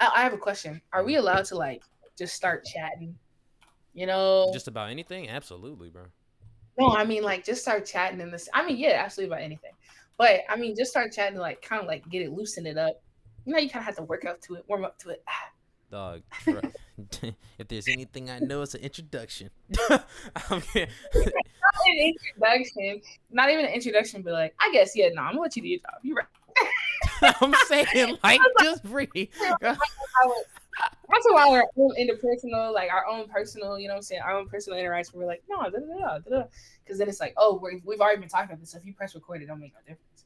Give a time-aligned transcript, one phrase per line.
[0.00, 0.80] I, I have a question.
[0.92, 1.82] Are we allowed to like
[2.16, 3.16] just start chatting?
[3.94, 5.28] You know, Just about anything?
[5.30, 6.02] Absolutely, bro.
[6.78, 8.48] no, I mean like just start chatting in this.
[8.52, 9.72] I mean, yeah, absolutely about anything.
[10.18, 13.02] But I mean, just start chatting, like kind of like get it, loosen it up.
[13.44, 15.22] You know, you kind of have to work up to it, warm up to it.
[15.28, 15.50] Ah.
[15.90, 16.22] Dog.
[17.58, 19.50] if there's anything I know, it's an introduction.
[19.90, 20.02] Not
[21.86, 25.56] an introduction, not even an introduction, but like, I guess, yeah, no, I'm gonna let
[25.56, 25.94] you do your job.
[26.02, 26.26] You're right.
[27.40, 29.28] I'm saying, like, just breathe.
[31.08, 34.36] That's why our own interpersonal, like our own personal, you know what I'm saying, our
[34.36, 36.44] own personal interaction, we're like, no, da, da, da, da, da.
[36.84, 38.70] Because then it's like, oh, we're, we've already been talking about this.
[38.72, 40.24] So if you press record, it don't make no difference.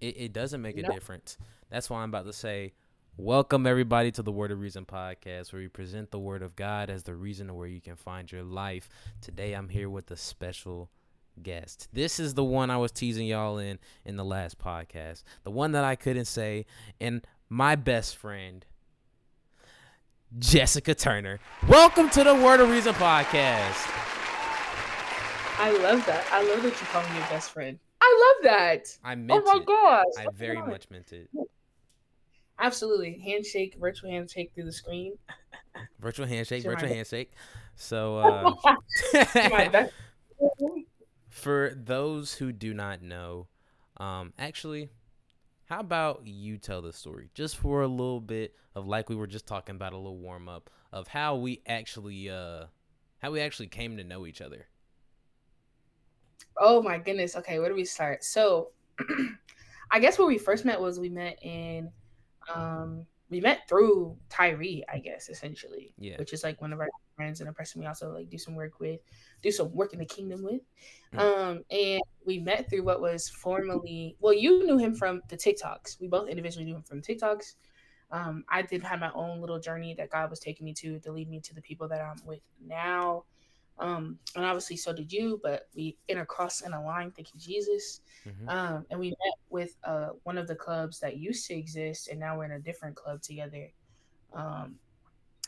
[0.00, 0.90] It, it doesn't make a No.
[0.90, 1.38] difference.
[1.70, 2.72] That's why I'm about to say,
[3.16, 6.90] welcome everybody to the Word of Reason podcast, where we present the Word of God
[6.90, 8.88] as the reason where you can find your life.
[9.20, 10.90] Today, I'm here with a special
[11.42, 11.88] guest.
[11.92, 15.72] This is the one I was teasing y'all in in the last podcast, the one
[15.72, 16.66] that I couldn't say,
[17.00, 18.64] and my best friend.
[20.38, 21.40] Jessica Turner.
[21.66, 23.90] Welcome to the Word of Reason podcast.
[25.58, 26.24] I love that.
[26.30, 27.78] I love that you call me your best friend.
[28.00, 28.96] I love that.
[29.04, 29.66] I meant Oh my it.
[29.66, 30.04] gosh.
[30.18, 31.28] I Oh very much meant it.
[32.58, 33.20] Absolutely.
[33.24, 35.14] Handshake, virtual handshake through the screen.
[35.98, 37.32] Virtual handshake, virtual handshake.
[37.74, 38.52] So, uh,
[39.50, 39.92] My best
[41.40, 43.48] for those who do not know,
[43.96, 44.90] um, actually,
[45.66, 49.26] how about you tell the story just for a little bit of like we were
[49.26, 52.66] just talking about a little warm up of how we actually, uh,
[53.18, 54.68] how we actually came to know each other.
[56.56, 57.36] Oh my goodness.
[57.36, 58.24] Okay, where do we start?
[58.24, 58.72] So,
[59.90, 61.92] I guess where we first met was we met in,
[62.54, 66.16] um, we met through Tyree, I guess, essentially, Yeah.
[66.18, 68.56] which is like one of our friends and a person we also like do some
[68.56, 69.00] work with,
[69.40, 70.62] do some work in the kingdom with.
[71.14, 71.18] Mm.
[71.18, 76.00] Um, and we met through what was formerly, well, you knew him from the TikToks.
[76.00, 77.54] We both individually knew him from TikToks.
[78.10, 81.12] Um, I did have my own little journey that God was taking me to to
[81.12, 83.24] lead me to the people that I'm with now.
[83.80, 88.02] Um, and obviously so did you, but we intercross and align, thank you, Jesus.
[88.26, 88.48] Mhm.
[88.48, 92.20] Um, and we met with uh, one of the clubs that used to exist, and
[92.20, 93.68] now we're in a different club together.
[94.34, 94.78] Um,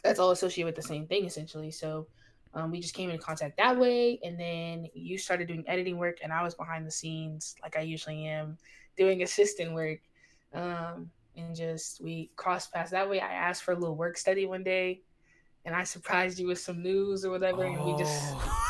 [0.03, 1.70] that's all associated with the same thing, essentially.
[1.70, 2.09] So
[2.54, 6.19] um, we just came into contact that way, and then you started doing editing work,
[6.22, 8.56] and I was behind the scenes, like I usually am,
[8.97, 10.00] doing assistant work.
[10.54, 13.20] Um, and just we crossed paths that way.
[13.20, 15.00] I asked for a little work study one day,
[15.65, 18.69] and I surprised you with some news or whatever, and we just Oh.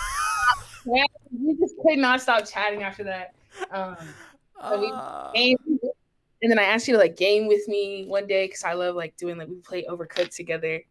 [1.32, 3.34] we just could not stop chatting after that.
[3.70, 3.96] Um,
[4.60, 5.32] So we Ah.
[5.34, 8.94] and then I asked you to like game with me one day because I love
[8.96, 10.82] like doing like we play Overcooked together.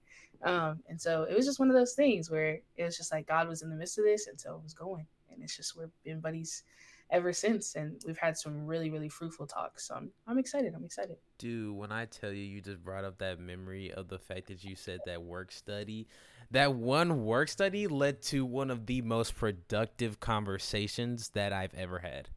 [0.44, 3.28] Um, and so it was just one of those things where it was just like
[3.28, 5.78] God was in the midst of this, and so it was going, and it's just
[5.78, 6.64] we've been buddies
[7.12, 9.88] ever since, and we've had some really really fruitful talks.
[9.88, 10.74] So I'm I'm excited.
[10.76, 11.18] I'm excited.
[11.38, 14.64] Dude, when I tell you, you just brought up that memory of the fact that
[14.64, 16.08] you said that work study.
[16.52, 22.00] That one work study led to one of the most productive conversations that I've ever
[22.00, 22.28] had.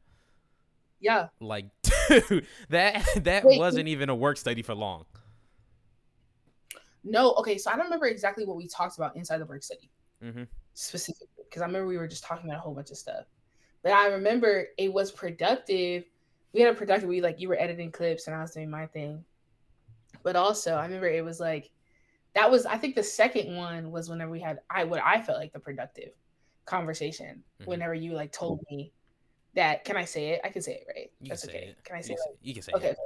[1.00, 1.28] Yeah.
[1.40, 1.66] Like,
[2.08, 3.58] dude, that that Wait.
[3.58, 5.04] wasn't even a work study for long.
[7.02, 7.32] No.
[7.34, 7.58] Okay.
[7.58, 9.90] So I don't remember exactly what we talked about inside the work study.
[10.22, 10.44] mm-hmm.
[10.74, 13.26] specifically because I remember we were just talking about a whole bunch of stuff.
[13.84, 16.06] But I remember it was productive.
[16.54, 18.86] We had a productive we like you were editing clips and I was doing my
[18.86, 19.24] thing.
[20.22, 21.70] But also I remember it was like
[22.34, 25.38] that was I think the second one was whenever we had I what I felt
[25.38, 26.12] like the productive
[26.64, 27.44] conversation.
[27.60, 27.66] Mhm.
[27.66, 28.90] Whenever you like told me
[29.54, 30.40] that can I say it?
[30.42, 31.12] I can say it, right?
[31.20, 31.74] You That's okay.
[31.76, 31.84] it.
[31.84, 32.38] Can I You say can it?
[32.40, 32.88] you can say Okay.
[32.88, 32.98] it.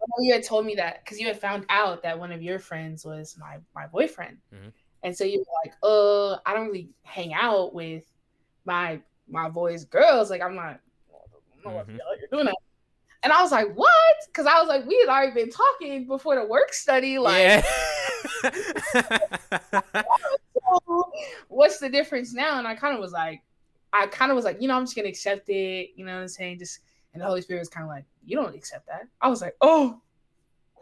[0.00, 2.58] Well, you had told me that because you had found out that one of your
[2.58, 4.72] friends was my my boyfriend, Mhm.
[5.04, 8.04] and so you were like, "Uh, I don't really hang out with
[8.64, 10.30] my my boys' girls.
[10.30, 11.18] Like, I'm not, I
[11.62, 11.92] don't know what Mhm.
[11.98, 12.56] hell you're doing that."
[13.22, 16.34] And I was like, "What?" Because I was like, we had already been talking before
[16.36, 17.18] the work study.
[17.18, 17.64] Like,
[18.42, 18.50] yeah.
[20.68, 21.12] so
[21.48, 22.58] what's the difference now?
[22.58, 23.42] And I kind of was like,
[23.92, 25.90] I kind of was like, you know, I'm just gonna accept it.
[25.96, 26.58] You know what I'm saying?
[26.58, 26.80] Just
[27.12, 29.06] and the Holy Spirit was kind of like, you don't accept that.
[29.20, 30.00] I was like, oh,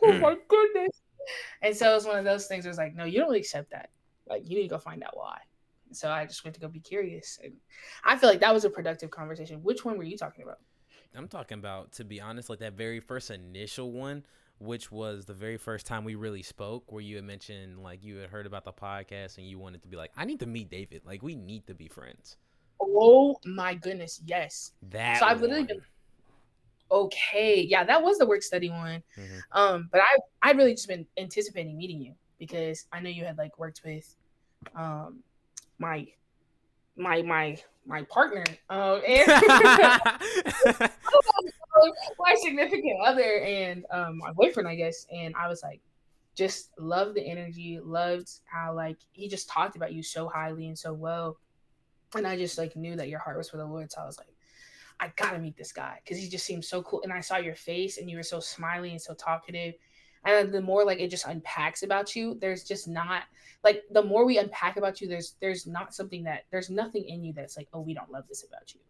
[0.03, 0.21] oh Mm.
[0.21, 1.01] my goodness.
[1.61, 2.65] And so it was one of those things.
[2.65, 3.91] Where was like, no, you don't accept that.
[4.27, 5.39] Like you need to go find out why.
[5.95, 7.53] So I just went to go be curious, and
[8.05, 9.63] I feel like that was a productive conversation.
[9.63, 10.59] Which one were you talking about?
[11.15, 14.25] I'm talking about, to be honest, like that very first initial one,
[14.59, 18.17] which was the very first time we really spoke, where you had mentioned like you
[18.17, 20.71] had heard about the podcast and you wanted to be like, I need to meet
[20.71, 21.03] David.
[21.05, 22.39] Like we need to be friends.
[22.81, 24.73] Oh my goodness, yes.
[24.91, 25.19] That.
[25.19, 25.83] So I've literally been-
[26.91, 29.03] Okay, yeah, that was the work study one.
[29.17, 29.43] Mhm.
[29.53, 33.39] Um, but I I really just been anticipating meeting you because I know you had
[33.39, 34.15] like worked with
[34.75, 35.23] um
[35.83, 36.07] my
[36.97, 39.27] my my my partner um and
[42.19, 45.81] my significant other and um my boyfriend I guess and I was like
[46.35, 50.79] just loved the energy, loved how like he just talked about you so highly and
[50.79, 51.37] so well.
[52.15, 53.91] And I just like knew that your heart was for the Lord.
[53.93, 54.35] So I was like,
[55.01, 57.03] I gotta meet this guy because he just seemed so cool.
[57.03, 59.75] And I saw your face and you were so smiley and so talkative.
[60.25, 63.25] And the more like it just unpacks about you, there's just not
[63.65, 67.25] like the more we unpack about you, there's there's not something that there's nothing in
[67.25, 68.81] you that's like, oh, we don't love this about you.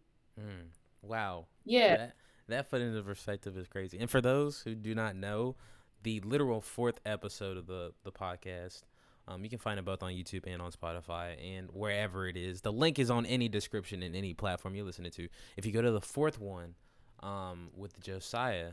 [0.40, 0.68] Mm,
[1.02, 1.46] wow.
[1.64, 1.96] Yeah.
[1.96, 2.12] That,
[2.48, 3.98] that put into perspective is crazy.
[3.98, 5.56] And for those who do not know,
[6.02, 8.82] the literal fourth episode of the the podcast.
[9.28, 12.60] Um, you can find it both on YouTube and on Spotify and wherever it is.
[12.60, 15.28] The link is on any description in any platform you're listening to.
[15.56, 16.74] If you go to the fourth one
[17.22, 18.72] um, with Josiah,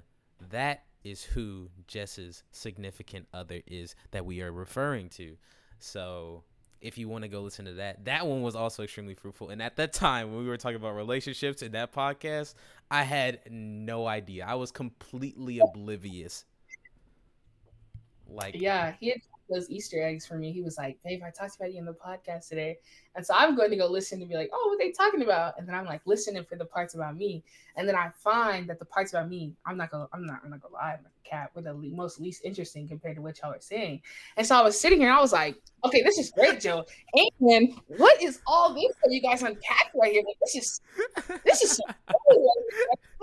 [0.49, 5.37] that is who Jess's significant other is that we are referring to.
[5.79, 6.43] So
[6.81, 9.49] if you want to go listen to that, that one was also extremely fruitful.
[9.49, 12.53] And at that time, when we were talking about relationships in that podcast,
[12.91, 14.45] I had no idea.
[14.47, 16.45] I was completely oblivious
[18.31, 20.51] like yeah, he had those Easter eggs for me.
[20.51, 22.77] He was like, "Babe, I talked about you in the podcast today,"
[23.15, 25.57] and so I'm going to go listen to be like, "Oh, what they talking about?"
[25.57, 27.43] And then I'm like listening for the parts about me,
[27.75, 30.49] and then I find that the parts about me, I'm not gonna, I'm not, I'm
[30.49, 33.39] not gonna lie, I'm a cat, were the le- most least interesting compared to what
[33.41, 34.01] y'all are saying.
[34.37, 36.85] And so I was sitting here, and I was like, "Okay, this is great, Joe."
[37.13, 40.23] And then what is all this that you guys unpacked right here?
[40.25, 40.81] Like, this is,
[41.45, 41.83] this is so
[42.29, 42.53] cool.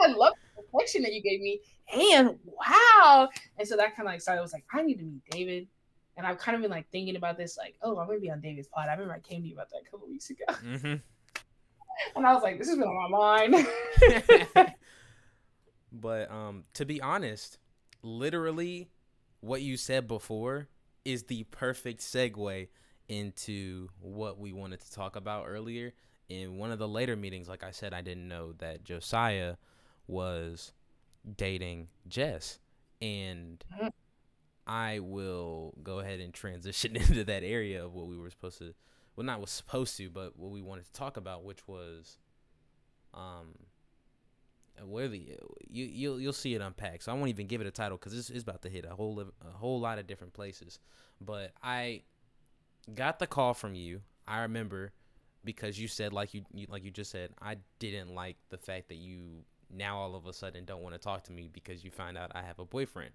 [0.00, 1.60] I love the reflection that you gave me
[1.94, 3.28] and wow.
[3.58, 4.40] And so that kind of like started.
[4.40, 5.68] I was like, I need to meet David.
[6.16, 8.40] And I've kind of been like thinking about this, like, oh, I'm gonna be on
[8.40, 8.88] David's pod.
[8.88, 10.44] I remember I came to you about that a couple weeks ago.
[10.48, 10.94] Mm-hmm.
[12.14, 13.66] And I was like, this has been on my mind.
[15.92, 17.56] but um, to be honest,
[18.02, 18.90] literally
[19.40, 20.68] what you said before
[21.06, 22.68] is the perfect segue
[23.08, 25.92] into what we wanted to talk about earlier.
[26.28, 29.56] In one of the later meetings, like I said, I didn't know that Josiah
[30.08, 30.72] was
[31.36, 32.58] dating Jess.
[33.00, 33.88] And mm-hmm.
[34.66, 38.74] I will go ahead and transition into that area of what we were supposed to
[39.16, 42.18] well not was supposed to, but what we wanted to talk about, which was
[43.14, 43.54] um
[44.84, 47.04] where the you you'll you'll see it unpacked.
[47.04, 48.94] So I won't even give it a title because it's, it's about to hit a
[48.94, 50.78] whole a whole lot of different places.
[51.20, 52.02] But I
[52.94, 54.02] got the call from you.
[54.28, 54.92] I remember
[55.44, 58.88] because you said like you, you like you just said I didn't like the fact
[58.88, 61.90] that you now all of a sudden don't want to talk to me because you
[61.90, 63.12] find out I have a boyfriend.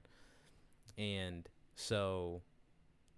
[0.97, 2.41] And so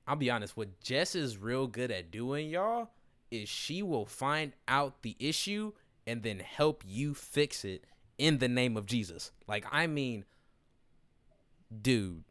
[0.07, 2.89] I'll be honest, what Jess is real good at doing, y'all,
[3.31, 5.71] is she will find out the issue
[6.05, 7.85] and then help you fix it
[8.17, 9.31] in the name of Jesus.
[9.47, 10.25] Like, I mean,
[11.81, 12.23] dude,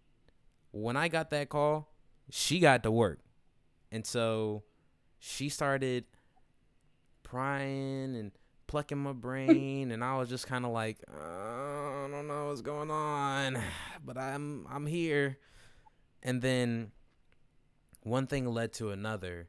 [0.70, 1.88] when I got that call,
[2.30, 3.20] she got to work.
[3.90, 4.62] And so
[5.18, 6.04] she started
[7.22, 8.32] prying and
[8.72, 12.62] plucking my brain, and I was just kind of like, uh, I don't know what's
[12.62, 13.58] going on,
[14.04, 15.36] but I'm I'm here.
[16.22, 16.90] And then
[18.02, 19.48] one thing led to another,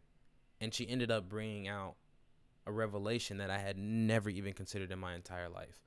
[0.59, 1.95] and she ended up bringing out
[2.67, 5.79] a revelation that I had never even considered in my entire life,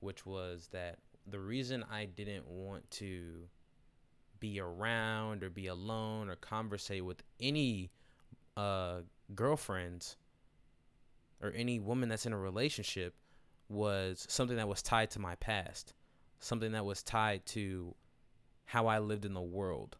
[0.00, 0.96] which was that
[1.26, 3.50] the reason I didn't want to
[4.40, 7.90] be around or be alone or conversate with any
[8.56, 9.00] uh,
[9.34, 10.16] girlfriends
[11.42, 13.14] or any woman that's in a relationship
[13.68, 15.94] was something that was tied to my past,
[16.40, 17.94] something that was tied to
[18.64, 19.96] how I lived in the world.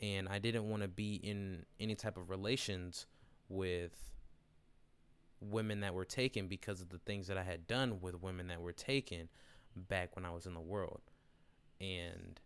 [0.00, 3.06] And I didn't want to be in any type of relations
[3.48, 3.92] with
[5.40, 8.60] women that were taken because of the things that I had done with women that
[8.60, 9.28] were taken
[9.76, 11.02] back when I was in the world.
[11.80, 12.40] And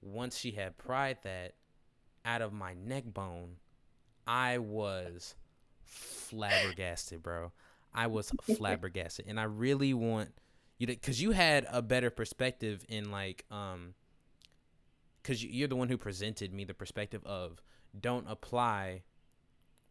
[0.00, 1.54] once she had pried that
[2.24, 3.56] out of my neck bone,
[4.26, 5.34] I was
[5.92, 7.52] flabbergasted, bro.
[7.94, 10.30] I was flabbergasted, and I really want
[10.78, 13.94] you to, cause you had a better perspective in like, um,
[15.22, 17.62] cause you're the one who presented me the perspective of
[17.98, 19.02] don't apply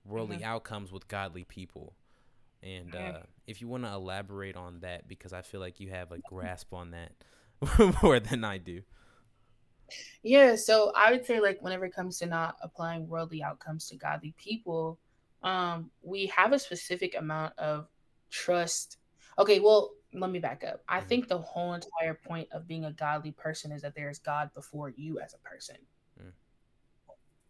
[0.04, 0.46] worldly mm-hmm.
[0.46, 1.94] outcomes with godly people.
[2.64, 6.12] And uh, if you want to elaborate on that, because I feel like you have
[6.12, 7.14] a grasp on that
[8.04, 8.82] more than I do.
[10.24, 13.96] Yeah, so I would say like whenever it comes to not applying worldly outcomes to
[13.96, 15.00] godly people,
[15.44, 17.88] um, we have a specific amount of
[18.30, 18.98] trust.
[19.40, 20.84] Okay, well, let me back up.
[20.88, 21.08] I mm-hmm.
[21.08, 24.50] think the whole entire point of being a godly person is that there is God
[24.54, 25.78] before you as a person.
[26.22, 26.32] Mm.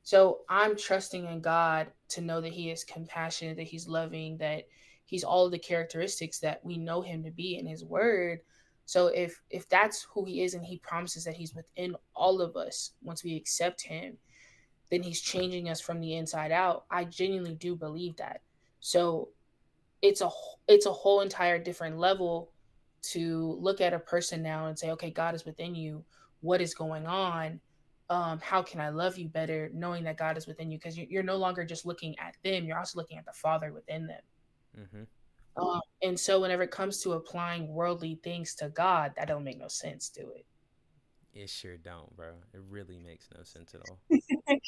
[0.04, 4.68] So I'm trusting in God to know that He is compassionate, that He's loving, that
[5.06, 8.42] He's all the characteristics that we know Him to be in His Word.
[8.86, 12.56] So if if that's who He is, and He promises that He's within all of
[12.56, 14.18] us once we accept Him,
[14.92, 16.86] then he's changing us from the inside out.
[16.92, 18.42] I genuinely do believe that.
[18.80, 19.30] So
[20.02, 20.30] it's a
[20.68, 22.52] it's a whole entire different level
[23.04, 26.04] to look at a person now and say, okay, God is within you.
[26.42, 27.60] What is going on?
[28.12, 30.78] um, how can I love you better, knowing that God is within you?
[30.78, 34.06] Because you're no longer just looking at them; you're also looking at the Father within
[34.06, 34.22] them.
[34.78, 35.64] Mm-hmm.
[35.64, 39.58] Um, and so, whenever it comes to applying worldly things to God, that don't make
[39.58, 40.46] no sense to it.
[41.34, 42.32] It sure don't, bro.
[42.54, 43.98] It really makes no sense at all.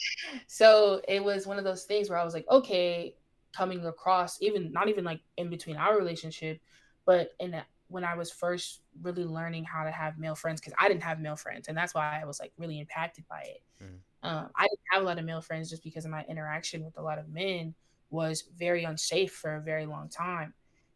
[0.48, 3.16] so it was one of those things where I was like, okay,
[3.56, 6.60] coming across, even not even like in between our relationship,
[7.06, 10.74] but in that when I was first really learning how to have male friends, because
[10.80, 13.62] I didn't have male friends, and that's why I was like really impacted by it.
[13.84, 14.00] Mm.
[14.24, 16.98] Um, I didn't have a lot of male friends just because of my interaction with
[16.98, 17.76] a lot of men
[18.10, 20.54] was very unsafe for a very long time.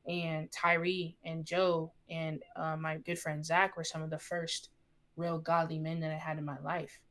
[0.08, 4.70] And Tyree and Joe and uh, my good friend Zach were some of the first
[5.18, 7.02] real godly men that I had in my life.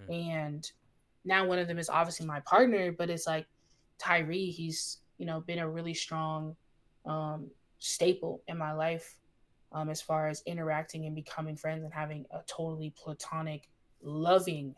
[0.00, 0.30] Mm.
[0.30, 0.72] And
[1.24, 3.46] now one of them is obviously my partner, but it's like
[3.98, 6.56] Tyree, he's, you know, been a really strong
[7.06, 9.16] um, staple in my life
[9.72, 13.68] um, as far as interacting and becoming friends and having a totally platonic,
[14.02, 14.74] loving,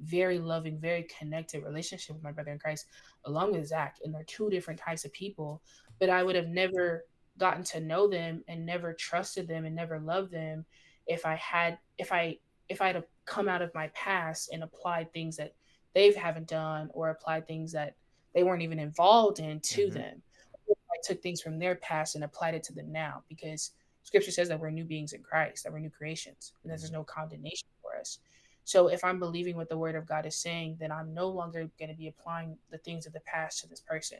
[0.00, 2.86] very loving, very connected relationship with my brother in Christ,
[3.24, 3.96] along with Zach.
[4.04, 5.62] And they're two different types of people,
[5.98, 7.04] but I would have never
[7.38, 10.64] gotten to know them and never trusted them and never loved them
[11.06, 15.12] if I had, if I, if I had come out of my past and applied
[15.12, 15.54] things that
[15.94, 17.94] they haven't done or applied things that
[18.34, 19.94] they weren't even involved in to mm-hmm.
[19.94, 20.22] them.
[20.70, 23.72] I took things from their past and applied it to them now because
[24.02, 26.92] Scripture says that we're new beings in Christ, that we're new creations, and that there's
[26.92, 28.18] no condemnation for us.
[28.64, 31.68] So if I'm believing what the Word of God is saying, then I'm no longer
[31.78, 34.18] going to be applying the things of the past to this person.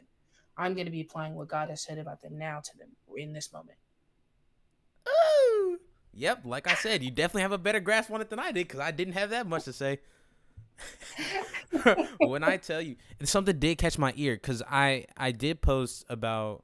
[0.57, 3.33] I'm going to be applying what God has said about them now to them in
[3.33, 3.77] this moment.
[5.07, 5.79] Ooh.
[6.13, 8.67] Yep, like I said, you definitely have a better grasp on it than I did
[8.67, 9.99] because I didn't have that much to say.
[12.19, 16.63] when I tell you, something did catch my ear because I I did post about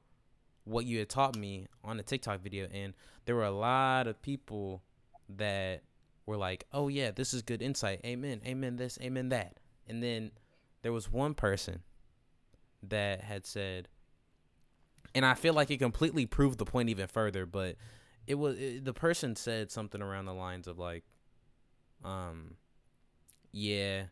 [0.64, 4.20] what you had taught me on a TikTok video, and there were a lot of
[4.22, 4.82] people
[5.28, 5.82] that
[6.26, 8.00] were like, "Oh yeah, this is good insight.
[8.04, 8.40] Amen.
[8.46, 8.76] Amen.
[8.76, 8.98] This.
[9.02, 9.28] Amen.
[9.30, 10.32] That." And then
[10.82, 11.82] there was one person
[12.82, 13.88] that had said,
[15.14, 17.46] and I feel like it completely proved the point even further.
[17.46, 17.76] But
[18.26, 21.04] it was it, the person said something around the lines of like,
[22.04, 22.56] um,
[23.52, 24.04] yeah,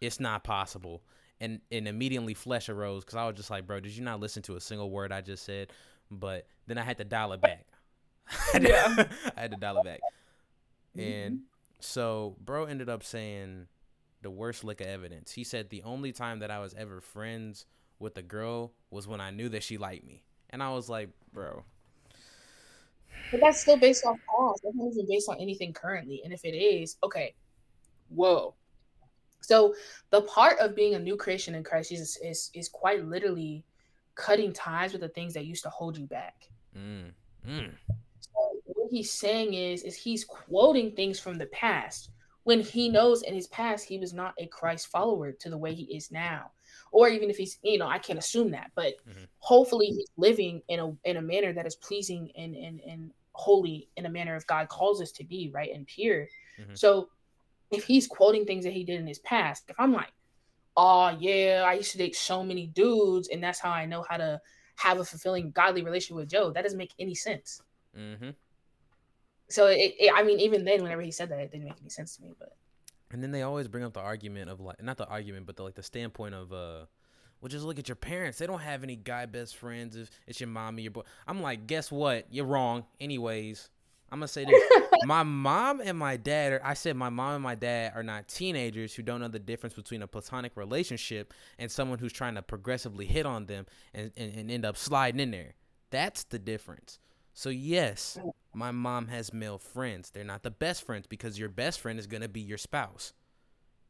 [0.00, 1.02] it's not possible
[1.40, 4.42] and and immediately flesh arose because I was just like, bro, did you not listen
[4.44, 5.72] to a single word I just said?
[6.10, 7.66] But then I had to dial it back.
[8.60, 9.04] yeah,
[9.36, 10.00] I had to dial it back,
[10.96, 11.00] mm-hmm.
[11.00, 11.40] and
[11.80, 13.66] so bro ended up saying
[14.22, 15.32] the worst lick of evidence.
[15.32, 17.66] He said the only time that I was ever friends
[17.98, 21.10] with a girl was when I knew that she liked me, and I was like,
[21.32, 21.64] bro.
[23.30, 24.62] But that's still based off past.
[24.62, 26.22] That's not even based on anything currently.
[26.24, 27.34] And if it is, okay,
[28.08, 28.54] whoa,
[29.40, 29.74] so
[30.10, 33.64] the part of being a new creation in Christ Jesus is is quite literally
[34.14, 36.48] cutting ties with the things that used to hold you back.
[36.76, 37.12] Mm.
[37.48, 37.70] Mm.
[38.20, 38.30] So
[38.64, 42.10] what he's saying is is he's quoting things from the past
[42.44, 45.74] when he knows in his past he was not a Christ follower to the way
[45.74, 46.50] he is now.
[46.90, 49.24] Or even if he's, you know, I can't assume that, but mm-hmm.
[49.40, 53.88] hopefully he's living in a in a manner that is pleasing and and and holy
[53.96, 55.70] in a manner of God calls us to be, right?
[55.74, 56.26] And pure.
[56.58, 56.74] Mm-hmm.
[56.74, 57.10] So
[57.70, 60.12] if he's quoting things that he did in his past, if I'm like,
[60.76, 64.16] oh yeah, I used to date so many dudes, and that's how I know how
[64.16, 64.40] to
[64.76, 67.60] have a fulfilling godly relationship with Joe, that doesn't make any sense.
[67.98, 68.30] Mm-hmm.
[69.48, 71.90] So it, it, I mean, even then, whenever he said that, it didn't make any
[71.90, 72.34] sense to me.
[72.38, 72.54] But
[73.10, 75.62] and then they always bring up the argument of like, not the argument, but the
[75.62, 76.84] like the standpoint of uh.
[77.40, 78.38] Well, just look at your parents.
[78.38, 79.94] They don't have any guy best friends.
[79.94, 81.02] If it's your mommy, your boy.
[81.24, 82.26] I'm like, guess what?
[82.32, 82.84] You're wrong.
[83.00, 83.70] Anyways,
[84.10, 84.62] I'm gonna say this:
[85.04, 86.54] my mom and my dad.
[86.54, 89.38] Are, I said my mom and my dad are not teenagers who don't know the
[89.38, 94.12] difference between a platonic relationship and someone who's trying to progressively hit on them and,
[94.16, 95.54] and, and end up sliding in there.
[95.90, 96.98] That's the difference.
[97.34, 98.18] So yes,
[98.54, 100.10] my mom has male friends.
[100.10, 103.12] They're not the best friends because your best friend is gonna be your spouse,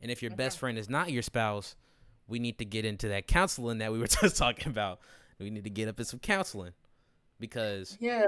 [0.01, 0.37] and if your okay.
[0.37, 1.77] best friend is not your spouse,
[2.27, 5.01] we need to get into that counseling that we were just talking about.
[5.39, 6.73] We need to get up in some counseling
[7.39, 8.25] because yeah,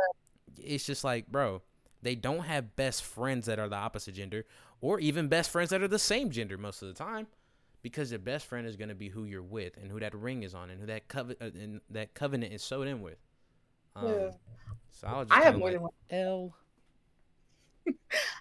[0.57, 1.63] it's just like, bro,
[2.03, 4.47] they don't have best friends that are the opposite gender
[4.81, 7.27] or even best friends that are the same gender most of the time
[7.83, 10.43] because your best friend is going to be who you're with and who that ring
[10.43, 13.19] is on and who that covenant uh, and that covenant is sewed in with.
[13.97, 14.31] Um, yeah.
[14.91, 15.93] So I, I have more like, than one.
[16.11, 16.57] L.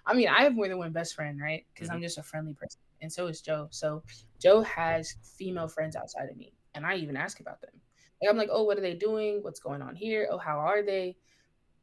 [0.06, 1.64] I mean, I have more than one best friend, right?
[1.72, 1.96] Because mm-hmm.
[1.96, 3.68] I'm just a friendly person, and so is Joe.
[3.70, 4.02] So
[4.40, 7.72] Joe has female friends outside of me, and I even ask about them.
[8.20, 9.38] Like I'm like, oh, what are they doing?
[9.42, 10.28] What's going on here?
[10.30, 11.16] Oh, how are they?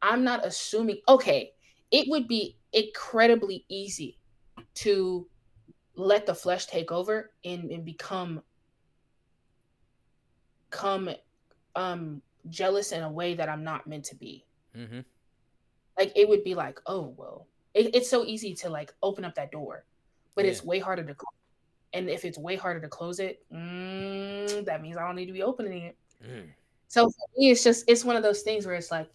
[0.02, 1.00] I'm not assuming.
[1.10, 1.54] Okay,
[1.92, 4.18] it would be incredibly easy
[4.76, 5.28] to
[5.96, 8.42] let the flesh take over and, and become
[10.70, 11.10] come
[11.76, 14.46] um jealous in a way that I'm not meant to be.
[14.76, 15.00] Mm-hmm.
[15.98, 19.36] Like it would be like, oh well, it, it's so easy to like open up
[19.36, 19.86] that door.
[20.36, 20.52] but yeah.
[20.52, 21.34] it's way harder to close.
[21.94, 21.98] It.
[21.98, 25.34] And if it's way harder to close it, mm, that means I don't need to
[25.34, 25.98] be opening it.
[26.24, 26.50] Mm.
[26.90, 29.10] So for me, it's just it's one of those things where it's like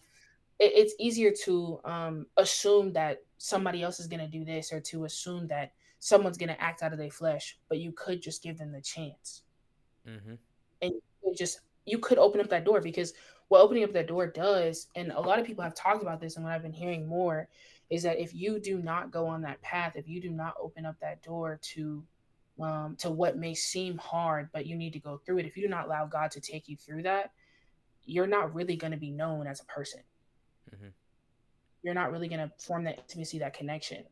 [0.59, 5.05] it, it's easier to um, assume that somebody else is gonna do this or to
[5.05, 8.71] assume that someone's gonna act out of their flesh, but you could just give them
[8.71, 9.43] the chance,
[10.07, 10.35] mm-hmm.
[10.81, 10.93] and
[11.35, 13.13] just you could open up that door because
[13.49, 16.35] what opening up that door does, and a lot of people have talked about this,
[16.35, 17.49] and what I've been hearing more
[17.89, 20.85] is that if you do not go on that path, if you do not open
[20.85, 22.03] up that door to
[22.59, 25.45] um, to what may seem hard, but you need to go through it.
[25.45, 27.31] If you do not allow God to take you through that,
[28.05, 30.01] you're not really going to be known as a person.
[30.73, 30.87] Mm-hmm.
[31.83, 34.03] You're not really going to form that intimacy, that connection.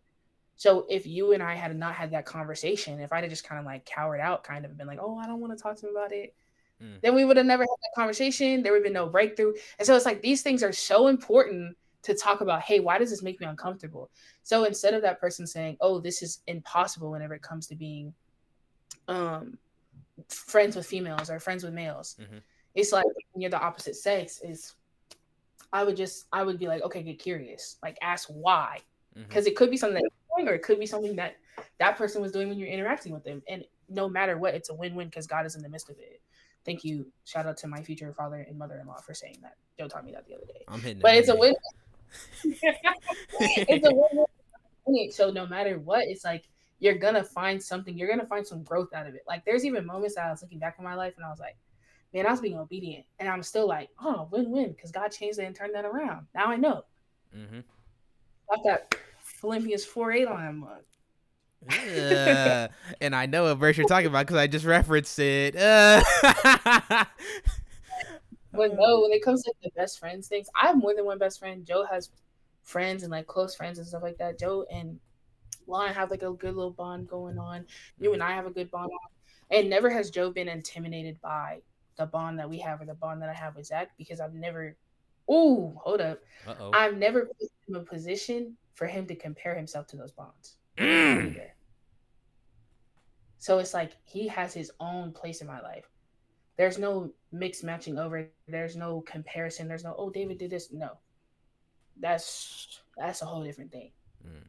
[0.57, 3.59] So if you and I had not had that conversation, if I'd have just kind
[3.59, 5.87] of like cowered out, kind of been like, oh, I don't want to talk to
[5.87, 6.35] him about it,
[6.81, 7.01] mm.
[7.01, 8.61] then we would have never had that conversation.
[8.61, 9.53] There would have been no breakthrough.
[9.79, 13.09] And so it's like these things are so important to talk about, hey, why does
[13.09, 14.11] this make me uncomfortable?
[14.43, 18.13] So instead of that person saying, oh, this is impossible whenever it comes to being
[19.07, 19.57] um
[20.27, 22.15] friends with females or friends with males.
[22.21, 22.37] Mm-hmm.
[22.75, 24.75] It's like when you're the opposite sex is
[25.73, 27.77] I would just I would be like, okay, get curious.
[27.81, 28.79] Like ask why.
[29.13, 29.51] Because mm-hmm.
[29.51, 31.35] it could be something that you're doing or it could be something that
[31.79, 33.41] that person was doing when you're interacting with them.
[33.49, 36.21] And no matter what, it's a win-win because God is in the midst of it.
[36.65, 37.07] Thank you.
[37.25, 39.55] Shout out to my future father and mother-in-law for saying that.
[39.77, 40.63] Joe taught me that the other day.
[40.67, 41.55] I'm hitting but it's a win.
[42.43, 45.11] it's a win.
[45.11, 46.47] So no matter what, it's like
[46.79, 47.97] you're gonna find something.
[47.97, 49.23] You're gonna find some growth out of it.
[49.27, 51.39] Like there's even moments that I was looking back in my life and I was
[51.39, 51.55] like,
[52.13, 55.45] man, I was being obedient, and I'm still like, oh, win-win, because God changed it
[55.45, 56.27] and turned that around.
[56.35, 56.83] Now I know.
[57.35, 57.59] Mm-hmm.
[58.49, 60.83] Got that Philippians four eight on that mug.
[61.69, 62.67] uh,
[63.01, 65.55] and I know what verse you're talking about because I just referenced it.
[65.55, 66.03] Uh.
[68.51, 71.19] but no, when it comes to the best friends things, I have more than one
[71.19, 71.65] best friend.
[71.65, 72.09] Joe has
[72.63, 74.39] friends and like close friends and stuff like that.
[74.39, 74.99] Joe and
[75.67, 77.65] Lana have like a good little bond going on.
[77.99, 78.89] You and I have a good bond.
[79.51, 81.61] And never has Joe been intimidated by
[81.97, 84.33] the bond that we have or the bond that I have with Zach because I've
[84.33, 84.75] never.
[85.29, 86.19] Ooh, hold up.
[86.47, 86.71] Uh-oh.
[86.73, 90.57] I've never put him in a position for him to compare himself to those bonds.
[90.77, 91.39] Mm.
[93.37, 95.85] So it's like he has his own place in my life.
[96.57, 98.29] There's no mix matching over.
[98.47, 99.67] There's no comparison.
[99.67, 100.71] There's no oh David did this.
[100.71, 100.97] No,
[101.99, 103.91] that's that's a whole different thing.
[104.25, 104.47] Mm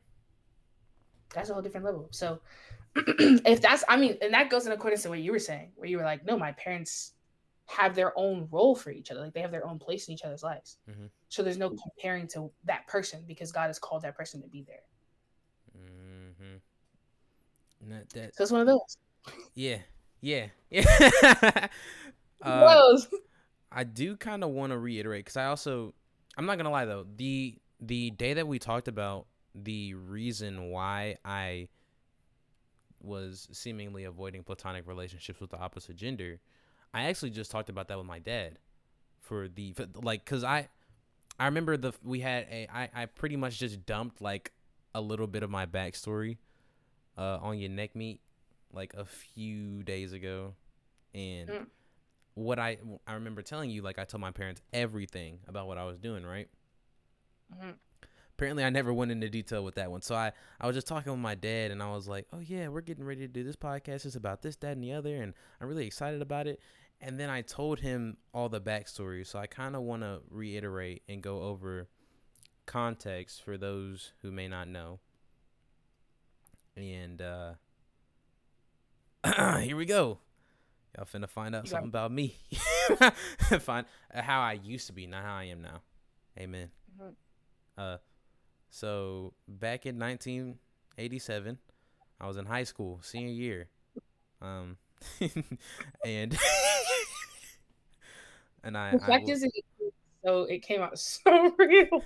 [1.33, 2.09] that's a whole different level.
[2.11, 2.41] So
[2.97, 5.89] if that's, I mean, and that goes in accordance to what you were saying, where
[5.89, 7.13] you were like, no, my parents
[7.67, 9.21] have their own role for each other.
[9.21, 10.79] Like they have their own place in each other's lives.
[10.91, 11.07] Mm-hmm.
[11.29, 14.63] So there's no comparing to that person because God has called that person to be
[14.67, 14.83] there.
[15.79, 16.57] Mm-hmm.
[17.91, 18.97] That, that, so it's one of those.
[19.55, 19.79] Yeah.
[20.21, 20.47] Yeah.
[22.45, 22.51] Yeah.
[22.51, 22.97] uh,
[23.73, 25.95] I do kind of want to reiterate because I also,
[26.37, 31.17] I'm not gonna lie though, the the day that we talked about the reason why
[31.25, 31.69] I
[33.01, 36.41] was seemingly avoiding platonic relationships with the opposite gender,
[36.95, 38.59] I actually just talked about that with my dad
[39.21, 40.69] for the for, like cuz I
[41.39, 44.53] I remember the we had a I I pretty much just dumped like
[44.95, 46.39] a little bit of my backstory
[47.17, 48.21] uh on your neck meat
[48.73, 50.55] like a few days ago
[51.15, 51.67] and mm.
[52.35, 55.85] what I I remember telling you like I told my parents everything about what I
[55.85, 56.49] was doing, right?
[57.55, 57.73] Mm-hmm
[58.43, 60.03] apparently I never went into detail with that one.
[60.03, 62.67] So I, I was just talking with my dad and I was like, oh yeah,
[62.69, 64.05] we're getting ready to do this podcast.
[64.05, 65.23] It's about this, that, and the other.
[65.23, 66.61] And I'm really excited about it.
[67.03, 69.27] And then I told him all the backstory.
[69.27, 71.89] So I kind of want to reiterate and go over
[72.65, 75.01] context for those who may not know.
[76.77, 77.55] And uh,
[79.59, 80.19] here we go.
[80.97, 82.37] Y'all finna find out something about me.
[83.61, 85.81] find how I used to be, not how I am now.
[86.39, 86.71] Amen.
[87.01, 87.11] Mm-hmm.
[87.79, 87.97] Uh,
[88.71, 91.59] so back in 1987,
[92.21, 93.69] I was in high school, senior year,
[94.41, 94.77] um,
[96.05, 96.39] and
[98.65, 98.93] and I.
[98.93, 99.47] The fact is,
[100.25, 101.89] so it came out so real.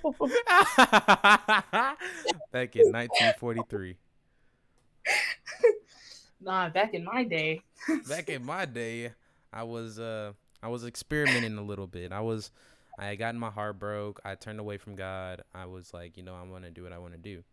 [2.51, 3.95] back in 1943.
[6.39, 7.63] Nah, back in my day.
[8.07, 9.11] back in my day,
[9.51, 12.11] I was uh I was experimenting a little bit.
[12.11, 12.51] I was
[12.99, 14.21] I had gotten my heart broke.
[14.23, 15.41] I turned away from God.
[15.55, 17.43] I was like, you know, I'm gonna do what I want to do,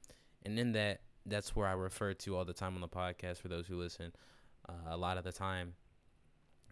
[0.45, 3.49] and in that, that's where I refer to all the time on the podcast for
[3.49, 4.13] those who listen.
[4.69, 5.75] Uh, a lot of the time,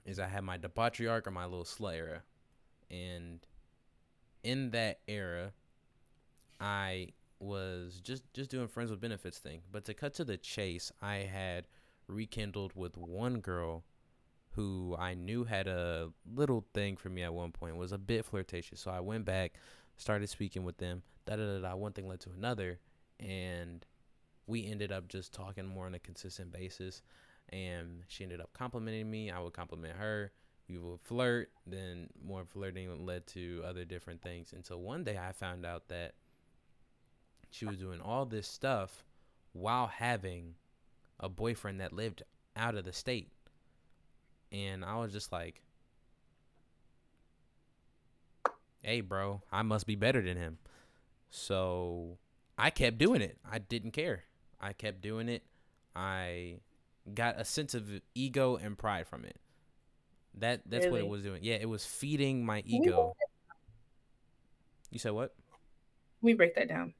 [0.05, 2.23] is I had my debauchery arc or my little slut era,
[2.91, 3.41] and
[4.43, 5.53] in that era,
[6.61, 9.61] I was just just doing friends with benefits thing.
[9.71, 11.67] But to cut to the chase, I had
[12.09, 13.85] rekindled with one girl
[14.51, 18.25] who I knew had a little thing for me at one point, was a bit
[18.25, 18.81] flirtatious.
[18.81, 19.55] So I went back,
[19.97, 21.03] started speaking with them.
[21.27, 21.75] Da da da da.
[21.75, 22.79] One thing led to another,
[23.19, 23.87] and
[24.47, 27.03] we ended up just talking more on a consistent basis.
[27.53, 29.31] And she ended up complimenting me.
[29.31, 30.33] I would compliment her.
[30.69, 31.51] We would flirt.
[31.67, 34.53] Then more flirting led to other different things.
[34.55, 36.15] Until one day I found out that
[37.51, 39.05] she was doing all this stuff
[39.53, 40.55] while having
[41.21, 42.23] a boyfriend that lived
[42.57, 43.31] out of the state.
[44.51, 45.62] And I was just like,
[48.83, 50.59] hey, bro, I must be better than him.
[51.31, 52.19] So
[52.59, 53.38] I kept doing it.
[53.51, 54.25] I didn't care.
[54.61, 55.43] I kept doing it.
[55.95, 56.61] I
[57.15, 59.37] got a sense of ego and pride from it.
[60.38, 61.03] That that's really?
[61.03, 61.41] what it was doing.
[61.43, 63.15] Yeah, it was feeding my ego.
[64.91, 65.35] You said what?
[66.21, 66.95] We break that down.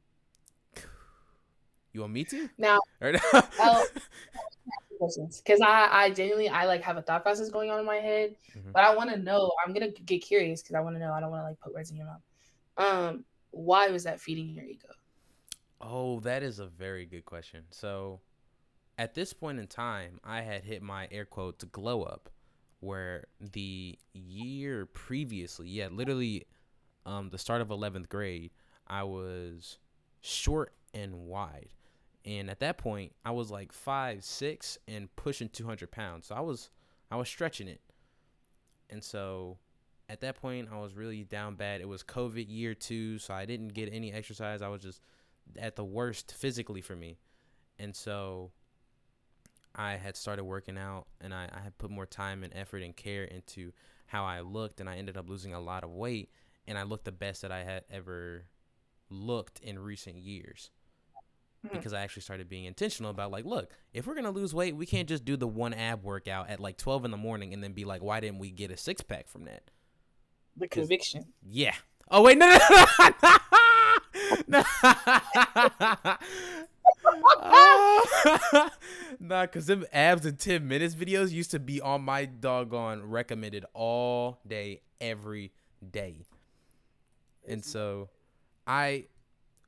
[1.93, 2.49] You want me to?
[2.57, 3.51] Now, because
[5.61, 8.73] I, I genuinely, I like have a thought process going on in my head, mm-hmm.
[8.73, 9.53] but I want to know.
[9.65, 11.13] I'm gonna get curious because I want to know.
[11.13, 12.23] I don't want to like put words in your mouth.
[12.79, 14.89] Um, why was that feeding your ego?
[15.81, 17.65] Oh, that is a very good question.
[17.71, 18.21] So,
[19.03, 22.31] at this point in time, I had hit my air quotes glow up,
[22.79, 26.47] where the year previously, yeah, literally,
[27.05, 28.53] um, the start of eleventh grade,
[28.87, 29.79] I was
[30.21, 31.71] short and wide.
[32.25, 36.29] And at that point i was like five six and pushing 200 pounds.
[36.29, 36.71] So i was
[37.11, 37.81] i was stretching it.
[38.89, 39.59] And so
[40.09, 41.81] at that point i was really down bad.
[41.81, 44.63] It was covid year two so i didn't get any exercise.
[44.63, 45.01] I was just
[45.59, 47.19] at the worst physically for me.
[47.81, 48.53] And so
[49.75, 52.97] i had started working out and i, I had put more time and effort and
[52.97, 53.73] care into
[54.07, 56.31] how i looked and i ended up losing a lot of weight
[56.67, 58.47] and i looked the best that i had ever
[59.11, 60.71] looked in recent years
[61.65, 61.77] Mm-hmm.
[61.77, 64.85] because I actually started being intentional about like, look, if we're gonna lose weight, we
[64.85, 67.73] can't just do the one ab workout at like twelve in the morning and then
[67.73, 69.71] be like, why didn't we get a six pack from that?
[70.57, 71.27] The conviction.
[71.49, 71.75] Yeah.
[72.11, 72.59] Oh wait, no, no,
[74.49, 74.65] no, no.
[77.41, 78.69] uh,
[79.21, 83.65] nah, cause them abs in ten minutes videos used to be on my doggone recommended
[83.75, 85.53] all day, every
[85.91, 86.25] day,
[87.47, 88.09] and so
[88.67, 89.07] I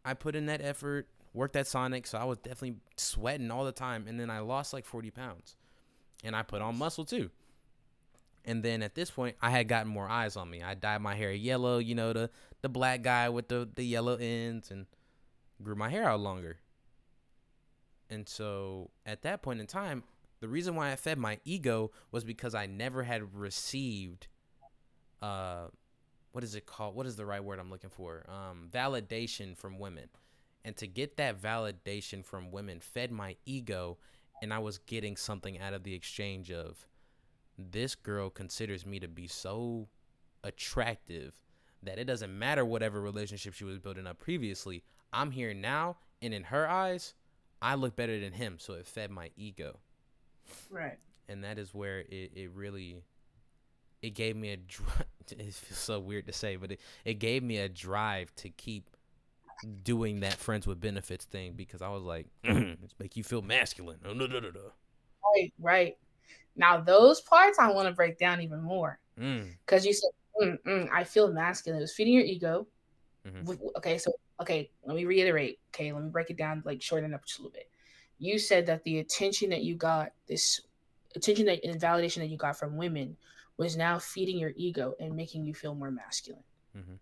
[0.05, 3.73] I put in that effort worked at Sonic, so I was definitely sweating all the
[3.73, 4.07] time.
[4.09, 5.57] And then I lost like 40 pounds.
[6.23, 7.31] And I put on muscle too.
[8.47, 10.63] And then at this point, I had gotten more eyes on me.
[10.63, 12.31] I dyed my hair yellow, you know, the
[12.63, 14.85] the black guy with the the yellow ends, and
[15.63, 16.59] grew my hair out longer.
[18.11, 20.05] And so at that point in time,
[20.41, 24.27] the reason why I fed my ego was because I never had received,
[25.23, 25.69] uh,
[26.33, 26.95] what is it called?
[26.95, 28.25] What is the right word I'm looking for?
[28.29, 30.09] Um, validation from women
[30.65, 33.99] and to get that validation from women fed my ego
[34.43, 36.87] and i was getting something out of the exchange of
[37.59, 39.87] this girl considers me to be so
[40.43, 41.35] attractive
[41.83, 46.33] that it doesn't matter whatever relationship she was building up previously i'm here now and
[46.33, 47.15] in her eyes
[47.65, 49.79] i look better than him so it fed my ego
[50.71, 50.99] right
[51.29, 53.03] and that is where it, it really
[54.03, 54.53] it gave me a
[55.31, 58.95] it feels so weird to say but it, it gave me a drive to keep
[59.83, 63.99] doing that friends with benefits thing because I was like, it's make you feel masculine.
[65.37, 65.97] Right, right.
[66.55, 69.87] Now those parts I want to break down even more because mm.
[69.87, 71.79] you said mm, mm, I feel masculine.
[71.79, 72.67] It was feeding your ego.
[73.27, 73.67] Mm-hmm.
[73.79, 75.59] Okay, so okay, let me reiterate.
[75.75, 77.69] Okay, let me break it down, like shorten up just a little bit.
[78.19, 80.61] You said that the attention that you got, this
[81.17, 83.17] attention that and validation that you got from women,
[83.57, 86.43] was now feeding your ego and making you feel more masculine.
[86.77, 86.95] Mm-hmm.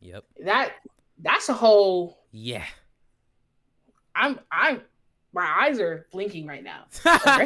[0.00, 0.24] Yep.
[0.44, 0.72] That
[1.18, 2.64] that's a whole Yeah.
[4.14, 4.82] I'm I'm
[5.32, 6.84] my eyes are blinking right now.
[7.04, 7.42] that's, like,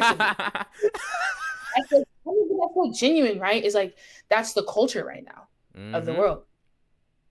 [1.75, 3.63] that's so genuine, right?
[3.63, 3.95] It's like
[4.29, 5.47] that's the culture right now
[5.77, 5.95] mm-hmm.
[5.95, 6.21] of the mm-hmm.
[6.21, 6.43] world.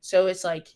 [0.04, 0.68] So it's like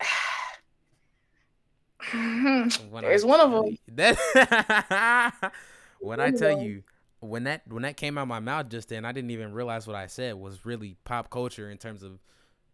[2.12, 3.78] there's I, one of them.
[3.94, 5.52] That,
[6.00, 6.82] when I tell you
[7.20, 9.94] when that when that came out my mouth just then, I didn't even realize what
[9.94, 12.18] I said was really pop culture in terms of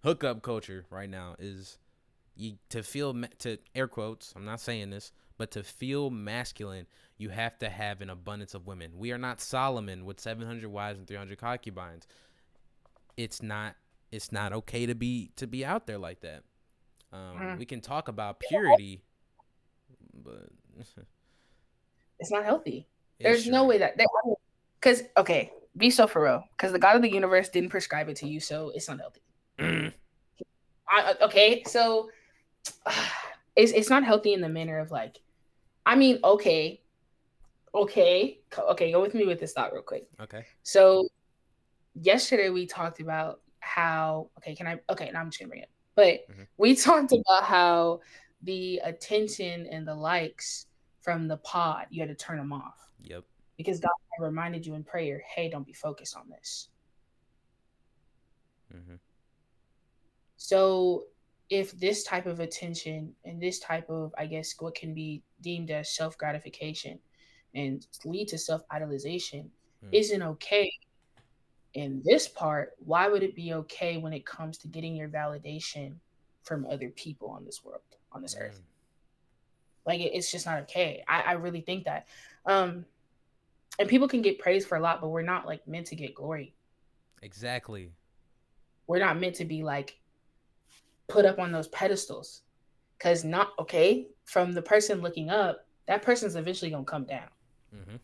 [0.03, 1.77] hookup culture right now is
[2.35, 4.33] you to feel to air quotes.
[4.35, 6.87] I'm not saying this, but to feel masculine,
[7.19, 8.93] you have to have an abundance of women.
[8.97, 12.07] We are not Solomon with 700 wives and 300 concubines.
[13.19, 13.77] It's not.
[14.11, 16.42] It's not okay to be to be out there like that.
[17.12, 17.59] Um, mm.
[17.59, 19.03] We can talk about purity,
[20.14, 20.49] but
[22.18, 22.87] it's not healthy.
[23.21, 23.99] There's no way that
[24.81, 26.44] because okay, be so for real.
[26.57, 29.23] Because the God of the universe didn't prescribe it to you, so it's not healthy.
[30.90, 32.11] I, okay, so
[32.87, 32.92] uh,
[33.57, 35.21] it's it's not healthy in the manner of like,
[35.85, 36.81] I mean, okay,
[37.75, 40.09] okay, okay, go with me with this thought real quick.
[40.21, 40.44] Okay.
[40.62, 41.09] So
[41.94, 45.70] yesterday we talked about how okay, can I okay, now I'm just gonna bring it.
[45.94, 46.42] But mm-hmm.
[46.57, 48.00] we talked about how
[48.42, 50.66] the attention and the likes
[51.00, 52.90] from the pod, you had to turn them off.
[53.02, 53.24] Yep.
[53.57, 56.68] Because God reminded you in prayer, hey, don't be focused on this.
[58.74, 58.94] Mm-hmm.
[60.37, 61.04] So
[61.50, 65.70] if this type of attention and this type of, I guess, what can be deemed
[65.70, 66.98] as self gratification
[67.54, 69.48] and lead to self idolization
[69.85, 69.88] mm.
[69.92, 70.70] isn't okay
[71.74, 75.94] in this part, why would it be okay when it comes to getting your validation
[76.42, 77.81] from other people on this world,
[78.12, 78.42] on this mm.
[78.42, 78.62] earth?
[79.87, 81.02] Like it, it's just not okay.
[81.09, 82.07] I, I really think that.
[82.46, 82.85] Um,
[83.78, 86.14] and people can get praised for a lot, but we're not like meant to get
[86.14, 86.54] glory.
[87.22, 87.92] Exactly.
[88.87, 89.98] We're not meant to be like
[91.09, 92.42] put up on those pedestals.
[92.98, 97.28] Cause not okay, from the person looking up, that person's eventually gonna come down.
[97.74, 97.96] Mm-hmm.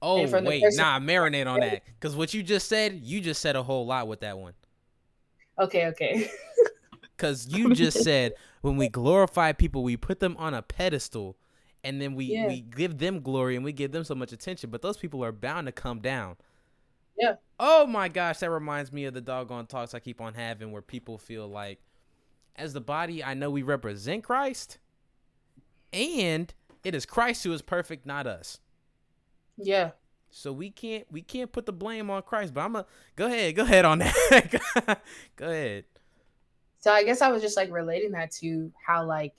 [0.00, 1.82] Oh wait, person- nah, marinate on that.
[2.00, 4.54] Cause what you just said, you just said a whole lot with that one.
[5.58, 6.30] Okay, okay.
[7.16, 11.36] Cause you just said when we glorify people, we put them on a pedestal,
[11.82, 12.46] and then we yeah.
[12.46, 14.70] we give them glory and we give them so much attention.
[14.70, 16.36] But those people are bound to come down.
[17.18, 17.34] Yeah.
[17.58, 20.82] Oh my gosh, that reminds me of the doggone talks I keep on having where
[20.82, 21.80] people feel like,
[22.54, 24.78] as the body, I know we represent Christ,
[25.92, 28.60] and it is Christ who is perfect, not us.
[29.58, 29.90] Yeah.
[30.30, 32.54] So we can't we can't put the blame on Christ.
[32.54, 35.00] But I'm a go ahead, go ahead on that.
[35.36, 35.84] go ahead.
[36.80, 39.34] So I guess I was just like relating that to how like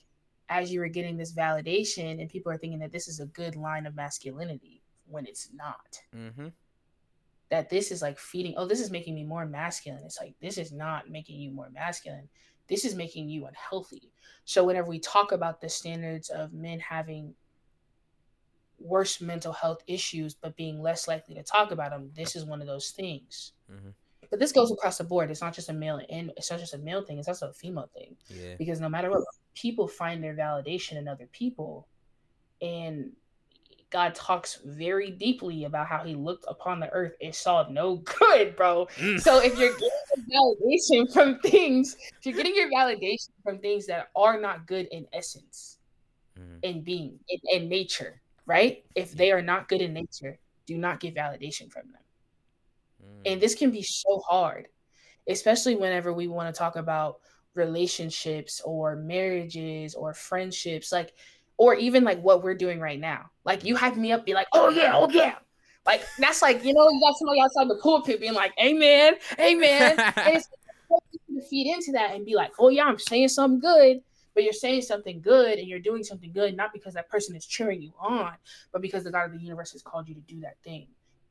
[0.50, 3.56] as you were getting this validation and people are thinking that this is a good
[3.56, 6.00] line of masculinity when it's not.
[6.16, 6.48] Mm-hmm
[7.50, 10.58] that this is like feeding oh this is making me more masculine it's like this
[10.58, 12.28] is not making you more masculine
[12.68, 14.12] this is making you unhealthy
[14.46, 17.34] so whenever we talk about the standards of men having
[18.80, 22.62] worse mental health issues but being less likely to talk about them this is one
[22.62, 23.90] of those things mm-hmm.
[24.30, 26.74] but this goes across the board it's not just a male and it's not just
[26.74, 28.56] a male thing it's also a female thing yeah.
[28.58, 29.24] because no matter what
[29.56, 31.88] people find their validation in other people
[32.62, 33.12] and
[33.90, 38.56] God talks very deeply about how he looked upon the earth and saw no good,
[38.56, 38.88] bro.
[38.98, 39.20] Mm.
[39.20, 44.10] So if you're getting validation from things, if you're getting your validation from things that
[44.16, 45.80] are not good in essence,
[46.38, 46.60] mm.
[46.64, 48.84] in being, in, in, nature, right?
[48.96, 52.02] If they are not good in nature, do not get validation from them.
[53.04, 53.32] Mm.
[53.34, 54.68] And this can be so hard,
[55.28, 57.20] especially whenever we want to talk about
[57.54, 60.92] relationships or marriages or friendships.
[60.92, 61.14] Like,
[61.58, 63.30] or even like what we're doing right now.
[63.46, 65.36] Like you hype me up, be like, oh yeah, oh yeah.
[65.86, 70.00] Like that's like, you know, you got somebody outside the pulpit being like, amen, amen.
[70.00, 74.02] and it's to feed into that and be like, oh yeah, I'm saying something good.
[74.40, 77.46] But you're saying something good and you're doing something good, not because that person is
[77.46, 78.32] cheering you on,
[78.72, 80.88] but because the God of the universe has called you to do that thing.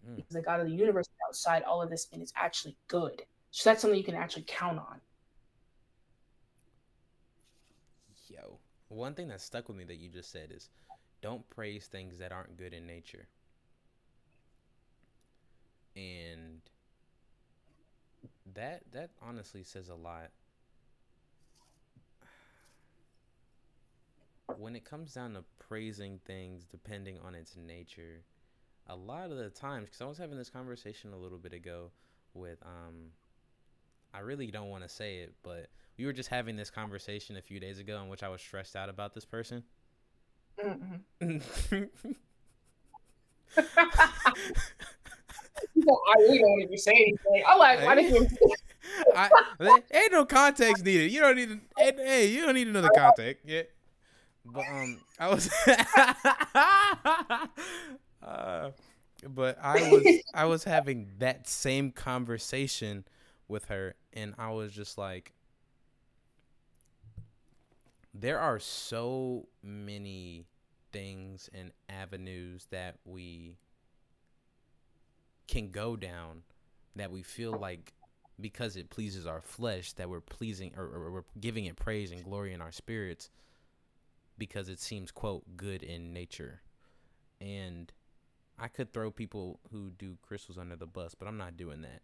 [0.07, 0.17] Mm.
[0.17, 3.23] Because the God of the universe is outside all of this and it's actually good.
[3.51, 5.01] So that's something you can actually count on.
[8.29, 10.69] Yo, one thing that stuck with me that you just said is
[11.23, 13.27] don't praise things that aren't good in nature.
[15.97, 16.61] And
[18.55, 20.29] that that honestly says a lot.
[24.57, 28.23] When it comes down to praising things depending on its nature,
[28.87, 31.91] a lot of the times cuz I was having this conversation a little bit ago
[32.35, 33.13] with um
[34.15, 37.43] I really don't want to say it, but we were just having this conversation a
[37.43, 39.65] few days ago in which I was stressed out about this person.
[40.65, 41.85] Mm-hmm.
[45.89, 47.45] I really don't even say anything.
[47.47, 48.27] I'm like, why did you?
[49.15, 49.31] I,
[49.93, 51.13] ain't no context needed.
[51.13, 51.61] You don't need.
[51.77, 53.45] Hey, you don't need another context.
[53.47, 53.63] Yeah.
[54.53, 55.51] But um, I was.
[58.23, 58.71] uh,
[59.29, 63.05] but I was I was having that same conversation
[63.49, 65.33] with her, and I was just like,
[68.15, 70.47] there are so many
[70.93, 73.57] things and avenues that we
[75.47, 76.43] can go down
[76.97, 77.93] that we feel like
[78.41, 82.23] because it pleases our flesh that we're pleasing or, or, we're giving it praise and
[82.23, 83.31] glory in our spirits
[84.39, 86.63] because it seems quote good in nature
[87.41, 87.93] and
[88.59, 92.03] i could throw people who do crystals under the bus but i'm not doing that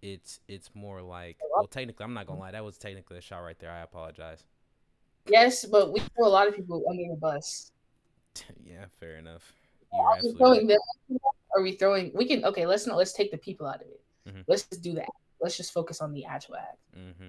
[0.00, 3.40] it's it's more like well technically i'm not gonna lie that was technically a shot
[3.40, 4.44] right there i apologize
[5.28, 7.70] Yes, but we throw a lot of people under the bus.
[8.64, 9.52] Yeah, fair enough.
[9.92, 10.78] Are we throwing them?
[11.56, 12.12] Are we throwing?
[12.14, 12.44] We can.
[12.44, 12.96] Okay, let's not.
[12.96, 14.00] Let's take the people out of it.
[14.28, 14.40] Mm-hmm.
[14.46, 15.08] Let's just do that.
[15.40, 16.78] Let's just focus on the actual act.
[16.96, 17.28] Mm-hmm.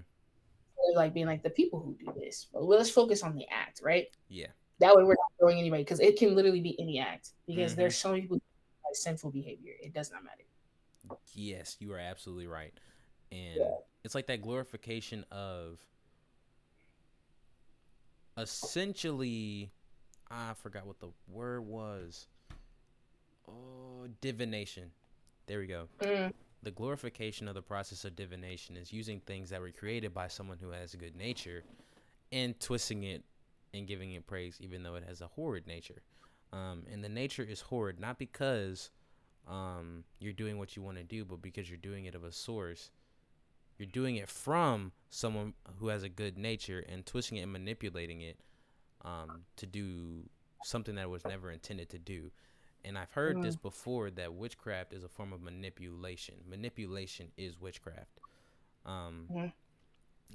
[0.96, 2.48] Like being like the people who do this.
[2.52, 4.08] But let's focus on the act, right?
[4.28, 4.48] Yeah.
[4.80, 7.82] That way we're not throwing anybody because it can literally be any act because mm-hmm.
[7.82, 9.74] there's so many people like sinful behavior.
[9.82, 10.44] It does not matter.
[11.34, 12.74] Yes, you are absolutely right,
[13.32, 13.72] and yeah.
[14.04, 15.80] it's like that glorification of
[18.38, 19.72] essentially
[20.30, 22.28] I forgot what the word was.
[23.48, 24.92] Oh, divination.
[25.48, 25.88] There we go.
[26.02, 26.34] Mm.
[26.62, 30.58] The glorification of the process of divination is using things that were created by someone
[30.60, 31.63] who has a good nature
[32.32, 33.24] and twisting it
[33.74, 36.02] and giving it praise, even though it has a horrid nature.
[36.52, 38.91] Um, and the nature is horrid not because
[39.48, 42.32] um, you're doing what you want to do, but because you're doing it of a
[42.32, 42.91] source.
[43.78, 48.22] You're doing it from someone who has a good nature and twisting it and manipulating
[48.22, 48.38] it
[49.06, 50.28] um, to do
[50.63, 52.32] something that was never intended to do.
[52.86, 53.44] And I've heard mm.
[53.44, 56.36] this before that witchcraft is a form of manipulation.
[56.48, 58.20] Manipulation is witchcraft.
[58.86, 59.54] Um, mm.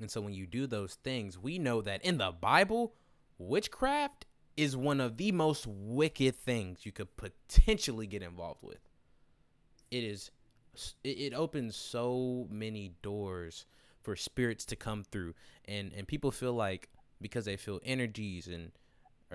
[0.00, 2.94] And so when you do those things, we know that in the Bible,
[3.38, 4.26] witchcraft
[4.57, 8.78] is one of the most wicked things you could potentially get involved with.
[9.90, 10.30] It is
[11.04, 13.66] it, opens so many doors
[14.02, 15.35] for spirits to come through
[15.66, 16.88] and and people feel like
[17.20, 18.72] because they feel energies and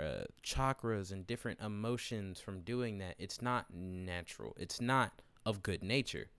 [0.01, 5.83] uh, chakras and different emotions from doing that it's not natural it's not of good
[5.83, 6.29] nature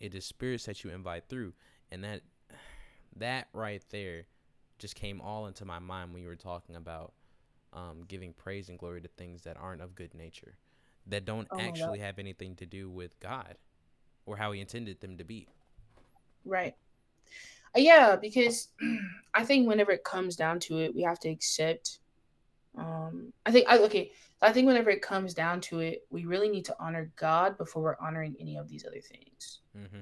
[0.00, 1.52] it is spirits that you invite through
[1.90, 2.20] and that
[3.16, 4.24] that right there
[4.78, 7.12] just came all into my mind when you were talking about
[7.72, 10.56] um, giving praise and glory to things that aren't of good nature
[11.06, 13.56] that don't oh actually have anything to do with god
[14.26, 15.48] or how he intended them to be.
[16.44, 16.74] Right.
[17.76, 18.68] Uh, yeah, because
[19.34, 21.98] I think whenever it comes down to it, we have to accept.
[22.76, 24.10] Um, I think I okay.
[24.42, 27.82] I think whenever it comes down to it, we really need to honor God before
[27.82, 29.60] we're honoring any of these other things.
[29.76, 30.00] Mm-hmm.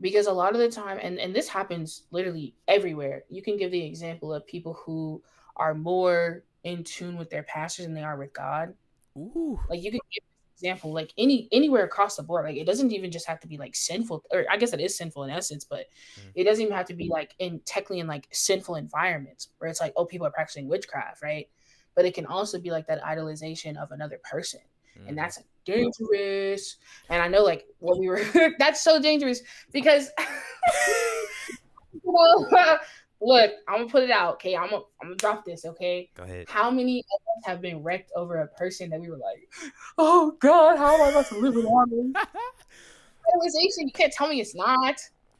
[0.00, 3.24] Because a lot of the time, and and this happens literally everywhere.
[3.30, 5.22] You can give the example of people who
[5.56, 8.74] are more in tune with their pastors than they are with God.
[9.16, 9.58] Ooh.
[9.68, 10.24] Like you can give
[10.62, 13.58] example, like any anywhere across the board, like it doesn't even just have to be
[13.58, 16.30] like sinful, or I guess it is sinful in essence, but mm.
[16.34, 19.80] it doesn't even have to be like in technically in like sinful environments where it's
[19.80, 21.48] like, oh, people are practicing witchcraft, right?
[21.94, 24.60] But it can also be like that idolization of another person.
[24.98, 25.08] Mm.
[25.08, 26.76] And that's dangerous.
[27.08, 28.22] And I know like what we were
[28.58, 30.10] that's so dangerous because
[31.92, 32.78] you know,
[33.22, 34.34] look, I'm gonna put it out.
[34.34, 35.64] Okay, I'm gonna I'm gonna drop this.
[35.64, 36.10] Okay.
[36.14, 36.46] Go ahead.
[36.48, 39.48] How many of us have been wrecked over a person that we were like,
[39.98, 42.14] oh God, how am I about to live without him?
[43.34, 44.96] Realization, you can't tell me it's not.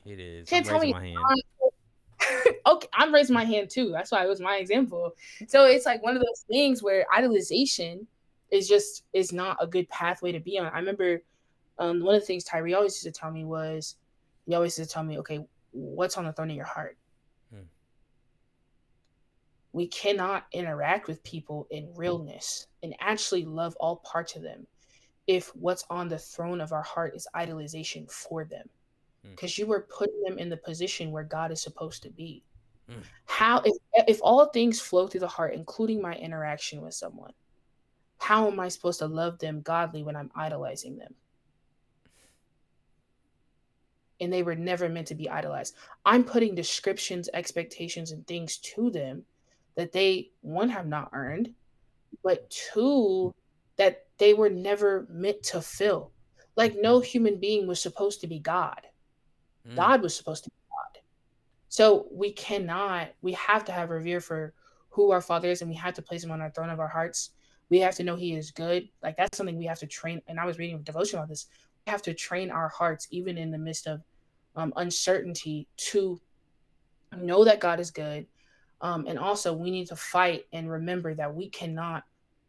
[0.07, 0.51] It is.
[0.51, 2.55] You can't I'm tell me it's not.
[2.67, 3.91] okay, I'm raising my hand too.
[3.91, 5.15] That's why it was my example.
[5.49, 8.07] So it's like one of those things where idolization
[8.51, 10.67] is just is not a good pathway to be on.
[10.67, 11.23] I remember
[11.79, 13.97] um, one of the things Tyree always used to tell me was
[14.47, 16.97] he always used to tell me, okay, what's on the throne of your heart?
[19.73, 24.67] We cannot interact with people in realness and actually love all parts of them
[25.27, 28.69] if what's on the throne of our heart is idolization for them
[29.31, 29.55] because hmm.
[29.55, 29.59] mm.
[29.59, 32.43] you were putting them in the position where god is supposed to be
[32.91, 33.03] mm.
[33.25, 33.77] how if,
[34.09, 37.33] if all things flow through the heart including my interaction with someone
[38.19, 41.15] how am i supposed to love them godly when i'm idolizing them
[44.21, 48.91] and they were never meant to be idolized i'm putting descriptions expectations and things to
[48.91, 49.25] them
[49.77, 51.55] that they one have not earned,
[52.23, 53.35] but two
[53.77, 56.13] that they were never meant to fill.
[56.57, 58.81] Like no human being was supposed to be God.
[59.69, 59.77] Mm.
[59.77, 61.03] God was supposed to be God.
[61.69, 64.53] So we cannot, we have to have revere for
[64.91, 66.89] who our father is and we have to place him on our throne of our
[66.89, 67.31] hearts.
[67.71, 68.89] We have to know he is good.
[69.03, 70.21] Like that's something we have to train.
[70.27, 71.47] And I was reading a devotion on this.
[71.87, 74.03] We have to train our hearts, even in the midst of
[74.55, 76.21] um, uncertainty, to
[77.17, 78.27] know that God is good,
[78.83, 82.03] um, and also, we need to fight and remember that we cannot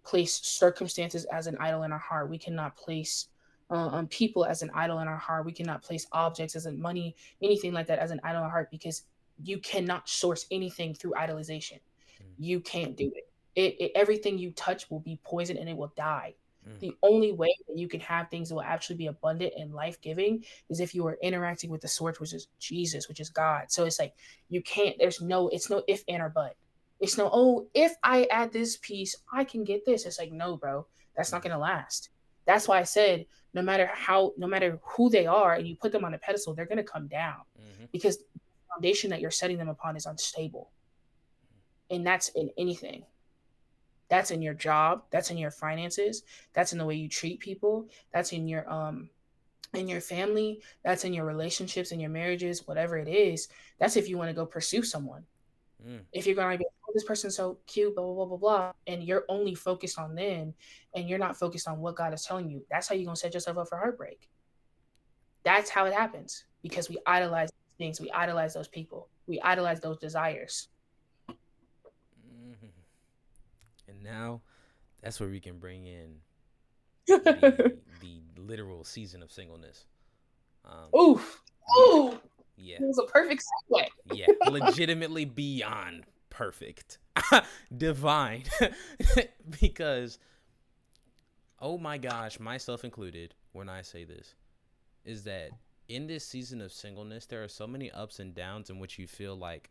[0.04, 2.30] place circumstances as an idol in our heart.
[2.30, 3.28] We cannot place
[3.69, 5.46] uh, um, people as an idol in our heart.
[5.46, 8.50] We cannot place objects as a money, anything like that as an idol in our
[8.50, 9.04] heart because
[9.43, 11.80] you cannot source anything through idolization.
[12.19, 12.26] Mm.
[12.39, 13.30] You can't do it.
[13.56, 13.91] It, it.
[13.93, 16.34] Everything you touch will be poison and it will die.
[16.67, 16.80] Mm.
[16.80, 19.99] The only way that you can have things that will actually be abundant and life
[20.02, 23.71] giving is if you are interacting with the source, which is Jesus, which is God.
[23.71, 24.13] So it's like
[24.49, 26.56] you can't, there's no, it's no if, and, or but.
[27.00, 30.06] It's no, oh, if I add this piece, I can get this.
[30.06, 30.85] It's like, no, bro,
[31.17, 32.10] that's not going to last.
[32.46, 35.92] That's why I said, no matter how, no matter who they are, and you put
[35.92, 37.85] them on a pedestal, they're going to come down mm-hmm.
[37.92, 38.40] because the
[38.73, 40.71] foundation that you're setting them upon is unstable.
[41.90, 43.04] And that's in anything.
[44.10, 46.23] That's in your job, that's in your finances,
[46.54, 49.10] that's in the way you treat people, that's in your um
[49.73, 53.47] in your family, that's in your relationships, in your marriages, whatever it is.
[53.79, 55.23] That's if you want to go pursue someone.
[55.85, 56.01] Mm.
[56.12, 59.04] If you're gonna be, oh, this person's so cute, blah blah blah blah blah, and
[59.04, 60.54] you're only focused on them,
[60.95, 63.33] and you're not focused on what God is telling you, that's how you're gonna set
[63.33, 64.29] yourself up for heartbreak.
[65.43, 69.97] That's how it happens because we idolize things, we idolize those people, we idolize those
[69.97, 70.69] desires.
[71.29, 72.67] Mm-hmm.
[74.04, 74.41] Now
[75.01, 76.15] that's where we can bring in
[77.08, 79.85] the, the literal season of singleness.
[80.65, 81.41] Um, Oof.
[81.77, 82.19] Ooh.
[82.56, 82.77] Yeah.
[82.77, 83.87] It was a perfect segue.
[84.13, 84.27] yeah.
[84.49, 86.99] Legitimately beyond perfect.
[87.77, 88.43] Divine.
[89.62, 90.19] because,
[91.60, 94.35] oh my gosh, myself included, when I say this,
[95.06, 95.49] is that
[95.89, 99.08] in this season of singleness, there are so many ups and downs in which you
[99.08, 99.69] feel like,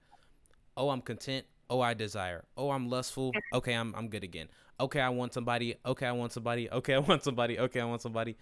[0.76, 1.46] oh, I'm content.
[1.72, 2.44] Oh, I desire.
[2.54, 3.32] Oh, I'm lustful.
[3.54, 4.48] Okay, I'm I'm good again.
[4.78, 5.74] Okay, I want somebody.
[5.86, 6.70] Okay, I want somebody.
[6.70, 7.58] Okay, I want somebody.
[7.58, 8.36] Okay, I want somebody.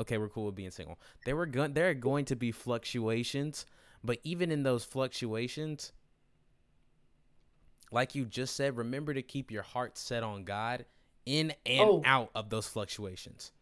[0.00, 0.98] Okay, we're cool with being single.
[1.24, 3.66] There were going there are going to be fluctuations,
[4.02, 5.92] but even in those fluctuations,
[7.92, 10.84] like you just said, remember to keep your heart set on God
[11.24, 12.02] in and oh.
[12.04, 13.52] out of those fluctuations.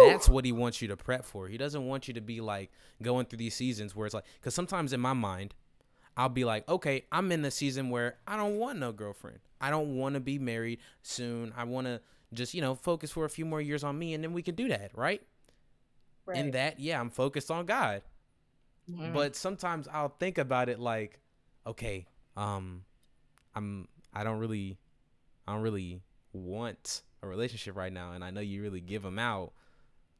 [0.00, 1.48] That's what he wants you to prep for.
[1.48, 2.70] He doesn't want you to be like
[3.00, 5.54] going through these seasons where it's like, because sometimes in my mind,
[6.16, 9.40] I'll be like, okay, I'm in the season where I don't want no girlfriend.
[9.60, 11.52] I don't want to be married soon.
[11.56, 12.00] I want to
[12.32, 14.54] just, you know, focus for a few more years on me and then we can
[14.54, 15.22] do that, right?
[16.26, 16.38] right.
[16.38, 18.02] And that, yeah, I'm focused on God.
[18.90, 19.12] Mm-hmm.
[19.12, 21.20] But sometimes I'll think about it like,
[21.66, 22.06] okay,
[22.36, 22.84] um,
[23.54, 24.78] I'm I don't really
[25.46, 26.00] I don't really
[26.32, 29.52] want a relationship right now and I know you really give them out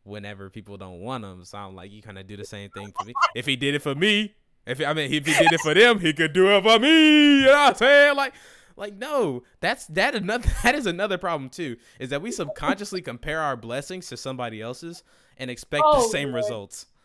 [0.05, 1.45] whenever people don't want them.
[1.45, 3.15] So I'm like, you kind of do the same thing for me.
[3.35, 4.35] if he did it for me,
[4.67, 7.41] if I mean, if he did it for them, he could do it for me.
[7.41, 8.17] You know what I'm saying?
[8.17, 8.35] Like,
[8.77, 11.77] like no, that's that another that is another problem too.
[11.99, 15.03] Is that we subconsciously compare our blessings to somebody else's
[15.37, 16.37] and expect oh, the same man.
[16.37, 16.87] results.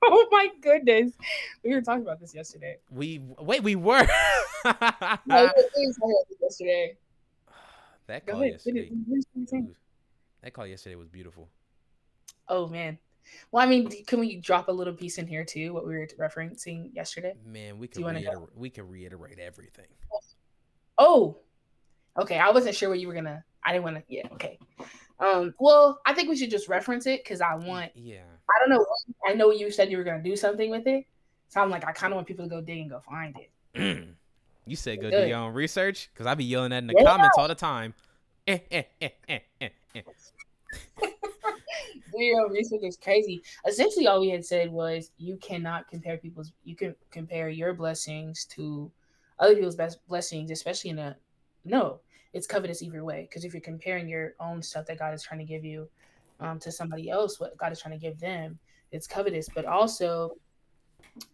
[0.00, 1.10] Oh my goodness,
[1.64, 2.76] we were talking about this yesterday.
[2.88, 4.06] We wait, we were.
[4.64, 4.72] no,
[6.40, 6.96] yesterday.
[8.06, 8.92] That call yesterday.
[10.40, 11.48] That call yesterday was beautiful.
[12.48, 12.98] Oh man.
[13.50, 15.72] Well, I mean, can we drop a little piece in here too?
[15.72, 17.34] What we were referencing yesterday.
[17.44, 19.86] Man, we can reiterate, we can reiterate everything.
[20.98, 21.38] Oh,
[22.20, 22.38] okay.
[22.38, 23.44] I wasn't sure what you were gonna.
[23.64, 24.02] I didn't want to.
[24.08, 24.58] Yeah, okay.
[25.20, 25.54] Um.
[25.58, 27.92] Well, I think we should just reference it because I want.
[27.94, 28.22] Yeah.
[28.48, 28.84] I don't know.
[29.26, 31.06] I know you said you were gonna do something with it,
[31.48, 34.08] so I'm like, I kind of want people to go dig and go find it.
[34.66, 35.22] you said go Good.
[35.22, 37.04] do your own research because I be yelling that in the yeah.
[37.04, 37.94] comments all the time.
[38.46, 38.82] Eh, eh,
[39.28, 39.38] eh,
[42.16, 43.42] Zero research is crazy.
[43.66, 46.52] Essentially, all we had said was you cannot compare people's.
[46.64, 48.90] You can compare your blessings to
[49.38, 51.16] other people's best blessings, especially in a
[51.64, 52.00] no.
[52.34, 55.40] It's covetous either way because if you're comparing your own stuff that God is trying
[55.40, 55.88] to give you
[56.40, 58.58] um, to somebody else, what God is trying to give them,
[58.92, 59.48] it's covetous.
[59.54, 60.36] But also,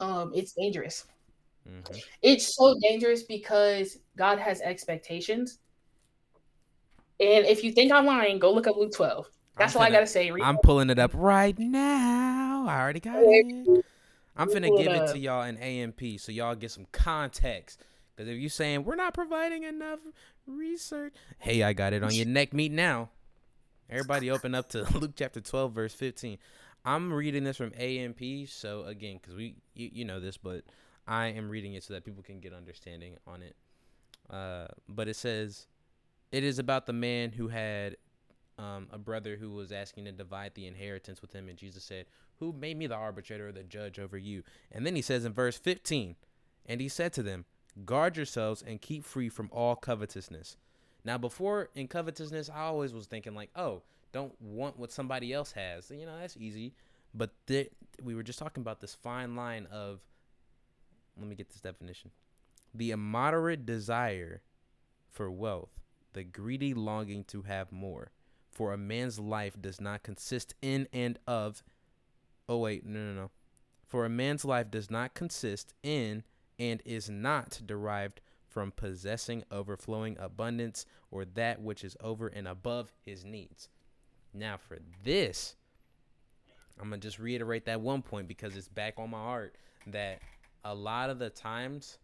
[0.00, 1.06] um, it's dangerous.
[1.68, 1.94] Mm-hmm.
[2.22, 5.58] It's so dangerous because God has expectations.
[7.20, 9.26] And if you think I'm lying, go look up Luke 12.
[9.56, 10.30] That's I'm all finna, I gotta say.
[10.30, 12.66] I'm pulling it up right now.
[12.68, 13.84] I already got it.
[14.36, 17.80] I'm finna give it to y'all in AMP so y'all get some context.
[18.14, 20.00] Because if you're saying we're not providing enough
[20.46, 23.10] research, hey, I got it on your neck meat now.
[23.88, 26.38] Everybody open up to Luke chapter 12, verse 15.
[26.84, 28.48] I'm reading this from AMP.
[28.48, 30.64] So again, because we you, you know this, but
[31.06, 33.56] I am reading it so that people can get understanding on it.
[34.30, 35.66] Uh, but it says,
[36.32, 37.96] it is about the man who had
[38.58, 42.06] um, a brother who was asking to divide the inheritance with him, and Jesus said,
[42.38, 45.32] "Who made me the arbitrator or the judge over you?" And then he says in
[45.32, 46.16] verse 15,
[46.66, 47.46] and he said to them,
[47.84, 50.56] "Guard yourselves and keep free from all covetousness."
[51.04, 53.82] Now, before in covetousness, I always was thinking like, "Oh,
[54.12, 56.74] don't want what somebody else has." You know, that's easy.
[57.12, 57.70] But th-
[58.02, 60.00] we were just talking about this fine line of.
[61.18, 62.12] Let me get this definition:
[62.72, 64.42] the immoderate desire
[65.10, 65.80] for wealth,
[66.12, 68.10] the greedy longing to have more
[68.54, 71.62] for a man's life does not consist in and of.
[72.48, 73.30] Oh, wait, no, no, no.
[73.88, 76.22] For a man's life does not consist in
[76.58, 82.92] and is not derived from possessing overflowing abundance or that which is over and above
[83.04, 83.68] his needs.
[84.32, 85.56] Now, for this,
[86.80, 89.56] I'm going to just reiterate that one point because it's back on my heart
[89.88, 90.20] that
[90.64, 91.98] a lot of the times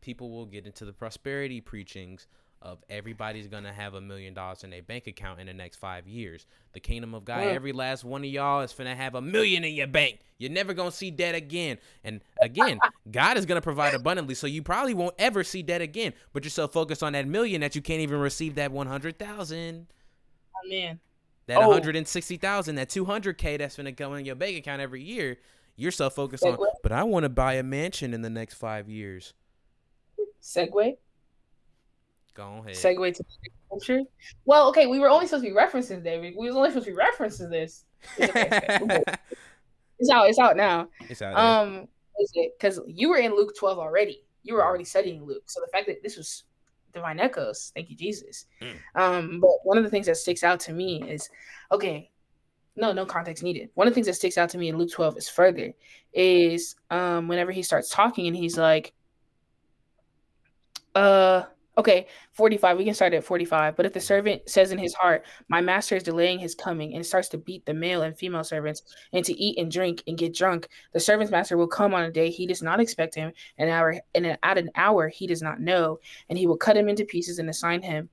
[0.00, 2.26] people will get into the prosperity preachings
[2.62, 6.06] of everybody's gonna have a million dollars in their bank account in the next five
[6.06, 6.46] years.
[6.72, 7.50] The kingdom of God, yeah.
[7.50, 10.20] every last one of y'all is gonna have a million in your bank.
[10.38, 11.78] You're never gonna see debt again.
[12.04, 12.78] And again,
[13.10, 16.12] God is gonna provide abundantly, so you probably won't ever see debt again.
[16.32, 19.18] But you're so focused on that million that you can't even receive that one hundred
[19.18, 19.88] thousand.
[20.56, 21.00] Oh man.
[21.46, 21.68] That oh.
[21.68, 25.38] 160,000, that 200k that's gonna go in your bank account every year.
[25.74, 26.60] You're so focused Segway.
[26.60, 29.34] on, but I want to buy a mansion in the next five years.
[30.40, 30.96] Segue.
[32.34, 32.74] Go ahead.
[32.74, 33.24] Segue to
[33.68, 34.00] culture.
[34.44, 36.34] Well, okay, we were only supposed to be referencing David.
[36.36, 37.84] We was only supposed to be referencing this.
[39.98, 40.28] It's, out.
[40.28, 40.88] It's out now.
[41.08, 41.36] It's out.
[41.36, 41.86] Um,
[42.58, 44.24] because you were in Luke twelve already.
[44.42, 45.44] You were already studying Luke.
[45.46, 46.42] So the fact that this was
[46.92, 47.70] divine echoes.
[47.74, 48.46] Thank you, Jesus.
[48.60, 48.76] Mm.
[48.94, 51.30] Um, but one of the things that sticks out to me is
[51.70, 52.10] okay,
[52.76, 53.70] no, no context needed.
[53.74, 55.72] One of the things that sticks out to me in Luke 12 is further
[56.12, 58.92] is um whenever he starts talking and he's like,
[60.94, 61.44] uh
[61.78, 62.76] Okay, 45.
[62.76, 63.76] We can start at 45.
[63.76, 67.04] But if the servant says in his heart, My master is delaying his coming, and
[67.04, 70.34] starts to beat the male and female servants, and to eat and drink and get
[70.34, 73.70] drunk, the servant's master will come on a day he does not expect him, an
[73.70, 75.98] hour and at an hour he does not know,
[76.28, 78.10] and he will cut him into pieces and assign him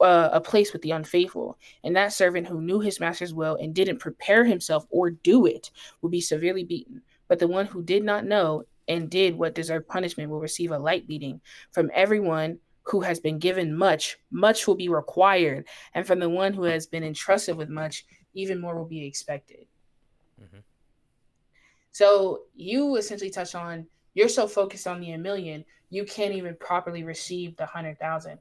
[0.00, 1.58] uh, a place with the unfaithful.
[1.84, 5.70] And that servant who knew his master's will and didn't prepare himself or do it
[6.00, 7.02] will be severely beaten.
[7.28, 10.78] But the one who did not know and did what deserved punishment will receive a
[10.78, 11.40] light beating
[11.70, 15.66] from everyone who has been given much, much will be required.
[15.94, 18.04] And from the one who has been entrusted with much,
[18.34, 19.66] even more will be expected.
[20.42, 20.58] Mm-hmm.
[21.92, 26.54] So you essentially touch on you're so focused on the a million, you can't even
[26.56, 28.38] properly receive the hundred thousand.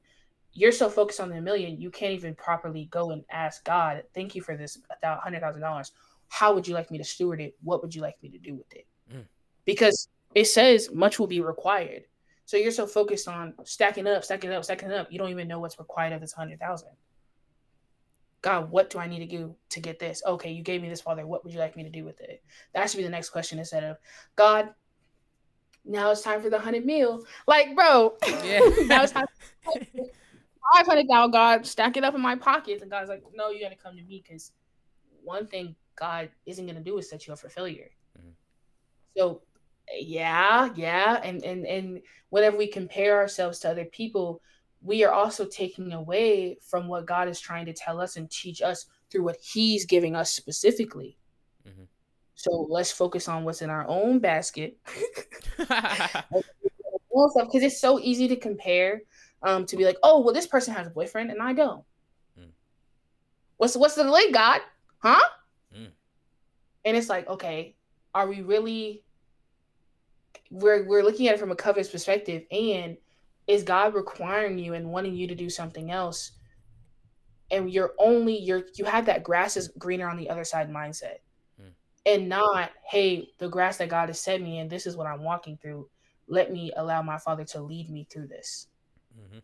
[0.54, 4.36] You're so focused on the million, you can't even properly go and ask God, thank
[4.36, 5.92] you for this hundred thousand dollars.
[6.28, 7.56] How would you like me to steward it?
[7.62, 8.86] What would you like me to do with it?
[9.14, 9.26] Mm.
[9.66, 12.06] Because it says much will be required.
[12.46, 15.60] So you're so focused on stacking up, stacking up, stacking up, you don't even know
[15.60, 16.90] what's required of this hundred thousand.
[18.42, 20.24] God, what do I need to do to get this?
[20.26, 21.28] Okay, you gave me this, Father.
[21.28, 22.44] What would you like me to do with it?
[22.74, 23.98] That should be the next question instead of
[24.36, 24.70] God.
[25.86, 27.24] Now it's time for the hundred meal.
[27.48, 28.60] Like, bro, yeah.
[28.86, 29.26] now it's time.
[30.76, 33.62] Five hundred now, God, stack it up in my pockets, and God's like, no, you
[33.62, 34.52] got to come to me because
[35.24, 37.90] one thing God isn't gonna do is set you up for failure.
[38.18, 38.30] Mm-hmm.
[39.18, 39.42] So
[40.00, 44.42] yeah yeah and and and whenever we compare ourselves to other people
[44.84, 48.62] we are also taking away from what god is trying to tell us and teach
[48.62, 51.18] us through what he's giving us specifically
[51.68, 51.84] mm-hmm.
[52.36, 54.78] so let's focus on what's in our own basket
[55.58, 59.02] because it's so easy to compare
[59.44, 61.84] um to be like oh well this person has a boyfriend and i don't
[62.40, 62.48] mm.
[63.58, 64.62] what's what's the delay god
[65.00, 65.20] huh
[65.76, 65.90] mm.
[66.86, 67.76] and it's like okay
[68.14, 69.04] are we really
[70.52, 72.98] we're we're looking at it from a covetous perspective and
[73.48, 76.34] is god requiring you and wanting you to do something else?
[77.50, 81.18] And you're only you're you have that grass is greener on the other side mindset.
[81.60, 81.70] Hmm.
[82.06, 85.24] and not hey the grass that god has set me in this is what i'm
[85.24, 85.90] walking through.
[86.28, 88.68] Let me allow my father to lead me through this.
[89.20, 89.40] Mm-hmm.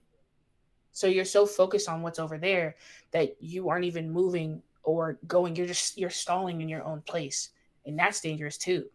[0.93, 2.76] so you're so focused on what's over there
[3.12, 5.55] that you aren't even moving or going.
[5.55, 7.49] You're just you're stalling in your own place.
[7.86, 8.86] And that's dangerous too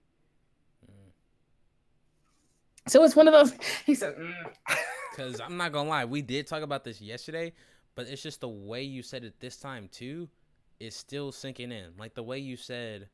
[2.86, 3.52] so it's one of those.
[3.86, 4.16] He said,
[5.10, 5.40] "Because mm.
[5.44, 7.52] I'm not gonna lie, we did talk about this yesterday,
[7.94, 10.28] but it's just the way you said it this time too,
[10.80, 11.92] is still sinking in.
[11.98, 13.08] Like the way you said,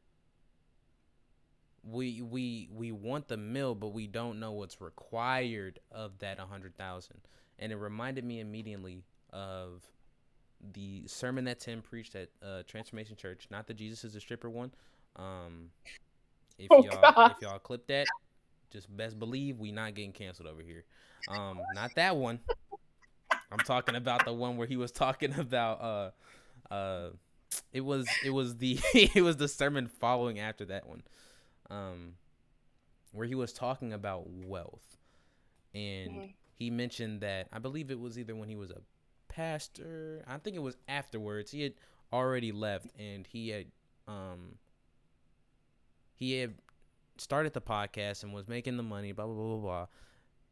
[1.83, 6.77] we we we want the mill, but we don't know what's required of that hundred
[6.77, 7.21] thousand.
[7.59, 9.83] And it reminded me immediately of
[10.73, 14.51] the sermon that Tim preached at uh, Transformation Church, not the Jesus is a stripper
[14.51, 14.73] one.
[15.17, 15.71] Um,
[16.59, 17.33] if oh, y'all God.
[17.33, 18.07] if y'all clip that,
[18.71, 20.85] just best believe we not getting canceled over here.
[21.29, 22.41] Um, not that one.
[23.51, 27.11] I'm talking about the one where he was talking about uh uh
[27.73, 31.03] it was it was the it was the sermon following after that one.
[31.71, 32.15] Um
[33.13, 34.97] where he was talking about wealth.
[35.75, 36.27] And mm-hmm.
[36.55, 38.81] he mentioned that I believe it was either when he was a
[39.29, 41.51] pastor, I think it was afterwards.
[41.51, 41.75] He had
[42.13, 43.67] already left and he had
[44.07, 44.57] um
[46.15, 46.55] he had
[47.21, 49.87] started the podcast and was making the money, blah blah blah blah blah.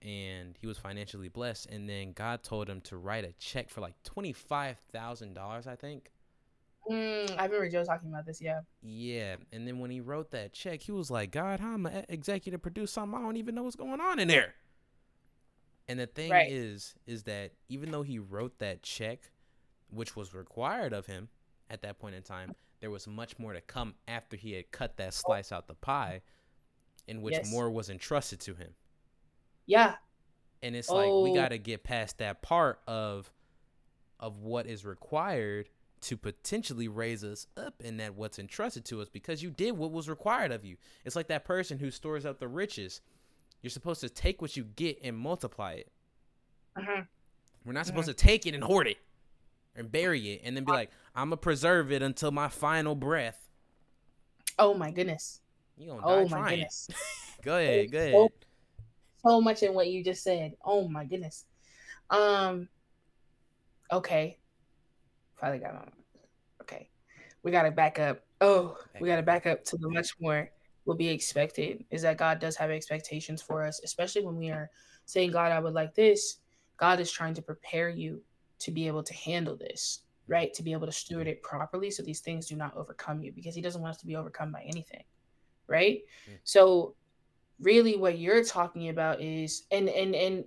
[0.02, 3.80] And he was financially blessed, and then God told him to write a check for
[3.80, 6.10] like twenty five thousand dollars, I think.
[6.90, 8.40] Mm, I remember Joe talking about this.
[8.40, 8.60] Yeah.
[8.82, 12.04] Yeah, and then when he wrote that check, he was like, "God, how am I
[12.08, 14.54] executive produce something I don't even know what's going on in there?"
[15.88, 16.50] And the thing right.
[16.50, 19.30] is, is that even though he wrote that check,
[19.88, 21.28] which was required of him
[21.70, 24.96] at that point in time, there was much more to come after he had cut
[24.96, 26.22] that slice out the pie
[27.06, 27.50] in which yes.
[27.50, 28.74] more was entrusted to him.
[29.66, 29.94] Yeah.
[30.62, 30.96] And it's oh.
[30.96, 31.42] like we oh.
[31.42, 33.30] got to get past that part of
[34.18, 35.68] of what is required
[36.00, 39.90] to potentially raise us up in that what's entrusted to us because you did what
[39.92, 40.76] was required of you.
[41.04, 43.00] It's like that person who stores up the riches.
[43.62, 45.90] You're supposed to take what you get and multiply it.
[46.76, 47.02] Uh-huh.
[47.64, 48.16] We're not supposed uh-huh.
[48.16, 48.98] to take it and hoard it
[49.74, 53.48] and bury it and then be like, I'm gonna preserve it until my final breath.
[54.58, 55.40] Oh my goodness.
[55.76, 56.50] You gonna oh my trying.
[56.56, 56.88] goodness.
[57.42, 58.12] go ahead, go ahead.
[58.12, 58.28] So,
[59.26, 60.54] so much in what you just said.
[60.64, 61.44] Oh my goodness.
[62.10, 62.68] Um.
[63.92, 64.38] Okay.
[65.36, 65.90] Father God.
[66.62, 66.88] Okay.
[67.42, 68.20] We gotta back up.
[68.40, 70.50] Oh, we gotta back up to the much more
[70.86, 71.84] will be expected.
[71.90, 74.70] Is that God does have expectations for us, especially when we are
[75.04, 76.38] saying, God, I would like this.
[76.76, 78.22] God is trying to prepare you
[78.60, 80.52] to be able to handle this, right?
[80.54, 83.54] To be able to steward it properly so these things do not overcome you because
[83.54, 85.04] He doesn't want us to be overcome by anything,
[85.68, 86.00] right?
[86.30, 86.38] Mm.
[86.44, 86.94] So,
[87.60, 90.44] really, what you're talking about is, and, and, and,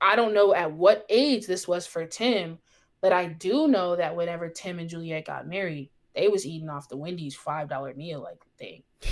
[0.00, 2.58] I don't know at what age this was for Tim,
[3.00, 6.88] but I do know that whenever Tim and Juliet got married, they was eating off
[6.88, 8.82] the Wendy's five dollar meal like thing.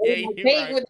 [0.00, 0.74] yeah, they, right.
[0.74, 0.84] would,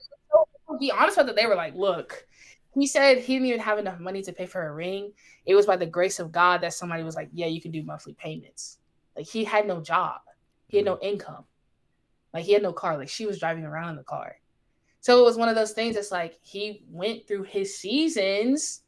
[0.78, 2.26] be honest with it, they were like, "Look,
[2.74, 5.12] he said he didn't even have enough money to pay for a ring.
[5.46, 7.82] It was by the grace of God that somebody was like, "Yeah, you can do
[7.82, 8.78] monthly payments."
[9.16, 10.20] Like he had no job,
[10.68, 11.02] he had no mm.
[11.02, 11.44] income,
[12.32, 12.96] like he had no car.
[12.96, 14.36] Like she was driving around in the car.
[15.00, 15.96] So it was one of those things.
[15.96, 18.82] It's like he went through his seasons,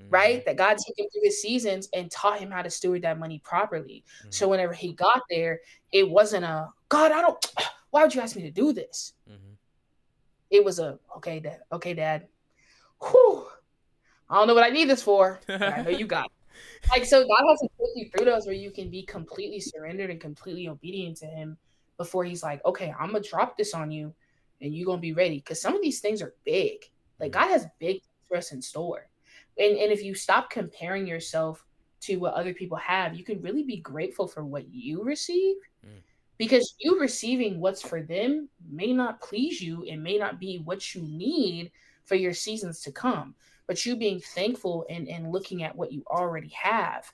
[0.00, 0.10] mm-hmm.
[0.10, 0.44] right?
[0.44, 3.40] That God took him through his seasons and taught him how to steward that money
[3.44, 4.04] properly.
[4.20, 4.30] Mm-hmm.
[4.30, 5.60] So whenever he got there,
[5.92, 7.12] it wasn't a God.
[7.12, 7.52] I don't.
[7.90, 9.12] Why would you ask me to do this?
[9.30, 9.52] Mm-hmm.
[10.50, 11.60] It was a okay, dad.
[11.72, 12.26] Okay, dad
[13.10, 13.46] whew,
[14.28, 15.40] I don't know what I need this for.
[15.48, 16.32] I know you got it.
[16.90, 20.10] Like so God has to put you through those where you can be completely surrendered
[20.10, 21.56] and completely obedient to him
[21.96, 24.14] before he's like, okay, I'm gonna drop this on you
[24.60, 25.40] and you're gonna be ready.
[25.40, 26.78] Cause some of these things are big.
[27.20, 27.34] Like mm.
[27.34, 29.08] God has big for us in store.
[29.58, 31.64] And and if you stop comparing yourself
[32.02, 35.56] to what other people have, you can really be grateful for what you receive.
[35.84, 36.00] Mm.
[36.36, 40.92] Because you receiving what's for them may not please you, it may not be what
[40.92, 41.70] you need,
[42.04, 43.34] for your seasons to come,
[43.66, 47.10] but you being thankful and, and looking at what you already have.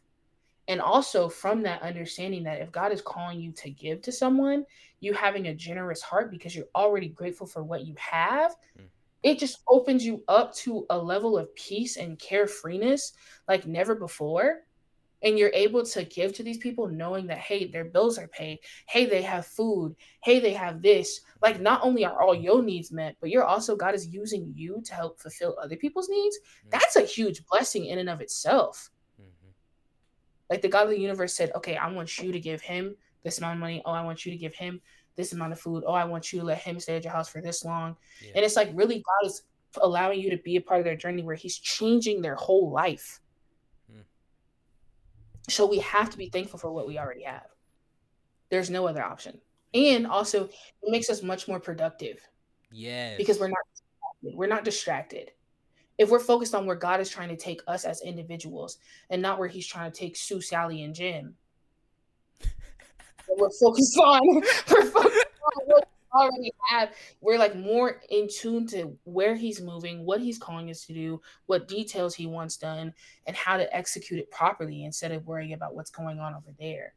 [0.70, 4.64] And also from that understanding that if God is calling you to give to someone,
[5.00, 8.84] you having a generous heart because you're already grateful for what you have, mm.
[9.24, 13.14] it just opens you up to a level of peace and carefreeness
[13.48, 14.60] like never before
[15.22, 18.58] and you're able to give to these people knowing that hey their bills are paid
[18.88, 22.90] hey they have food hey they have this like not only are all your needs
[22.90, 26.70] met but you're also god is using you to help fulfill other people's needs mm-hmm.
[26.70, 28.89] that's a huge blessing in and of itself.
[30.50, 33.38] Like the god of the universe said okay i want you to give him this
[33.38, 34.80] amount of money oh i want you to give him
[35.16, 37.28] this amount of food oh i want you to let him stay at your house
[37.28, 38.32] for this long yeah.
[38.34, 39.42] and it's like really god is
[39.82, 43.20] allowing you to be a part of their journey where he's changing their whole life
[43.92, 44.00] hmm.
[45.48, 47.46] so we have to be thankful for what we already have.
[48.50, 49.40] There's no other option.
[49.74, 52.20] And also it makes us much more productive.
[52.72, 53.16] Yeah.
[53.16, 53.58] Because we're not
[54.22, 55.30] we're not distracted.
[56.00, 58.78] If we're focused on where God is trying to take us as individuals
[59.10, 61.34] and not where he's trying to take Sue, Sally, and Jim.
[63.36, 64.20] we're focused on
[64.70, 69.60] we're focused on what we already have we're like more in tune to where he's
[69.60, 72.94] moving what he's calling us to do what details he wants done
[73.26, 76.94] and how to execute it properly instead of worrying about what's going on over there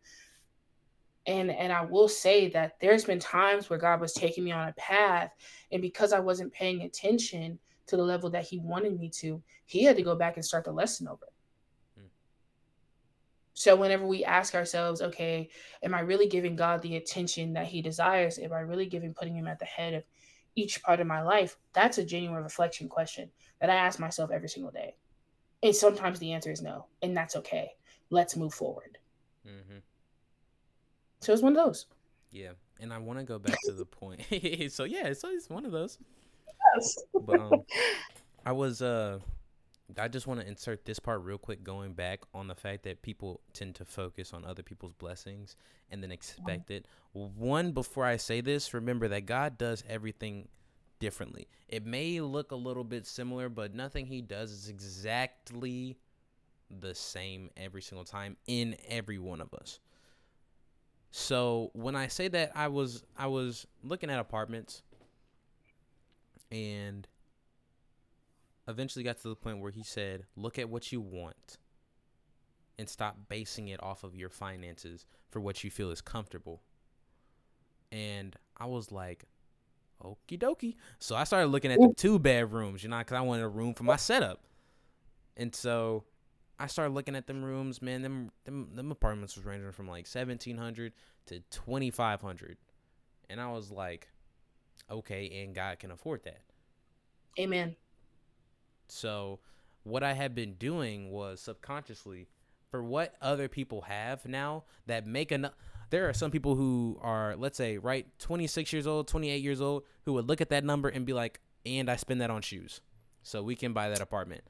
[1.27, 4.69] and and i will say that there's been times where god was taking me on
[4.69, 5.31] a path
[5.71, 9.83] and because i wasn't paying attention to the level that he wanted me to he
[9.83, 11.27] had to go back and start the lesson over
[13.53, 15.49] so whenever we ask ourselves, okay,
[15.83, 18.39] am I really giving God the attention that he desires?
[18.39, 20.03] Am I really giving putting him at the head of
[20.55, 21.57] each part of my life?
[21.73, 23.29] That's a genuine reflection question
[23.61, 24.95] that I ask myself every single day.
[25.61, 27.71] And sometimes the answer is no, and that's okay.
[28.09, 28.97] Let's move forward.
[29.47, 29.77] Mm-hmm.
[31.21, 31.85] So it's one of those.
[32.31, 34.21] Yeah, and I want to go back to the point.
[34.71, 35.99] so yeah, so it's one of those.
[36.75, 36.97] Yes.
[37.19, 37.63] But um,
[38.45, 39.19] I was uh
[39.97, 43.01] I just want to insert this part real quick, going back on the fact that
[43.01, 45.55] people tend to focus on other people's blessings
[45.91, 46.87] and then expect it.
[47.13, 50.47] One, before I say this, remember that God does everything
[50.99, 51.47] differently.
[51.67, 55.97] It may look a little bit similar, but nothing He does is exactly
[56.79, 59.79] the same every single time in every one of us.
[61.11, 64.81] So when I say that, I was I was looking at apartments
[66.51, 67.07] and
[68.67, 71.57] eventually got to the point where he said, "Look at what you want."
[72.79, 76.63] And stop basing it off of your finances for what you feel is comfortable.
[77.91, 79.25] And I was like,
[80.03, 80.75] okie dokie.
[80.97, 83.75] So I started looking at the two bedrooms, you know, because I wanted a room
[83.75, 84.41] for my setup.
[85.37, 86.05] And so
[86.59, 88.01] I started looking at them rooms, man.
[88.01, 90.93] Them them, them apartments was ranging from like seventeen hundred
[91.27, 92.57] to twenty five hundred,
[93.29, 94.07] and I was like,
[94.89, 96.41] okay, and God can afford that.
[97.39, 97.75] Amen.
[98.87, 99.39] So
[99.83, 102.27] what I had been doing was subconsciously
[102.73, 105.53] for what other people have now that make enough
[105.91, 109.83] there are some people who are let's say right 26 years old 28 years old
[110.05, 112.81] who would look at that number and be like and i spend that on shoes
[113.21, 114.41] so we can buy that apartment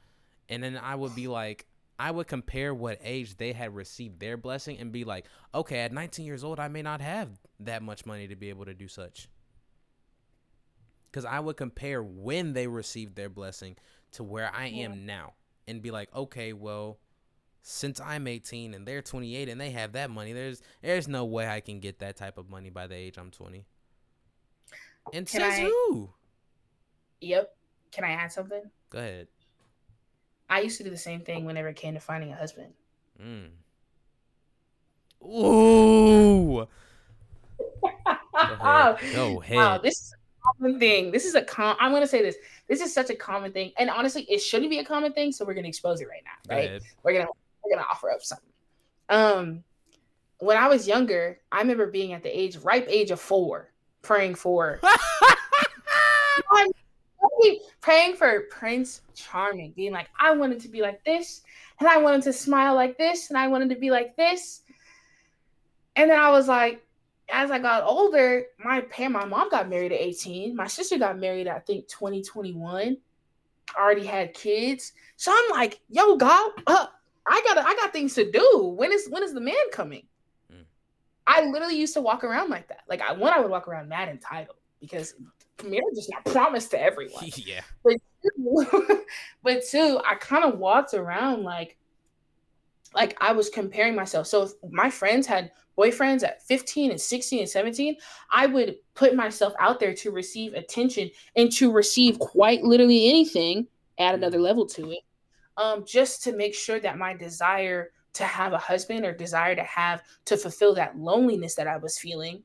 [0.47, 1.65] and then i would be like
[1.99, 5.91] i would compare what age they had received their blessing and be like okay at
[5.91, 7.27] 19 years old i may not have
[7.59, 9.27] that much money to be able to do such
[11.13, 13.75] because i would compare when they received their blessing
[14.13, 15.33] to where I am now.
[15.67, 16.99] and be like, okay, well,
[17.63, 21.47] since I'm 18 and they're 28 and they have that money, there's there's no way
[21.47, 23.65] I can get that type of money by the age I'm 20.
[25.13, 26.09] And Can says I- who?
[27.21, 27.55] Yep.
[27.91, 28.61] Can I add something?
[28.89, 29.27] Go ahead.
[30.49, 32.73] I used to do the same thing whenever it came to finding a husband.
[33.19, 33.49] Mm.
[35.25, 36.67] Ooh.
[37.81, 37.89] Go
[38.59, 39.15] ahead.
[39.15, 39.55] Go ahead.
[39.57, 40.13] Wow, this
[40.45, 41.11] common thing.
[41.11, 41.75] This is a com.
[41.79, 42.35] I'm gonna say this.
[42.67, 45.31] This is such a common thing, and honestly, it shouldn't be a common thing.
[45.31, 46.81] So we're gonna expose it right now, right?
[47.03, 47.29] We're gonna
[47.63, 48.49] we're gonna offer up something.
[49.09, 49.63] Um,
[50.39, 53.71] when I was younger, I remember being at the age ripe age of four,
[54.01, 54.79] praying for
[57.81, 61.41] praying for Prince Charming, being like, I wanted to be like this,
[61.79, 64.61] and I wanted to smile like this, and I wanted to be like this.
[65.95, 66.83] And then I was like,
[67.29, 70.55] as I got older, my parent, my mom got married at 18.
[70.55, 72.97] My sister got married, I think, 2021.
[73.77, 74.93] Already had kids.
[75.15, 76.87] So I'm like, yo, God, uh,
[77.25, 78.73] I got I got things to do.
[78.75, 80.03] When is when is the man coming?
[80.51, 80.65] Mm.
[81.25, 82.81] I literally used to walk around like that.
[82.89, 85.15] Like I one, I would walk around mad entitled because
[85.63, 87.61] marriage is not promised to everyone yeah.
[89.43, 91.77] but two, I kind of walked around like
[92.93, 94.27] like I was comparing myself.
[94.27, 97.95] So if my friends had boyfriends at 15 and 16 and 17,
[98.31, 103.67] I would put myself out there to receive attention and to receive quite literally anything,
[103.97, 104.99] add another level to it.
[105.57, 109.63] Um, just to make sure that my desire to have a husband or desire to
[109.63, 112.43] have to fulfill that loneliness that I was feeling,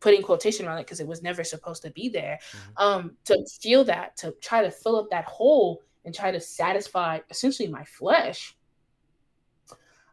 [0.00, 2.82] putting quotation around it because it was never supposed to be there, Mhm.
[2.82, 7.20] um, to feel that, to try to fill up that hole and try to satisfy
[7.30, 8.56] essentially my flesh.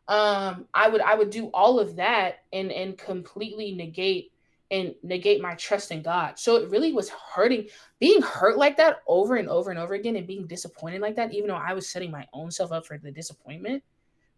[0.08, 4.32] Um, I would I would do all of that and and completely negate
[4.72, 6.40] and negate my trust in God.
[6.40, 7.68] So it really was hurting,
[8.00, 11.34] being hurt like that over and over and over again and being disappointed like that,
[11.34, 13.84] even though I was setting my own self up for the disappointment,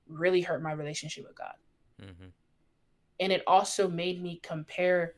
[0.07, 1.53] really hurt my relationship with God.
[2.01, 2.29] Hmm
[3.19, 5.13] and it also made me compare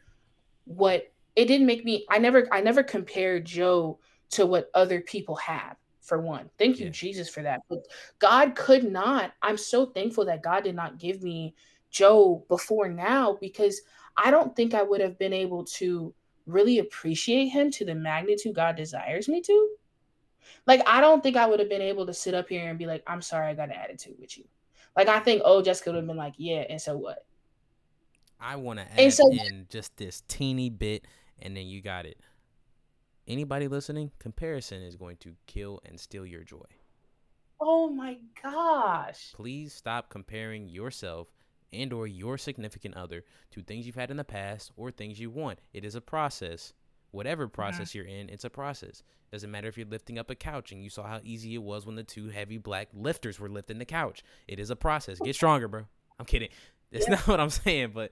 [0.66, 5.36] what it didn't make me i never i never compared joe to what other people
[5.36, 6.50] have for one.
[6.58, 6.92] Thank you Yeah.
[6.92, 7.62] jesus for that.
[7.70, 7.80] But
[8.20, 11.54] god could not i'm so thankful that god did not give me
[11.90, 13.82] joe before now because
[14.18, 16.14] i don't think i would have been able to
[16.46, 19.70] really appreciate him to the magnitude god desires me to.
[20.68, 22.86] Like i don't think i would have been able to sit up here and be
[22.86, 24.46] like i'm sorry i got an attitude with you.
[24.96, 27.26] Like i think oh jessica would have been like yeah and so what?
[28.40, 31.06] I want to And add so- in just this teeny bit,
[31.42, 32.20] and then you got it.
[33.28, 34.12] Anybody listening?
[34.20, 36.66] Comparison is going to kill and steal your joy.
[37.60, 39.32] Oh my gosh.
[39.34, 41.28] Please stop comparing yourself
[41.74, 45.30] and or your significant other to things you've had in the past or things you
[45.30, 45.60] want.
[45.74, 46.74] It is a process.
[47.12, 49.02] Whatever process you're in, it's a process.
[49.32, 51.86] Doesn't matter if you're lifting up a couch and you saw how easy it was
[51.86, 54.22] when the two heavy black lifters were lifting the couch.
[54.48, 55.20] It is a process.
[55.20, 55.86] Get stronger, bro.
[56.20, 56.50] I'm kidding.
[56.92, 58.12] That's not what I'm saying, but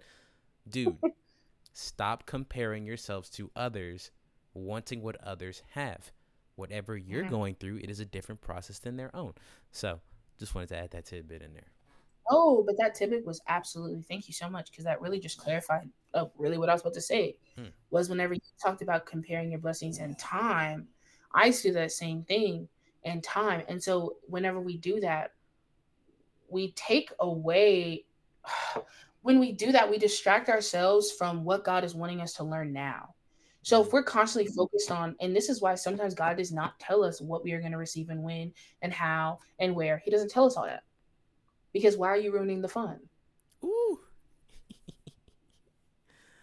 [0.68, 0.98] dude,
[1.74, 4.12] stop comparing yourselves to others,
[4.54, 6.12] wanting what others have.
[6.56, 7.30] Whatever you're Mhm.
[7.30, 9.34] going through, it is a different process than their own.
[9.72, 10.02] So,
[10.38, 11.72] just wanted to add that tidbit in there.
[12.30, 15.90] Oh, but that tidbit was absolutely thank you so much because that really just clarified
[16.14, 17.70] uh, really what I was about to say Hmm.
[17.90, 20.88] was whenever you talked about comparing your blessings and time,
[21.34, 22.70] I used to do that same thing
[23.04, 23.66] and time.
[23.68, 25.32] And so whenever we do that,
[26.48, 28.06] we take away
[29.22, 32.74] when we do that, we distract ourselves from what God is wanting us to learn
[32.74, 33.16] now.
[33.64, 37.02] So if we're constantly focused on, and this is why sometimes God does not tell
[37.04, 39.98] us what we are going to receive and when and how and where.
[40.04, 40.84] He doesn't tell us all that.
[41.72, 43.00] Because why are you ruining the fun?
[43.64, 44.00] Ooh.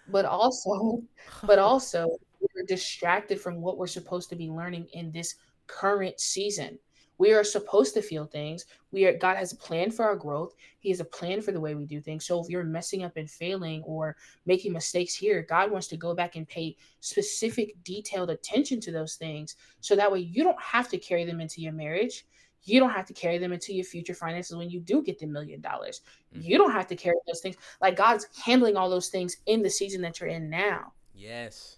[0.08, 1.02] But also,
[1.44, 2.08] but also
[2.40, 5.34] we're distracted from what we're supposed to be learning in this
[5.66, 6.78] current season.
[7.20, 8.64] We are supposed to feel things.
[8.92, 10.54] We are God has a plan for our growth.
[10.78, 12.24] He has a plan for the way we do things.
[12.24, 14.16] So if you're messing up and failing or
[14.46, 19.16] making mistakes here, God wants to go back and pay specific detailed attention to those
[19.16, 22.24] things so that way you don't have to carry them into your marriage.
[22.62, 25.26] You don't have to carry them into your future finances when you do get the
[25.26, 26.00] million dollars.
[26.34, 26.42] Mhm.
[26.42, 27.56] You don't have to carry those things.
[27.82, 30.94] Like God's handling all those things in the season that you're in now.
[31.14, 31.76] Yes.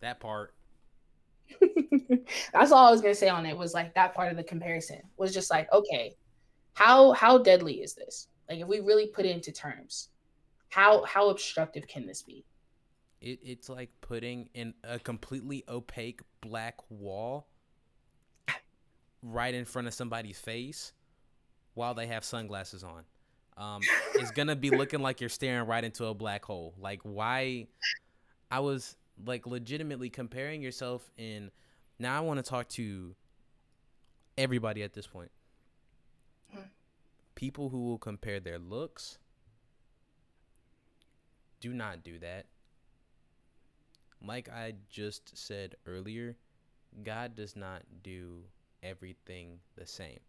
[0.00, 0.53] That part.
[2.52, 5.00] That's all I was gonna say on it was like that part of the comparison
[5.16, 6.14] was just like, okay,
[6.74, 8.28] how how deadly is this?
[8.48, 10.10] Like if we really put it into terms,
[10.68, 12.44] how how obstructive can this be?
[13.20, 17.48] It, it's like putting in a completely opaque black wall
[19.22, 20.92] right in front of somebody's face
[21.72, 23.04] while they have sunglasses on.
[23.56, 23.80] Um,
[24.16, 26.74] it's gonna be looking like you're staring right into a black hole.
[26.78, 27.68] Like why?
[28.50, 31.50] I was like legitimately comparing yourself in.
[31.98, 33.14] Now I want to talk to
[34.36, 35.30] everybody at this point.
[37.34, 39.18] People who will compare their looks
[41.60, 42.46] do not do that.
[44.24, 46.36] Like I just said earlier,
[47.02, 48.44] God does not do
[48.82, 50.20] everything the same.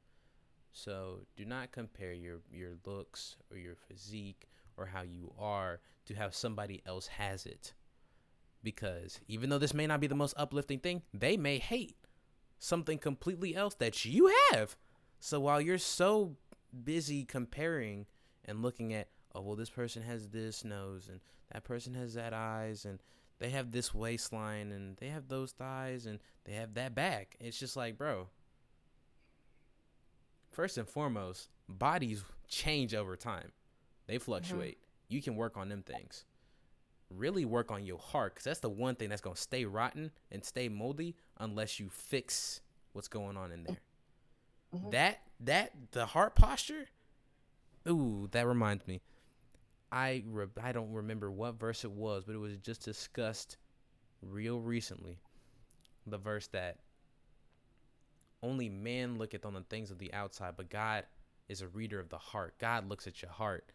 [0.71, 6.15] So do not compare your your looks or your physique or how you are to
[6.15, 7.73] how somebody else has it.
[8.66, 11.95] Because even though this may not be the most uplifting thing, they may hate
[12.57, 14.76] something completely else that you have.
[15.20, 16.36] So while you're so
[16.84, 18.07] busy comparing
[18.43, 21.20] and looking at, oh well this person has this nose and
[21.51, 22.99] that person has that eyes and
[23.38, 27.36] they have this waistline and they have those thighs and they have that back.
[27.39, 28.30] It's just like, bro,
[30.51, 33.51] first and foremost, bodies change over time.
[34.07, 34.24] They mm-hmm.
[34.24, 34.80] fluctuate.
[35.07, 36.26] You can work on them things.
[37.09, 40.11] Really work on your heart because that's the one thing that's going to stay rotten
[40.31, 42.61] and stay moldy unless you fix
[42.93, 43.79] what's going on in there.
[44.73, 44.91] Mhm.
[44.91, 46.87] That, that, the heart posture,
[47.87, 49.01] ooh, that reminds me.
[49.91, 53.57] I, re- I don't remember what verse it was, but it was just discussed
[54.21, 55.19] real recently.
[56.07, 56.79] The verse that
[58.43, 61.05] only man looketh on the things of the outside, but God
[61.47, 62.55] is a reader of the heart.
[62.59, 63.71] God looks at your heart.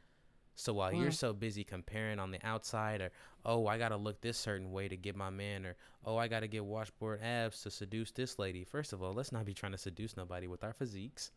[0.60, 1.14] So while you're Mm.
[1.14, 3.10] so busy comparing on the outside, or
[3.46, 6.46] oh, I gotta look this certain way to get my man, or oh, I gotta
[6.48, 8.64] get washboard abs to seduce this lady.
[8.64, 11.30] First of all, let's not be trying to seduce nobody with our physiques.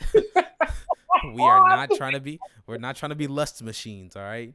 [0.14, 2.38] we are not trying to be.
[2.66, 4.16] We're not trying to be lust machines.
[4.16, 4.54] All right.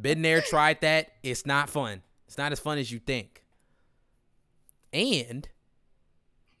[0.00, 1.12] Been there, tried that.
[1.22, 2.02] It's not fun.
[2.26, 3.44] It's not as fun as you think.
[4.92, 5.48] And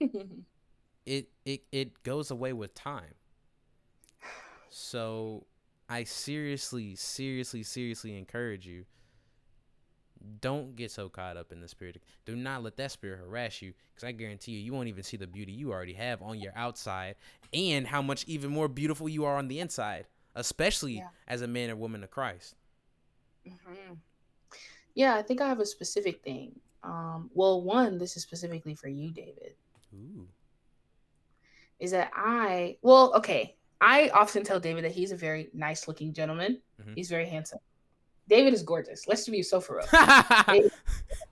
[1.06, 3.14] it it it goes away with time.
[4.68, 5.46] So
[5.92, 8.86] I seriously, seriously, seriously encourage you.
[10.40, 12.02] Don't get so caught up in the spirit.
[12.24, 15.18] Do not let that spirit harass you, because I guarantee you, you won't even see
[15.18, 17.16] the beauty you already have on your outside,
[17.52, 21.08] and how much even more beautiful you are on the inside, especially Yeah.
[21.28, 22.54] as a man or woman of Christ.
[23.44, 23.98] Mhm.
[24.94, 26.58] Yeah, I think I have a specific thing.
[26.82, 29.56] Um, well, one, this is specifically for you, David,
[29.92, 30.26] Ooh.
[31.78, 36.12] is that I, well, okay, I often tell David that he's a very nice looking
[36.12, 36.62] gentleman.
[36.80, 36.94] Mhm.
[36.94, 37.58] He's very handsome.
[38.28, 39.08] David is gorgeous.
[39.08, 39.86] Let's be so for real.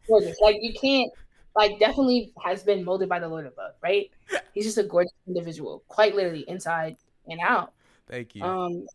[0.09, 0.41] gorgeous.
[0.41, 1.13] Like you can't,
[1.55, 4.11] like definitely has been molded by the Lord above, right?
[4.53, 6.97] He's just a gorgeous individual, quite literally inside
[7.29, 7.73] and out.
[8.09, 8.43] Thank you.
[8.43, 8.87] Um,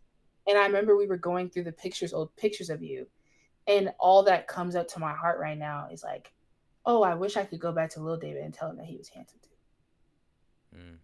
[0.47, 3.08] and I remember we were going through the pictures, old pictures of you,
[3.68, 6.34] and all that comes up to my heart right now is like,
[6.86, 8.97] oh, I wish I could go back to little David and tell him that he
[8.97, 10.78] was handsome too.
[10.78, 10.97] Mm,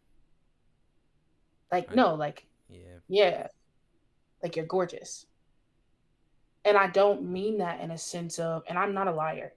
[1.72, 3.00] Like, I- no, like, yeah.
[3.08, 3.48] yeah,
[4.44, 5.26] like you're gorgeous.
[6.64, 9.54] And I don't mean that in a sense of, and I'm not a liar.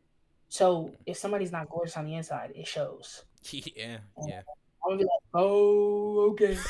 [0.48, 0.94] So mm.
[1.06, 3.24] if somebody's not gorgeous on the inside, it shows.
[3.52, 3.98] Yeah.
[4.26, 4.40] Yeah.
[4.82, 6.56] I'm gonna be like, oh, okay.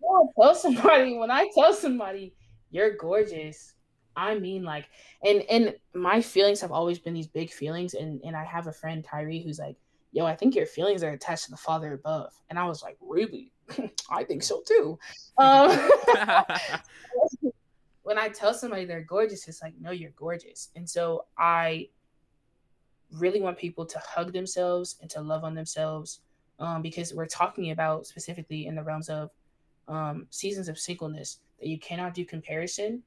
[0.00, 2.34] When I tell somebody, when I tell somebody
[2.70, 3.72] you're gorgeous,
[4.14, 4.86] I mean like,
[5.24, 8.72] and and my feelings have always been these big feelings, and and I have a
[8.72, 9.76] friend Tyree who's like,
[10.12, 12.98] yo, I think your feelings are attached to the Father above, and I was like,
[13.00, 13.50] really?
[14.10, 14.98] I think so too.
[15.36, 15.76] Um,
[18.04, 21.88] when I tell somebody they're gorgeous, it's like, no, you're gorgeous, and so I
[23.10, 26.20] really want people to hug themselves and to love on themselves
[26.58, 29.30] um, because we're talking about specifically in the realms of
[29.88, 33.02] um, seasons of singleness that you cannot do comparison,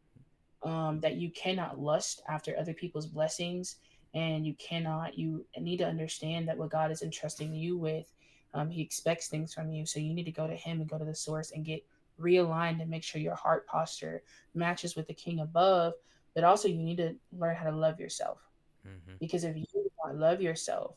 [0.63, 3.77] um, that you cannot lust after other people's blessings,
[4.13, 8.11] and you cannot, you need to understand that what God is entrusting you with,
[8.57, 9.85] um, He expects things from you.
[9.85, 11.85] So you need to go to Him and go to the source and get
[12.19, 14.23] realigned and make sure your heart posture
[14.55, 15.93] matches with the King above.
[16.35, 18.39] But also, you need to learn how to love yourself
[18.83, 20.95] hmm because if you do not love yourself,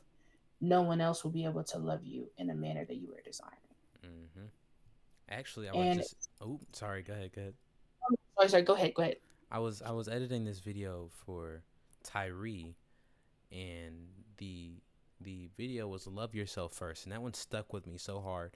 [0.61, 3.23] no one else will be able to love you in the manner that you were
[3.25, 3.51] designed.
[4.03, 4.47] hmm
[5.31, 6.29] Actually, I And- was just.
[6.41, 7.03] Oh, sorry.
[7.03, 7.33] Go ahead.
[7.35, 7.55] Go ahead.
[8.51, 9.17] Sorry, go ahead, go ahead.
[9.51, 11.63] I was I was editing this video for
[12.05, 12.75] Tyree,
[13.53, 14.09] and
[14.39, 14.81] the
[15.21, 18.53] the video was "Love Yourself First, and that one stuck with me so hard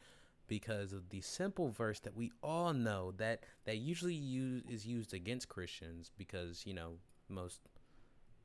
[0.47, 5.15] because of the simple verse that we all know that that usually use, is used
[5.15, 6.95] against Christians because you know
[7.29, 7.61] most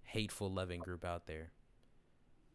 [0.03, 1.51] hateful loving group out there.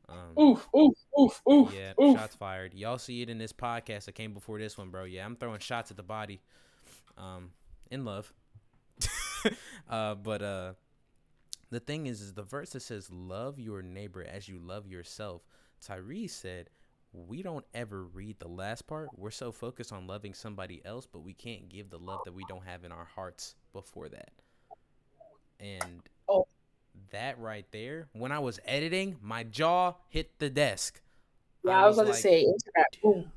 [0.08, 2.18] Um, Oof, oof, oof, oof, yeah, oof.
[2.18, 2.74] shots fired.
[2.74, 5.04] Y'all see it in this podcast that came before this one, bro.
[5.04, 6.42] Yeah, I'm throwing shots at the body.
[7.16, 7.52] Um,
[7.90, 8.32] in love.
[9.88, 10.72] uh, but uh,
[11.74, 15.42] the thing is, is the verse that says, "Love your neighbor as you love yourself."
[15.80, 16.70] Tyree said,
[17.12, 19.08] "We don't ever read the last part.
[19.16, 22.44] We're so focused on loving somebody else, but we can't give the love that we
[22.48, 24.30] don't have in our hearts before that."
[25.60, 26.46] And Oh.
[27.10, 31.00] that right there, when I was editing, my jaw hit the desk.
[31.64, 32.46] Yeah, I, I was, about like, to say.
[33.02, 33.32] Boom.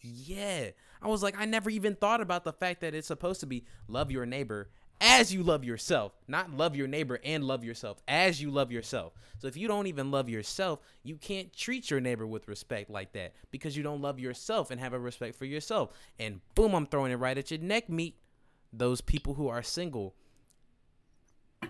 [0.00, 0.70] Yeah.
[1.00, 3.64] I was like, I never even thought about the fact that it's supposed to be
[3.88, 4.70] love your neighbor
[5.00, 9.12] as you love yourself, not love your neighbor and love yourself as you love yourself.
[9.38, 13.12] So if you don't even love yourself, you can't treat your neighbor with respect like
[13.12, 15.90] that because you don't love yourself and have a respect for yourself.
[16.18, 18.16] And boom, I'm throwing it right at your neck meat.
[18.72, 20.14] Those people who are single,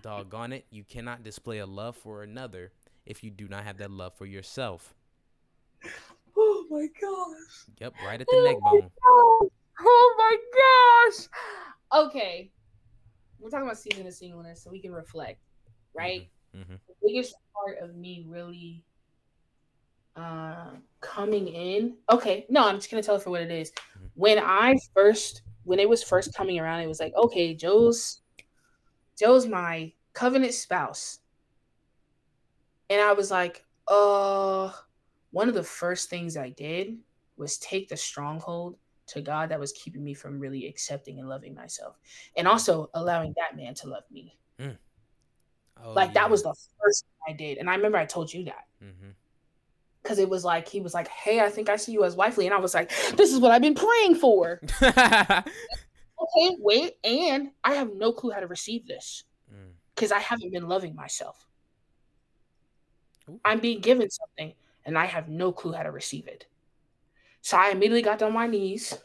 [0.03, 2.73] doggone it, you cannot display a love for another
[3.07, 4.95] if you do not have that love for yourself.
[6.37, 7.67] Oh my gosh.
[7.81, 9.51] Yep, right at the oh neck bone.
[9.81, 10.37] Oh my
[11.11, 12.07] gosh.
[12.07, 12.51] Okay.
[13.43, 15.41] We're talking about season of singleness so we can reflect,
[15.95, 16.29] right?
[16.55, 16.61] Mm-hmm.
[16.61, 16.75] Mm-hmm.
[16.87, 18.85] The biggest part of me really
[20.15, 20.71] uh,
[21.01, 21.97] coming in.
[22.11, 23.71] Okay, no, I'm just gonna tell it for what it is.
[23.71, 24.07] Mm-hmm.
[24.15, 28.21] When I first, when it was first coming around, it was like, okay, Joe's,
[29.19, 31.21] Joe's my covenant spouse,
[32.91, 34.71] and I was like, uh,
[35.33, 36.99] one of the first things I did
[37.37, 38.77] was take the stronghold
[39.13, 41.99] to God that was keeping me from really accepting and loving myself,
[42.37, 44.37] and also allowing that man to love me.
[44.59, 44.77] Mm.
[45.85, 46.23] Oh, like yeah.
[46.23, 48.67] that was the first thing I did, and I remember I told you that.
[48.79, 49.11] Because mm-hmm.
[50.03, 52.47] because it was like he was like, "Hey, I think I see you as wifely,"
[52.47, 57.75] and I was like, "This is what I've been praying for." okay, wait, and I
[57.75, 59.25] have no clue how to receive this
[59.95, 60.17] because mm.
[60.17, 61.47] I haven't been loving myself.
[63.29, 63.41] Ooh.
[63.45, 64.55] I'm being given something,
[64.85, 66.47] and I have no clue how to receive it.
[67.43, 68.97] So I immediately got down on my knees,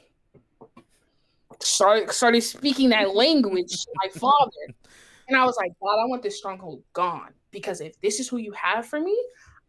[1.59, 4.75] started started speaking that language to my father,
[5.27, 8.38] and I was like, God, I want this stronghold gone because if this is who
[8.38, 9.17] you have for me,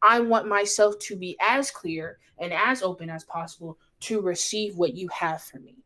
[0.02, 4.94] I want myself to be as clear and as open as possible to receive what
[4.94, 5.76] you have for me.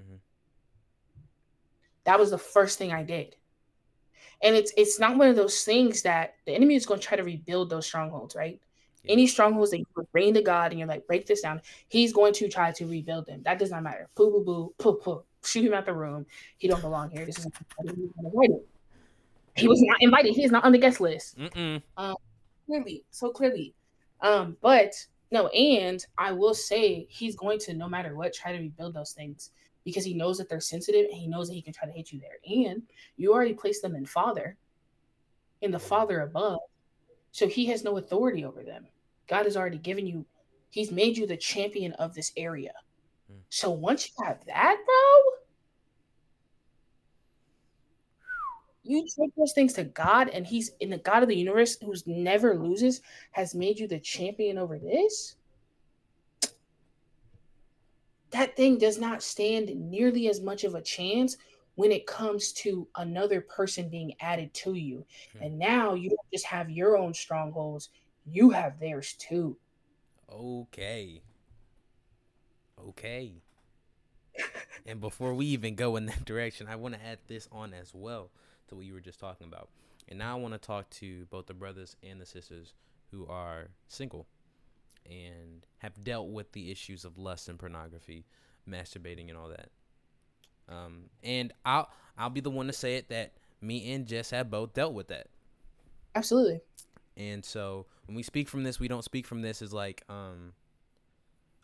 [0.00, 0.16] Mm-hmm.
[2.02, 3.36] That was the first thing I did.
[4.42, 7.16] And it's it's not one of those things that the enemy is going to try
[7.16, 8.60] to rebuild those strongholds, right?
[9.06, 12.32] Any strongholds that you bring to God and you're like, break this down, He's going
[12.34, 13.42] to try to rebuild them.
[13.44, 14.08] That does not matter.
[14.14, 15.22] Poo, poo, poo, poo, poo.
[15.44, 16.24] Shoot him out the room.
[16.56, 17.26] He don't belong here.
[17.26, 17.46] This is
[19.56, 20.34] he was not invited.
[20.34, 21.38] He is not on the guest list.
[21.96, 22.16] Um,
[22.66, 23.74] clearly, so clearly.
[24.20, 24.94] Um, but
[25.30, 29.12] no, and I will say he's going to, no matter what, try to rebuild those
[29.12, 29.50] things
[29.84, 32.12] because he knows that they're sensitive and he knows that he can try to hit
[32.12, 32.38] you there.
[32.46, 32.82] And
[33.16, 34.56] you already placed them in Father,
[35.60, 36.60] in the Father above.
[37.32, 38.86] So he has no authority over them.
[39.26, 40.24] God has already given you,
[40.70, 42.72] He's made you the champion of this area.
[43.30, 43.38] Mm.
[43.48, 45.34] So once you have that, bro,
[48.82, 52.06] you take those things to God, and He's in the God of the universe who's
[52.06, 53.00] never loses,
[53.32, 55.36] has made you the champion over this.
[58.30, 61.36] That thing does not stand nearly as much of a chance
[61.76, 65.04] when it comes to another person being added to you.
[65.36, 65.46] Mm.
[65.46, 67.90] And now you don't just have your own strongholds,
[68.26, 69.56] you have theirs too.
[70.30, 71.22] Okay.
[72.88, 73.32] Okay.
[74.86, 77.92] and before we even go in that direction, I want to add this on as
[77.94, 78.30] well
[78.68, 79.68] to what you were just talking about.
[80.08, 82.74] And now I want to talk to both the brothers and the sisters
[83.10, 84.26] who are single
[85.06, 88.24] and have dealt with the issues of lust and pornography,
[88.68, 89.68] masturbating and all that.
[90.68, 94.50] Um, and I'll I'll be the one to say it that me and Jess have
[94.50, 95.26] both dealt with that.
[96.14, 96.60] Absolutely.
[97.16, 100.52] And so when we speak from this, we don't speak from this as like, um,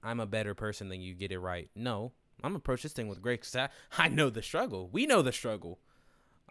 [0.02, 1.14] I'm a better person than you.
[1.14, 1.68] Get it right.
[1.74, 3.54] No, I'm approach this thing with grace.
[3.56, 4.88] I, I know the struggle.
[4.92, 5.78] We know the struggle.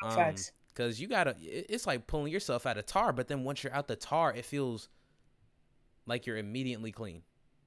[0.01, 0.51] Um, Facts.
[0.67, 3.11] Because you gotta, it's like pulling yourself out of tar.
[3.11, 4.87] But then once you're out the tar, it feels
[6.05, 7.23] like you're immediately clean.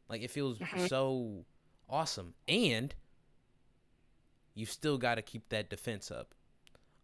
[0.08, 0.86] Like it feels mm-hmm.
[0.86, 1.44] so
[1.88, 2.94] awesome, and
[4.54, 6.34] you still got to keep that defense up.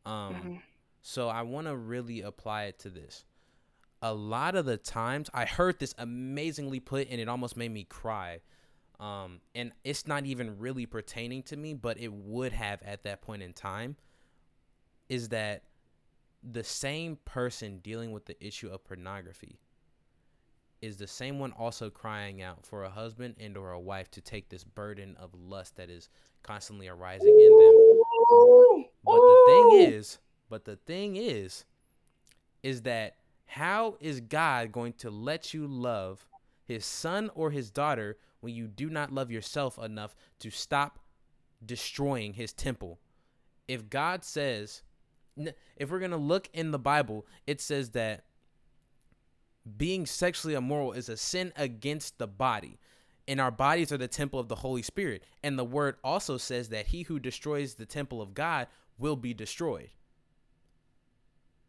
[0.04, 0.54] Um, mm-hmm.
[1.00, 3.24] so I want to really apply it to this
[4.02, 7.84] a lot of the times I heard this amazingly put and it almost made me
[7.84, 8.40] cry.
[9.00, 13.22] Um, and it's not even really pertaining to me, but it would have at that
[13.22, 13.96] point in time.
[15.08, 15.62] Is that
[16.42, 19.58] the same person dealing with the issue of pornography
[20.80, 24.20] is the same one also crying out for a husband and or a wife to
[24.20, 26.08] take this burden of lust that is
[26.42, 28.84] constantly arising in them.
[29.04, 30.18] But the thing is,
[30.48, 31.64] but the thing is,
[32.62, 33.16] is that
[33.48, 36.26] how is God going to let you love
[36.66, 40.98] his son or his daughter when you do not love yourself enough to stop
[41.64, 42.98] destroying his temple?
[43.66, 44.82] If God says,
[45.76, 48.24] if we're going to look in the Bible, it says that
[49.78, 52.78] being sexually immoral is a sin against the body.
[53.26, 55.24] And our bodies are the temple of the Holy Spirit.
[55.42, 58.66] And the word also says that he who destroys the temple of God
[58.98, 59.88] will be destroyed.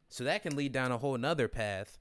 [0.09, 1.99] So that can lead down a whole nother path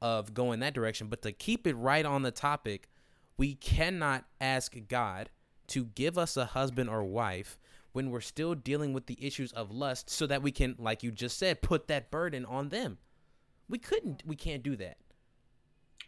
[0.00, 1.06] of going that direction.
[1.08, 2.88] But to keep it right on the topic,
[3.36, 5.30] we cannot ask God
[5.68, 7.58] to give us a husband or wife
[7.92, 11.10] when we're still dealing with the issues of lust so that we can like you
[11.10, 12.98] just said put that burden on them
[13.68, 14.96] we couldn't we can't do that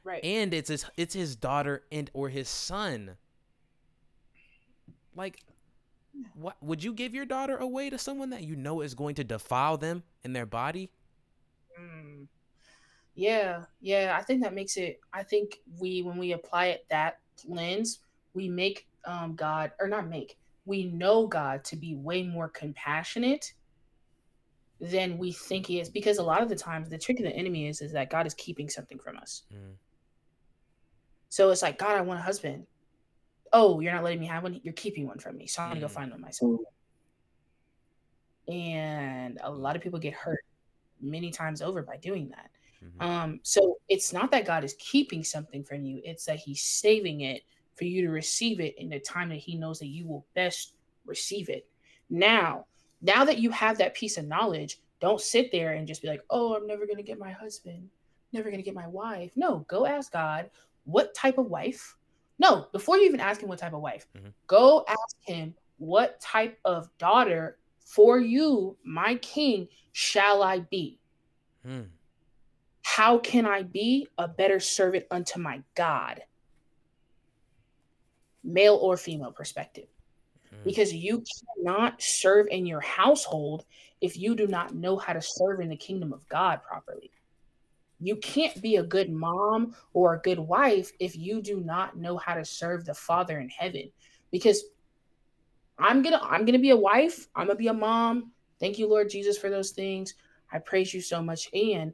[0.02, 0.22] Right.
[0.24, 3.16] and it's his it's his daughter and or his son
[5.16, 5.40] like
[6.34, 9.24] what would you give your daughter away to someone that you know is going to
[9.24, 10.90] defile them in their body
[11.80, 12.26] Mm.
[13.14, 14.16] Yeah, yeah.
[14.18, 14.98] I think that makes it.
[15.12, 18.00] I think we, when we apply it that lens,
[18.34, 23.52] we make um, God, or not make, we know God to be way more compassionate
[24.80, 25.88] than we think He is.
[25.88, 28.26] Because a lot of the times, the trick of the enemy is is that God
[28.26, 29.42] is keeping something from us.
[29.52, 29.76] Mm.
[31.28, 32.66] So it's like, God, I want a husband.
[33.52, 34.60] Oh, you're not letting me have one.
[34.64, 35.90] You're keeping one from me, so I'm gonna go Mm.
[35.90, 36.60] find one myself.
[38.48, 40.44] And a lot of people get hurt
[41.04, 42.50] many times over by doing that.
[42.82, 43.02] Mhm.
[43.02, 47.20] Um, so it's not that God is keeping something from you, it's that He's saving
[47.20, 47.42] it
[47.74, 50.74] for you to receive it in the time that He knows that you will best
[51.04, 51.68] receive it.
[52.10, 52.66] Now,
[53.02, 56.22] now that you have that piece of knowledge, don't sit there and just be like,
[56.30, 57.90] oh, I'm never going to get my husband,
[58.32, 59.32] never going to get my wife.
[59.36, 60.50] No, go ask God,
[60.84, 61.96] what type of wife?
[62.38, 64.32] No, before you even ask Him what type of wife, Mhm.
[64.46, 70.98] go ask Him, what type of daughter for you, my king, shall I be?
[71.66, 71.88] Mm.
[72.82, 76.22] How can I be a better servant unto my God?
[78.42, 79.86] Male or female perspective.
[80.54, 80.64] Mm.
[80.64, 81.22] Because you
[81.56, 83.64] cannot serve in your household
[84.00, 87.10] if you do not know how to serve in the kingdom of God properly.
[88.00, 92.16] You can't be a good mom or a good wife if you do not know
[92.18, 93.90] how to serve the Father in heaven.
[94.30, 94.62] Because
[95.78, 98.32] I'm gonna I'm gonna be a wife, I'm gonna be a mom.
[98.60, 100.14] Thank you, Lord Jesus, for those things.
[100.52, 101.48] I praise you so much.
[101.52, 101.92] And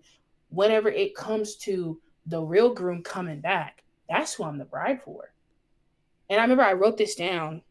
[0.51, 5.33] whenever it comes to the real groom coming back, that's who I'm the bride for.
[6.29, 7.63] And I remember I wrote this down.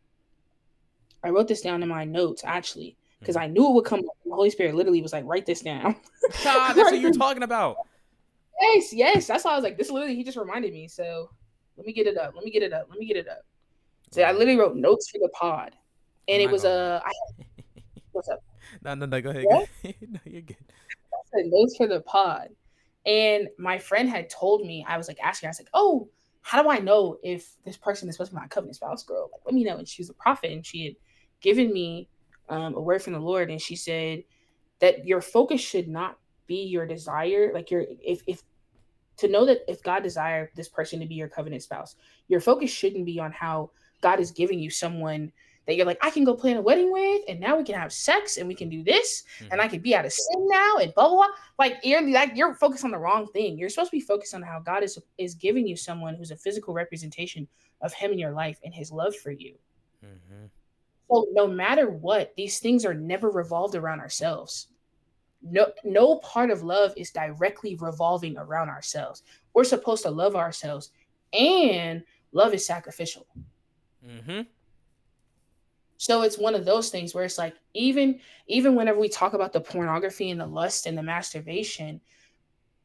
[1.23, 4.01] I wrote this down in my notes actually, because I knew it would come.
[4.01, 5.95] The Holy Spirit literally was like, write this down.
[6.45, 7.77] Ah, that's what you're talking about.
[8.61, 9.27] yes, yes.
[9.27, 10.87] That's why I was like, this literally, he just reminded me.
[10.87, 11.29] So
[11.75, 12.35] let me get it up.
[12.35, 12.87] Let me get it up.
[12.87, 13.41] Let me get it up.
[14.11, 15.73] So I literally wrote notes for the pod.
[16.29, 17.01] And I'm it was gonna-
[18.11, 18.43] what's up?
[18.83, 19.21] no, no, no.
[19.21, 19.45] Go ahead.
[19.49, 19.95] Go ahead.
[20.07, 20.57] no, you're good.
[21.33, 22.49] said notes for the pod.
[23.05, 26.09] And my friend had told me, I was like asking, I was like, oh,
[26.41, 29.29] how do I know if this person is supposed to be my covenant spouse girl?
[29.31, 29.77] Like, let me know.
[29.77, 30.95] And she was a prophet and she had
[31.41, 32.09] given me
[32.49, 33.49] um, a word from the Lord.
[33.49, 34.23] And she said
[34.79, 36.17] that your focus should not
[36.47, 37.51] be your desire.
[37.53, 38.43] Like your if if
[39.17, 41.95] to know that if God desired this person to be your covenant spouse,
[42.27, 43.71] your focus shouldn't be on how
[44.01, 45.31] God is giving you someone
[45.69, 47.93] that you're like, I can go plan a wedding with, and now we can have
[47.93, 50.91] sex and we can do this, and I can be out of sin now, and
[50.95, 51.27] blah blah blah.
[51.59, 53.55] Like you're like you're focused on the wrong thing.
[53.55, 56.35] You're supposed to be focused on how God is is giving you someone who's a
[56.35, 57.47] physical representation
[57.81, 59.53] of Him in your life and His love for you.
[60.03, 60.45] Mm-hmm.
[61.11, 64.69] So no matter what, these things are never revolved around ourselves.
[65.43, 69.21] No, no part of love is directly revolving around ourselves.
[69.53, 70.89] We're supposed to love ourselves,
[71.31, 73.27] and love is sacrificial.
[74.03, 74.41] Mm-hmm.
[75.99, 79.51] So it's one of those things where it's like even even whenever we talk about
[79.51, 81.99] the pornography and the lust and the masturbation,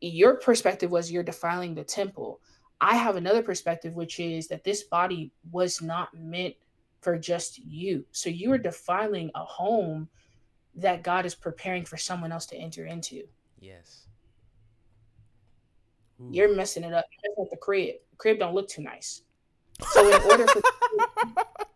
[0.01, 2.41] your perspective was you're defiling the temple.
[2.81, 6.57] I have another perspective which is that this body was not meant
[7.03, 8.05] for just you.
[8.11, 10.09] So you are defiling a home
[10.75, 13.23] that God is preparing for someone else to enter into.
[13.61, 14.09] Yes.
[16.21, 16.31] Ooh.
[16.33, 17.05] You're messing it up.
[17.13, 17.95] You're messing up the crib.
[18.11, 19.23] The crib don't look too nice.
[19.91, 20.61] So in order for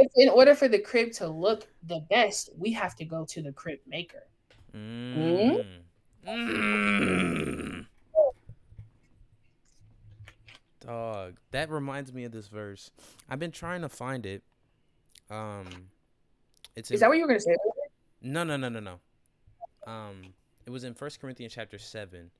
[0.00, 3.42] if in order for the crib to look the best, we have to go to
[3.42, 4.24] the crib maker.
[4.74, 5.64] Mm.
[6.26, 7.86] Mm.
[10.80, 12.90] Dog, that reminds me of this verse.
[13.28, 14.42] I've been trying to find it.
[15.28, 15.68] Um,
[16.74, 17.54] it's Is that what you were gonna say?
[18.22, 19.00] no, no, no, no, no.
[19.86, 20.22] Um,
[20.64, 22.30] it was in First Corinthians chapter seven,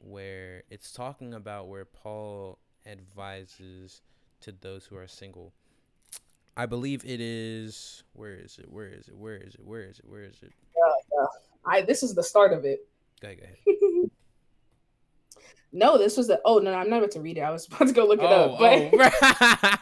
[0.00, 4.02] where it's talking about where Paul advises
[4.40, 5.52] to those who are single.
[6.58, 8.02] I believe it is.
[8.14, 8.68] Where is it?
[8.68, 9.16] Where is it?
[9.16, 9.64] Where is it?
[9.64, 10.04] Where is it?
[10.08, 10.52] Where is it?
[11.64, 12.84] I this is the start of it.
[13.20, 13.38] Go ahead.
[13.38, 14.10] Go ahead.
[15.72, 17.42] no, this was the oh no, no, I'm not about to read it.
[17.42, 18.58] I was about to go look it oh, up.
[18.58, 19.76] But oh,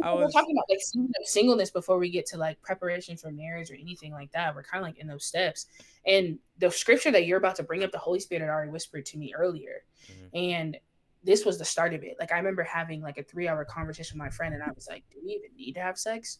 [0.02, 0.32] I we're was.
[0.32, 0.80] talking about like
[1.22, 4.56] singleness before we get to like preparation for marriage or anything like that.
[4.56, 5.66] We're kind of like in those steps.
[6.04, 9.06] And the scripture that you're about to bring up, the Holy Spirit had already whispered
[9.06, 9.84] to me earlier.
[10.08, 10.50] Mhm.
[10.52, 10.76] And
[11.24, 12.16] this was the start of it.
[12.18, 14.86] Like I remember having like a three hour conversation with my friend, and I was
[14.88, 16.38] like, "Do we even need to have sex?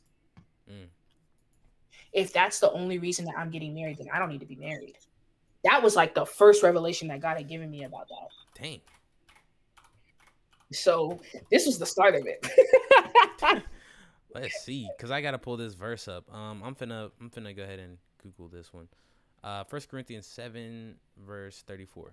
[0.71, 0.87] Mm.
[2.13, 4.57] If that's the only reason that I'm getting married, then I don't need to be
[4.57, 4.97] married."
[5.65, 8.63] That was like the first revelation that God had given me about that.
[8.63, 8.81] Dang.
[10.73, 11.21] So
[11.51, 12.47] this was the start of it.
[14.35, 16.33] Let's see, cause I gotta pull this verse up.
[16.33, 18.89] Um, I'm finna I'm finna go ahead and Google this one.
[19.43, 20.97] Uh, First Corinthians seven
[21.27, 22.13] verse thirty four.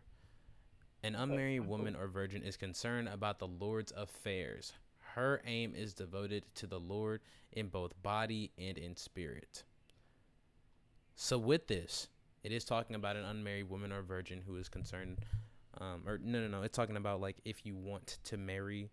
[1.04, 4.74] An unmarried woman or virgin is concerned about the Lord's affairs.
[5.16, 7.22] Her aim is devoted to the Lord
[7.52, 9.64] in both body and in spirit.
[11.16, 12.08] So with this,
[12.44, 15.20] it is talking about an unmarried woman or virgin who is concerned
[15.80, 18.90] um, or no no no it's talking about like if you want to marry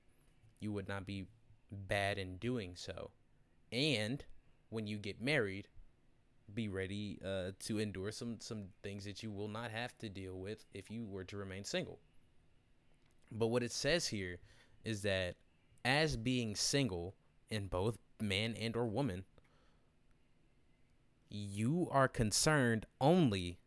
[0.60, 1.26] you would not be
[1.70, 3.10] bad in doing so
[3.70, 4.24] and
[4.70, 5.68] when you get married
[6.54, 10.38] be ready uh, to endure some some things that you will not have to deal
[10.38, 11.98] with if you were to remain single.
[13.32, 14.38] But what it says here
[14.84, 15.36] is that
[15.84, 17.14] as being single
[17.50, 19.24] in both man and or woman
[21.30, 23.58] you are concerned only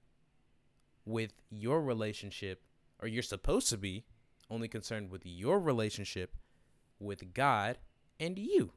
[1.06, 2.62] with your relationship
[3.02, 4.04] or you're supposed to be
[4.50, 6.36] only concerned with your relationship
[7.00, 7.78] with God
[8.20, 8.74] and you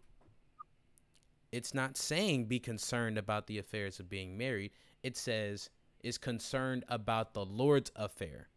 [1.53, 4.73] it's not saying be concerned about the affairs of being married.
[5.03, 5.71] It says
[6.03, 8.49] is concerned about the Lord's affair.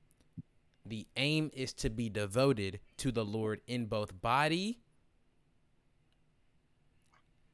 [0.86, 4.80] The aim is to be devoted to the Lord in both body,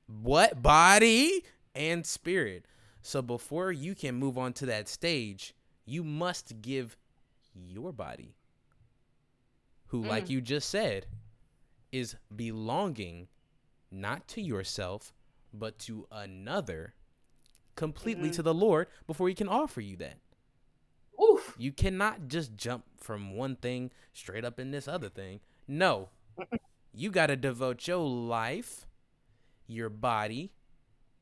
[0.08, 1.44] what body
[1.74, 2.66] and spirit.
[3.02, 5.54] So before you can move on to that stage,
[5.86, 6.98] you must give
[7.54, 8.36] your body,
[9.88, 10.08] who, mm.
[10.08, 11.06] like you just said,
[11.92, 13.28] is belonging
[13.92, 15.14] not to yourself,
[15.60, 16.94] but to another
[17.76, 18.36] completely mm-hmm.
[18.36, 20.18] to the Lord before he can offer you that.
[21.22, 21.56] Oof.
[21.58, 25.40] You cannot just jump from one thing straight up in this other thing.
[25.68, 26.10] No.
[26.94, 28.86] you got to devote your life,
[29.68, 30.52] your body,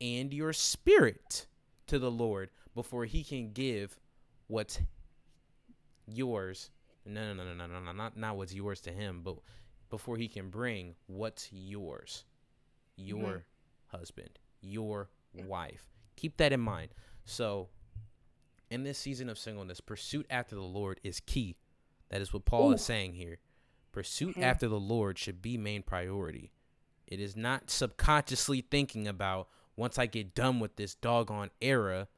[0.00, 1.46] and your spirit
[1.86, 3.98] to the Lord before he can give
[4.48, 4.80] what's
[6.06, 6.70] yours.
[7.06, 9.36] No, no, no, no, no, no, not not what's yours to him, but
[9.90, 12.24] before he can bring what's yours.
[12.96, 13.53] Your mm-hmm
[13.96, 15.86] husband, your wife.
[16.16, 16.90] Keep that in mind.
[17.24, 17.68] So,
[18.70, 21.56] in this season of singleness, pursuit after the Lord is key.
[22.10, 22.74] That is what Paul Ooh.
[22.74, 23.38] is saying here.
[23.92, 24.42] Pursuit mm-hmm.
[24.42, 26.52] after the Lord should be main priority.
[27.06, 32.08] It is not subconsciously thinking about once I get done with this doggone era,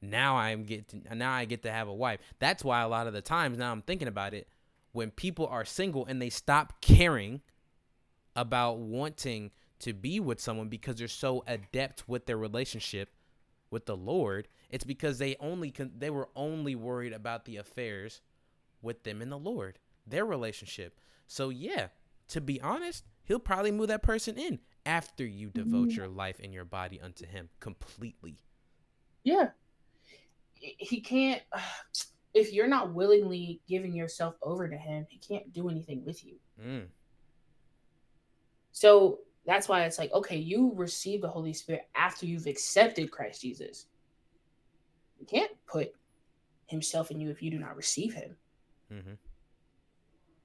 [0.00, 2.20] now I'm getting now I get to have a wife.
[2.38, 4.48] That's why a lot of the times now I'm thinking about it
[4.92, 7.40] when people are single and they stop caring
[8.36, 13.10] about wanting to be with someone because they're so adept with their relationship
[13.70, 14.48] with the Lord.
[14.70, 18.20] It's because they only con- they were only worried about the affairs
[18.82, 21.00] with them and the Lord, their relationship.
[21.26, 21.88] So yeah,
[22.28, 26.52] to be honest, he'll probably move that person in after you devote your life and
[26.52, 28.38] your body unto him completely.
[29.22, 29.50] Yeah.
[30.54, 31.42] He can't
[32.34, 36.36] if you're not willingly giving yourself over to him, he can't do anything with you.
[36.62, 36.86] Mm.
[38.72, 43.40] So that's why it's like, okay, you receive the Holy Spirit after you've accepted Christ
[43.40, 43.86] Jesus.
[45.18, 45.94] You can't put
[46.66, 48.36] himself in you if you do not receive him.
[48.92, 49.14] Mm-hmm.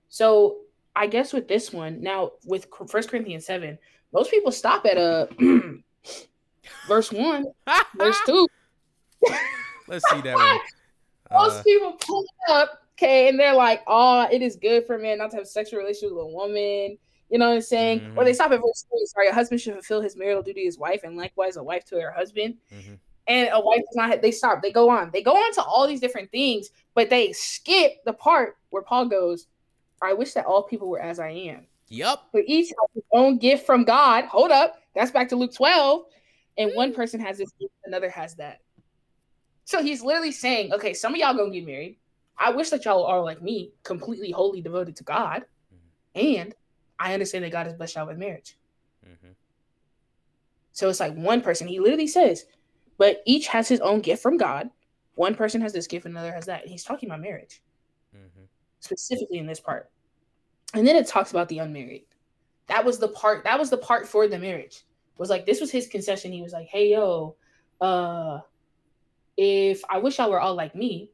[0.08, 0.60] So
[0.96, 3.78] I guess with this one, now with First Corinthians 7,
[4.14, 5.28] most people stop at a
[6.88, 7.46] verse 1,
[7.98, 8.48] verse 2.
[9.90, 10.60] Let's see that one.
[11.32, 15.00] Most uh, people pull it up, okay, and they're like, oh, it is good for
[15.00, 16.98] men not to have sexual relations with a woman
[17.34, 18.02] you know what I'm saying?
[18.02, 18.20] Mm-hmm.
[18.20, 19.06] Or they stop at verse three.
[19.08, 21.84] Sorry, a husband should fulfill his marital duty to his wife, and likewise a wife
[21.86, 22.58] to her husband.
[22.72, 22.94] Mm-hmm.
[23.26, 24.22] And a wife does not.
[24.22, 24.62] They stop.
[24.62, 25.10] They go on.
[25.12, 29.08] They go on to all these different things, but they skip the part where Paul
[29.08, 29.48] goes,
[30.00, 32.20] "I wish that all people were as I am." Yep.
[32.34, 34.26] But each has his own gift from God.
[34.26, 36.04] Hold up, that's back to Luke 12.
[36.60, 36.96] And one mm.
[36.96, 37.50] person has this,
[37.86, 38.60] another has that.
[39.66, 41.98] So he's literally saying, okay, some of y'all gonna get married.
[42.38, 45.46] I wish that y'all are like me, completely wholly devoted to God,
[46.16, 46.42] mm-hmm.
[46.42, 46.56] and
[47.00, 48.58] I understand that God has blessed y'all with marriage.
[49.06, 49.32] Mm-hmm.
[50.72, 52.46] So it's like one person, he literally says,
[52.98, 54.70] but each has his own gift from God.
[55.16, 56.62] One person has this gift, another has that.
[56.62, 57.62] And he's talking about marriage,
[58.16, 58.46] mm-hmm.
[58.80, 59.90] specifically in this part.
[60.74, 62.06] And then it talks about the unmarried.
[62.68, 64.86] That was the part, that was the part for the marriage.
[65.18, 66.32] Was like, this was his concession.
[66.32, 67.36] He was like, hey, yo,
[67.80, 68.40] uh,
[69.38, 71.12] if I wish y'all were all like me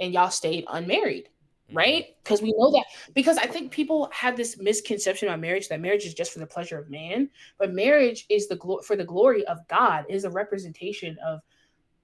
[0.00, 1.28] and y'all stayed unmarried.
[1.72, 2.04] Right?
[2.04, 2.12] Mm-hmm.
[2.22, 2.84] Because we know that
[3.14, 6.46] because I think people have this misconception about marriage that marriage is just for the
[6.46, 10.30] pleasure of man, but marriage is the glo- for the glory of God is a
[10.30, 11.40] representation of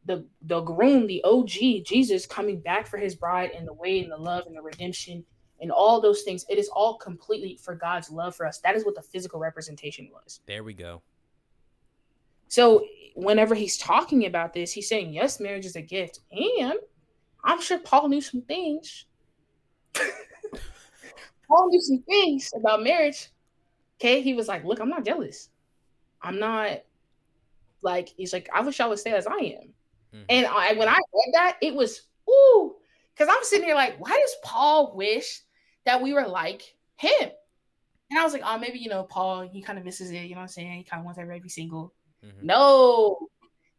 [0.06, 4.10] the the groom, the OG, Jesus coming back for his bride and the way and
[4.10, 5.24] the love and the redemption
[5.60, 6.44] and all those things.
[6.48, 8.58] It is all completely for God's love for us.
[8.58, 10.40] That is what the physical representation was.
[10.46, 11.02] There we go.
[12.48, 12.84] So
[13.14, 16.20] whenever he's talking about this, he's saying, yes, marriage is a gift.
[16.32, 16.74] And
[17.44, 19.04] I'm sure Paul knew some things
[19.94, 23.28] told him some things about marriage.
[24.00, 25.50] Okay, he was like, "Look, I'm not jealous.
[26.22, 26.82] I'm not
[27.82, 29.74] like." He's like, "I wish I would stay as I am."
[30.14, 30.24] Mm-hmm.
[30.28, 32.76] And I, when I read that, it was ooh,
[33.14, 35.42] because I'm sitting here like, why does Paul wish
[35.84, 37.30] that we were like him?
[38.10, 40.22] And I was like, oh, maybe you know, Paul, he kind of misses it.
[40.22, 40.78] You know what I'm saying?
[40.78, 41.92] He kind of wants everybody to be single.
[42.24, 42.46] Mm-hmm.
[42.46, 43.28] No.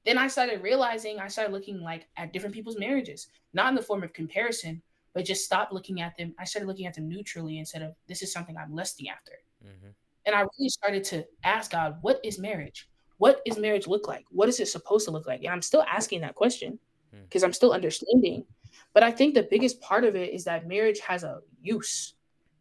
[0.05, 3.81] Then I started realizing, I started looking like at different people's marriages, not in the
[3.81, 4.81] form of comparison,
[5.13, 6.33] but just stop looking at them.
[6.39, 9.33] I started looking at them neutrally instead of this is something I'm lusting after.
[9.63, 9.89] Mm-hmm.
[10.25, 12.89] And I really started to ask God, what is marriage?
[13.17, 14.25] What is marriage look like?
[14.31, 15.41] What is it supposed to look like?
[15.41, 16.79] And I'm still asking that question
[17.23, 17.47] because hmm.
[17.47, 18.45] I'm still understanding.
[18.93, 22.15] But I think the biggest part of it is that marriage has a use.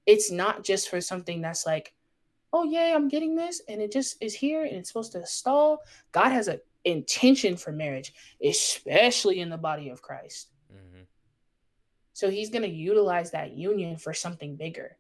[0.07, 1.95] It's not just for something that's like,
[2.53, 5.79] oh yeah, I'm getting this, and it just is here and it's supposed to stall.
[6.13, 8.13] God has an intention for marriage,
[8.45, 10.49] especially in the body of Christ.
[10.73, 11.03] Mm-hmm.
[12.21, 14.99] So He's going to utilize that union for something bigger.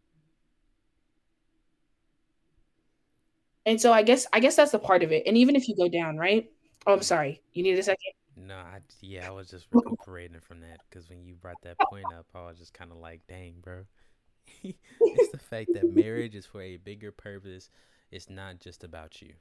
[3.67, 5.25] And so I guess I guess that's the part of it.
[5.27, 6.51] And even if you go down, right?
[6.87, 7.43] Oh, I'm sorry.
[7.53, 8.15] You need a second.
[8.37, 12.07] No, I yeah, I was just recuperating from that because when you brought that point
[12.07, 13.85] up, I was just kind of like, dang, bro.
[14.63, 17.69] it's the fact that marriage is for a bigger purpose.
[18.11, 19.35] It's not just about you.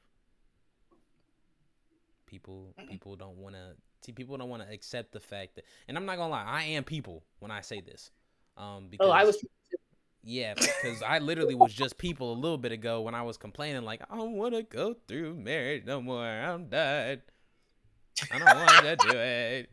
[2.25, 5.97] People people don't want to see people don't want to accept the fact that and
[5.97, 8.11] I'm not going to lie, I am people when I say this.
[8.57, 9.43] Um because Oh, I was
[10.21, 13.83] yeah, because I literally was just people a little bit ago when I was complaining
[13.83, 16.25] like I don't want to go through marriage no more.
[16.25, 17.21] I'm done.
[18.31, 19.69] I don't want to do it.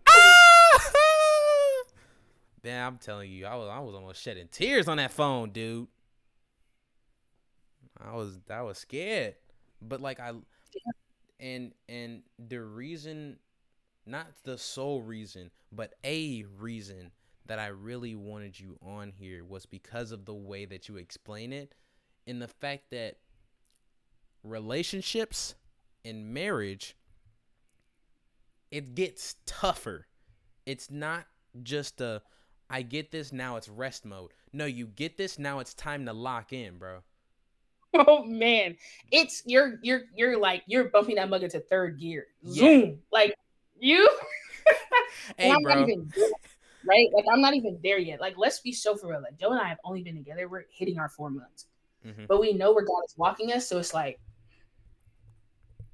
[2.65, 5.86] Man, I'm telling you, I was I was almost shedding tears on that phone, dude.
[8.01, 9.35] I was I was scared,
[9.82, 10.32] but like I,
[11.40, 13.39] and and the reason,
[14.06, 17.11] not the sole reason, but a reason
[17.47, 21.52] that I really wanted you on here was because of the way that you explain
[21.52, 21.74] it,
[22.27, 23.19] and the fact that
[24.43, 25.55] relationships
[26.05, 26.97] in marriage
[28.70, 30.06] it gets tougher.
[30.66, 31.27] It's not
[31.62, 32.23] just a
[32.69, 34.32] I get this now it's rest mode.
[34.52, 37.05] No, you get this now it's time to lock in, bro.
[37.96, 38.76] Oh man.
[39.12, 42.26] It's you're you're you're like you're bumping that mug into third gear.
[42.46, 42.80] Zoom.
[42.82, 42.90] Yeah.
[43.12, 43.34] Like
[43.78, 44.08] you
[45.38, 45.82] hey, bro.
[45.82, 46.12] Even,
[46.86, 47.08] right?
[47.12, 48.20] Like I'm not even there yet.
[48.20, 49.22] Like let's be so for real.
[49.22, 50.48] Like Joe and I have only been together.
[50.48, 51.66] We're hitting our four months.
[52.06, 52.24] Mm-hmm.
[52.28, 53.68] But we know where God is walking us.
[53.68, 54.18] So it's like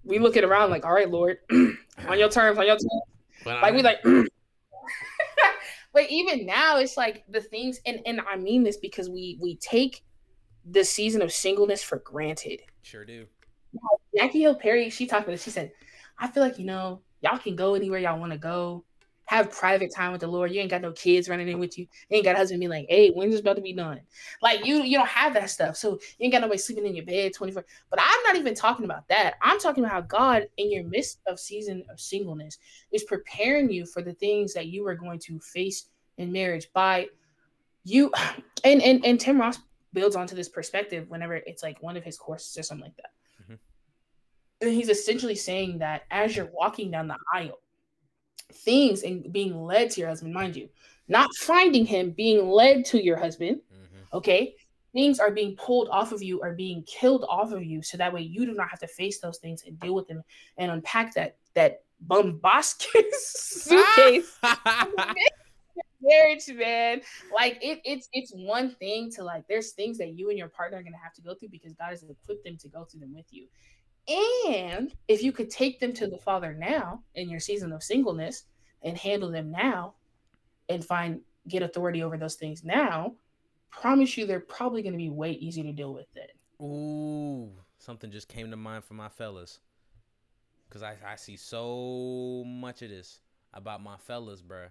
[0.04, 3.02] we look it around like, all right, Lord, on your terms, on your terms.
[3.44, 4.02] But like we like
[5.92, 9.56] but even now it's like the things and and I mean this because we we
[9.56, 10.02] take
[10.70, 12.62] the season of singleness for granted.
[12.82, 13.26] Sure do.
[14.16, 15.40] Jackie Hill Perry, she talked about it.
[15.40, 15.72] She said,
[16.18, 18.84] I feel like, you know, y'all can go anywhere y'all want to go
[19.30, 20.50] have private time with the Lord.
[20.50, 21.86] You ain't got no kids running in with you.
[22.08, 24.00] You ain't got a husband be like, hey, when's this about to be done?
[24.42, 25.76] Like you, you don't have that stuff.
[25.76, 27.64] So you ain't got nobody sleeping in your bed 24.
[27.90, 29.34] But I'm not even talking about that.
[29.40, 32.58] I'm talking about how God, in your midst of season of singleness,
[32.90, 35.86] is preparing you for the things that you are going to face
[36.18, 37.06] in marriage by
[37.84, 38.10] you
[38.64, 39.60] and and and Tim Ross
[39.92, 43.12] builds onto this perspective whenever it's like one of his courses or something like that.
[43.42, 43.54] Mm-hmm.
[44.62, 47.60] And he's essentially saying that as you're walking down the aisle,
[48.52, 50.68] things and being led to your husband, mind you,
[51.08, 53.60] not finding him, being led to your husband.
[53.72, 54.16] Mm-hmm.
[54.16, 54.54] Okay.
[54.92, 58.12] Things are being pulled off of you, are being killed off of you, so that
[58.12, 60.24] way you do not have to face those things and deal with them
[60.56, 64.36] and unpack that that bombastic suitcase.
[66.02, 67.00] marriage, man.
[67.32, 69.46] Like it, it's it's one thing to like.
[69.48, 71.90] There's things that you and your partner are gonna have to go through because God
[71.90, 73.46] has equipped them to go through them with you.
[74.08, 78.44] And if you could take them to the Father now in your season of singleness
[78.82, 79.94] and handle them now
[80.68, 83.14] and find get authority over those things now,
[83.70, 86.66] promise you they're probably to be way easier to deal with then.
[86.66, 89.60] Ooh, something just came to mind for my fellas.
[90.70, 93.20] Cause I, I see so much of this
[93.52, 94.68] about my fellas, bruh.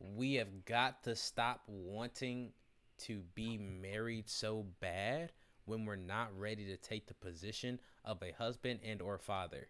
[0.00, 2.52] We have got to stop wanting
[2.98, 5.32] to be married so bad
[5.64, 9.68] when we're not ready to take the position of a husband and or father?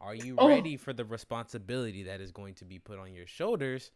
[0.00, 0.48] Are you oh.
[0.48, 3.90] ready for the responsibility that is going to be put on your shoulders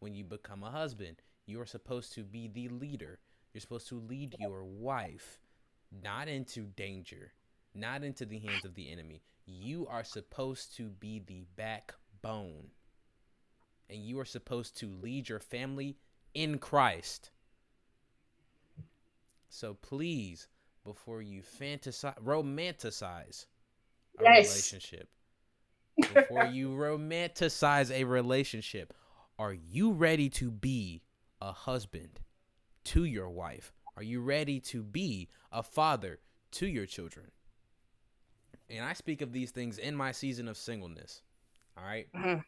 [0.00, 1.16] when you become a husband?
[1.46, 3.18] You are supposed to be the leader.
[3.52, 5.38] You're supposed to lead your wife
[6.02, 7.32] not into danger,
[7.74, 9.22] not into the hands of the enemy.
[9.46, 12.68] You are supposed to be the backbone.
[13.88, 15.96] And you are supposed to lead your family
[16.34, 17.30] in Christ.
[19.48, 20.48] So please,
[20.84, 23.46] before you fantasize, romanticize
[24.18, 24.48] a yes.
[24.48, 25.08] relationship,
[26.12, 28.92] before you romanticize a relationship,
[29.38, 31.02] are you ready to be
[31.40, 32.20] a husband
[32.84, 33.72] to your wife?
[33.96, 36.18] Are you ready to be a father
[36.52, 37.30] to your children?
[38.68, 41.22] And I speak of these things in my season of singleness.
[41.76, 42.08] All right?
[42.12, 42.44] Mhm.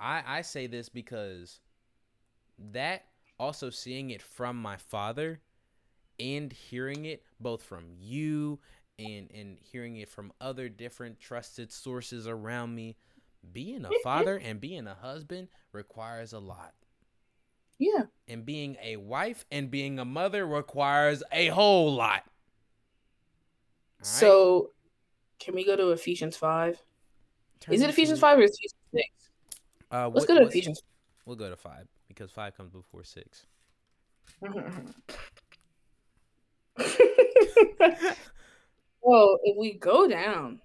[0.00, 1.60] I, I say this because
[2.72, 3.04] that
[3.38, 5.40] also seeing it from my father
[6.18, 8.58] and hearing it both from you
[8.98, 12.96] and and hearing it from other different trusted sources around me
[13.52, 16.74] being a father and being a husband requires a lot
[17.78, 18.04] Yeah.
[18.26, 22.24] and being a wife and being a mother requires a whole lot
[24.00, 24.06] right?
[24.06, 24.70] So,
[25.38, 26.80] can we go to Ephesians 5?
[27.60, 29.04] Turn Is it Ephesians 5 or Ephesians 6?
[29.90, 30.82] Uh, Let's what- go to Ephesians.
[31.26, 33.46] we'll go to five because five comes before six
[39.02, 40.60] well, if we go down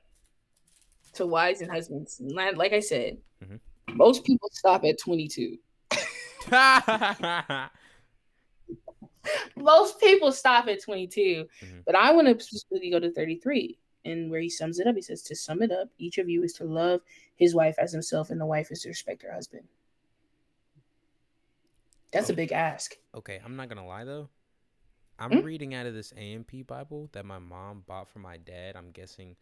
[1.14, 3.60] to wives and husbands, like I said, Mhm.
[3.94, 5.58] most people stop at 22.
[9.56, 11.84] Most people stop at 22, Mhm.
[11.86, 13.80] but I want to specifically go to 33.
[14.06, 16.44] And where he sums it up, he says, To sum it up, each of you
[16.44, 17.02] is to love
[17.36, 19.64] his wife as himself, and the wife is to respect her husband.
[22.12, 22.96] That's a big ask.
[23.16, 24.30] Okay, I'm not gonna lie though.
[25.20, 25.42] I'm Hmm?
[25.42, 28.76] reading out of this AMP Bible that my mom bought for my dad.
[28.76, 29.36] I'm guessing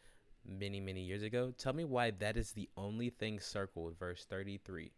[0.46, 1.54] many many years ago.
[1.58, 4.92] Tell me why that is the only thing circled, verse 33,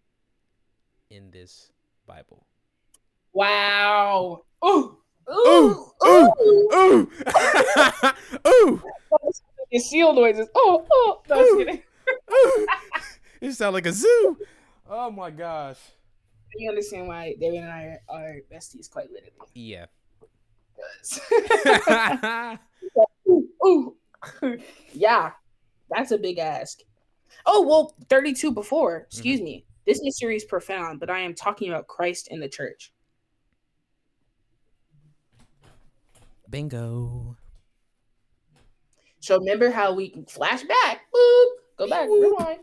[1.10, 1.72] in this
[2.06, 2.46] Bible.
[3.34, 4.44] Wow.
[4.66, 4.98] Ooh.
[5.30, 5.86] Ooh.
[6.06, 6.70] Ooh, Ooh.
[6.74, 7.10] Ooh,
[8.48, 8.82] ooh,
[9.74, 10.48] Your seal noises.
[10.54, 11.22] Oh, oh.
[11.28, 11.58] No, Ooh.
[11.58, 11.82] kidding.
[12.32, 12.68] ooh.
[13.42, 14.38] It sounds like a zoo.
[14.88, 15.80] Oh my gosh.
[16.56, 19.50] You understand why David and I are, are besties quite literally.
[19.56, 19.88] Yeah.
[23.28, 23.96] Ooh, ooh.
[24.94, 25.32] yeah,
[25.90, 26.82] that's a big ask.
[27.48, 29.00] Oh, well, 32 before.
[29.00, 29.08] Mm-hmm.
[29.08, 29.66] Excuse me.
[29.88, 32.94] This mystery is profound, but I am talking about Christ and the church.
[36.48, 37.38] Bingo.
[39.24, 41.46] So remember how we can flash back, boop,
[41.78, 42.24] go back, Boop.
[42.24, 42.60] rewind.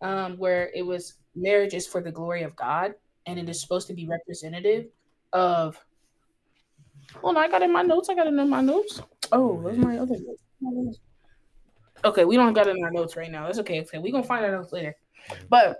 [0.00, 2.94] Um, where it was marriage is for the glory of God,
[3.26, 4.86] and it is supposed to be representative
[5.32, 5.76] of.
[7.20, 8.08] Well, I got in my notes.
[8.08, 9.02] I got it in my notes.
[9.32, 10.14] Oh, those are my other
[10.60, 11.00] notes.
[12.04, 13.46] Okay, we don't got it in our notes right now.
[13.46, 13.80] That's okay.
[13.80, 14.94] Okay, we gonna find our notes later.
[15.48, 15.78] But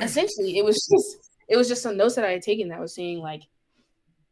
[0.00, 2.94] essentially, it was just it was just some notes that I had taken that was
[2.94, 3.42] saying like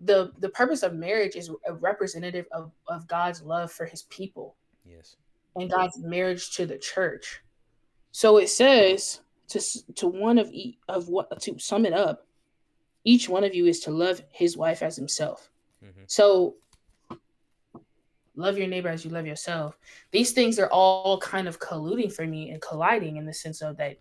[0.00, 4.54] the the purpose of marriage is a representative of of God's love for His people
[4.65, 4.65] Yes.
[5.56, 7.42] And God's marriage to the church.
[8.12, 9.60] So it says to
[9.94, 12.26] to one of each of what to sum it up,
[13.04, 15.50] each one of you is to love his wife as himself.
[15.82, 16.56] hmm So
[18.36, 19.78] love your neighbor as you love yourself.
[20.10, 23.76] These things are all kind of colluding for me and colliding in the sense of
[23.78, 23.98] that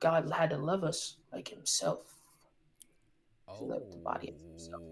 [0.00, 2.14] God had to love us like himself.
[3.48, 3.64] Oh.
[3.64, 4.82] love the body of himself.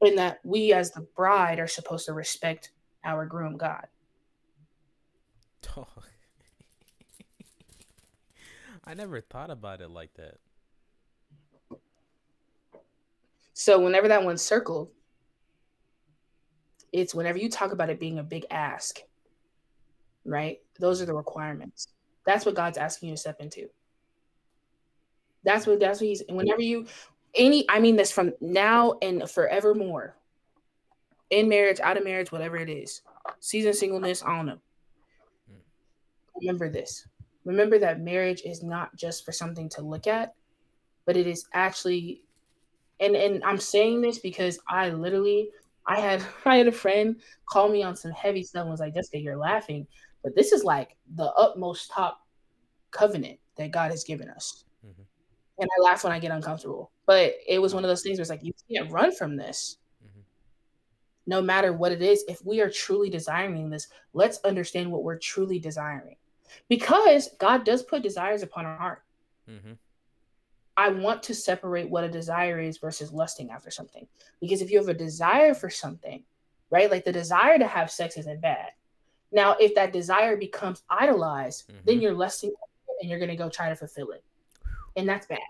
[0.00, 2.72] And that we as the bride are supposed to respect
[3.04, 3.86] our groom God.
[8.84, 10.38] I never thought about it like that.
[13.54, 14.90] So whenever that one's circled,
[16.92, 19.00] it's whenever you talk about it being a big ask,
[20.24, 20.58] right?
[20.78, 21.88] Those are the requirements.
[22.26, 23.68] That's what God's asking you to step into.
[25.44, 26.86] That's what that's what he's whenever you
[27.34, 30.16] any I mean this from now and forevermore.
[31.30, 33.02] In marriage, out of marriage, whatever it is.
[33.40, 34.58] Season singleness, I don't know.
[36.40, 37.06] Remember this.
[37.44, 40.34] Remember that marriage is not just for something to look at,
[41.06, 42.22] but it is actually
[43.00, 45.50] and and I'm saying this because I literally
[45.86, 48.94] I had I had a friend call me on some heavy stuff and was like,
[48.94, 49.86] Jessica, you're laughing.
[50.22, 52.20] But this is like the utmost top
[52.90, 54.63] covenant that God has given us.
[55.58, 56.90] And I laugh when I get uncomfortable.
[57.06, 59.78] But it was one of those things where it's like you can't run from this.
[60.04, 60.22] Mhm.
[61.26, 65.18] No matter what it is, if we are truly desiring this, let's understand what we're
[65.18, 66.16] truly desiring.
[66.68, 69.02] Because God does put desires upon our heart.
[69.48, 69.72] Mm-hmm.
[70.76, 74.08] I want to separate what a desire is versus lusting after something.
[74.40, 76.24] Because if you have a desire for something,
[76.70, 78.72] right, like the desire to have sex isn't bad.
[79.30, 82.02] Now, if that desire becomes idolized, then Mhm.
[82.02, 82.52] you're lusting
[83.00, 84.24] and you're going to go try to fulfill it.
[84.96, 85.40] And that's bad.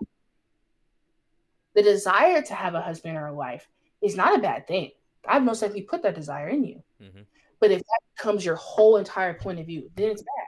[1.75, 3.67] The desire to have a husband or a wife
[4.01, 4.91] is not a bad thing.
[5.27, 6.83] God most likely put that desire in you.
[7.01, 7.21] Mm-hmm.
[7.59, 10.47] But if that becomes your whole entire point of view, then it's bad.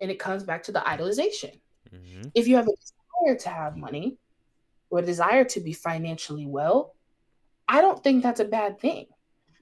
[0.00, 1.58] And it comes back to the idolization
[1.94, 2.28] Mm-hmm.
[2.34, 4.18] if you have a desire to have money
[4.90, 6.94] or a desire to be financially well,
[7.66, 9.06] I don't think that's a bad thing.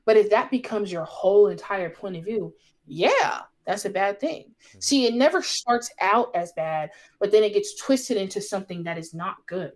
[0.04, 2.54] But if that becomes your whole entire point of view,
[2.86, 4.44] yeah, that's a bad thing.
[4.68, 4.80] Mm-hmm.
[4.80, 8.96] See, it never starts out as bad, but then it gets twisted into something that
[8.96, 9.72] is not good.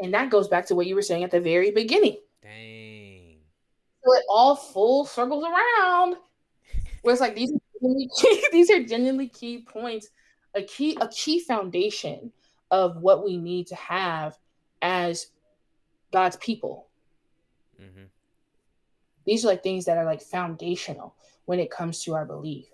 [0.00, 2.16] And that goes back to what you were saying at the very beginning.
[2.42, 3.36] Dang.
[4.02, 6.16] So it all full circles around.
[7.02, 7.52] Where it's like these
[8.52, 10.08] these are genuinely key points,
[10.54, 12.32] a key a key foundation
[12.70, 14.38] of what we need to have
[14.80, 15.28] as
[16.12, 16.88] God's people.
[17.80, 18.04] Mm-hmm.
[19.26, 21.14] These are like things that are like foundational
[21.50, 22.66] when it comes to our belief.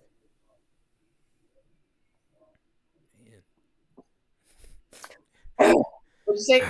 [5.58, 6.60] you say?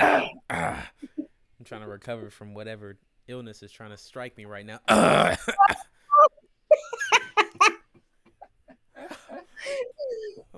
[0.49, 0.85] I'm
[1.65, 2.97] trying to recover from whatever
[3.27, 4.79] illness is trying to strike me right now.
[4.89, 5.37] I'm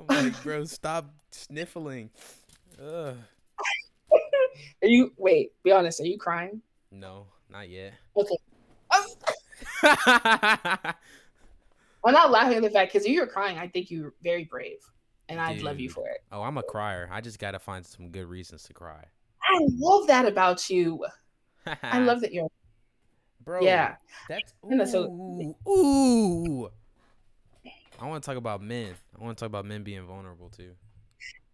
[0.07, 2.11] like, bro, stop sniffling.
[2.79, 3.17] Ugh.
[4.83, 5.53] Are you wait?
[5.65, 5.99] Be honest.
[6.01, 6.61] Are you crying?
[6.93, 7.95] No, not yet.
[8.15, 8.37] Okay.
[12.05, 13.59] I'm not laughing at the fact because you were crying.
[13.59, 14.79] I think you're very brave,
[15.29, 16.19] and I'd love you for it.
[16.33, 17.09] Oh, I'm a crier.
[17.13, 19.05] I just gotta find some good reasons to cry.
[19.43, 21.05] I love that about you.
[21.83, 22.49] I love that you're,
[23.45, 23.61] bro.
[23.63, 23.97] Yeah,
[24.29, 26.71] that's ooh, so ooh.
[28.01, 28.95] I want to talk about men.
[29.19, 30.71] I want to talk about men being vulnerable too.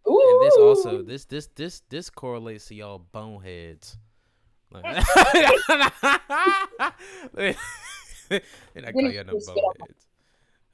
[0.08, 0.40] Ooh.
[0.40, 3.96] And this also this this this this correlates to y'all boneheads.
[4.72, 4.84] and
[8.86, 10.06] I call y'all no boneheads.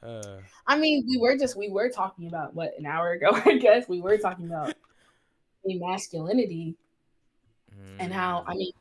[0.02, 3.30] Uh, I mean, we were just we were talking about what an hour ago.
[3.44, 4.74] I guess we were talking about
[5.64, 6.74] masculinity
[7.70, 7.96] mm.
[7.98, 8.72] and how I mean,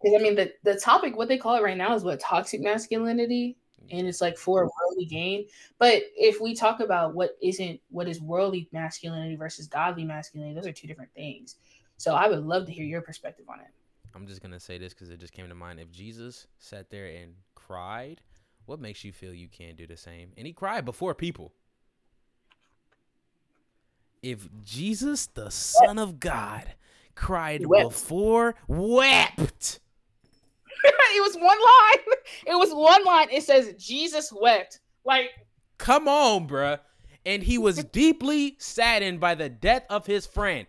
[0.00, 2.60] because I mean the the topic what they call it right now is what toxic
[2.62, 3.56] masculinity,
[3.90, 5.46] and it's like for worldly gain.
[5.78, 10.66] But if we talk about what isn't what is worldly masculinity versus godly masculinity, those
[10.66, 11.56] are two different things.
[11.98, 13.66] So I would love to hear your perspective on it.
[14.14, 15.80] I'm just gonna say this because it just came to mind.
[15.80, 18.22] If Jesus sat there and cried
[18.66, 20.32] what makes you feel you can't do the same?
[20.36, 21.52] And he cried before people.
[24.22, 26.74] If Jesus, the Son of God,
[27.14, 29.80] cried before wept.
[30.84, 32.16] it was one line.
[32.46, 33.28] It was one line.
[33.30, 34.80] It says Jesus wept.
[35.04, 35.30] Like,
[35.78, 36.78] come on, bruh.
[37.26, 40.66] And he was deeply saddened by the death of his friend.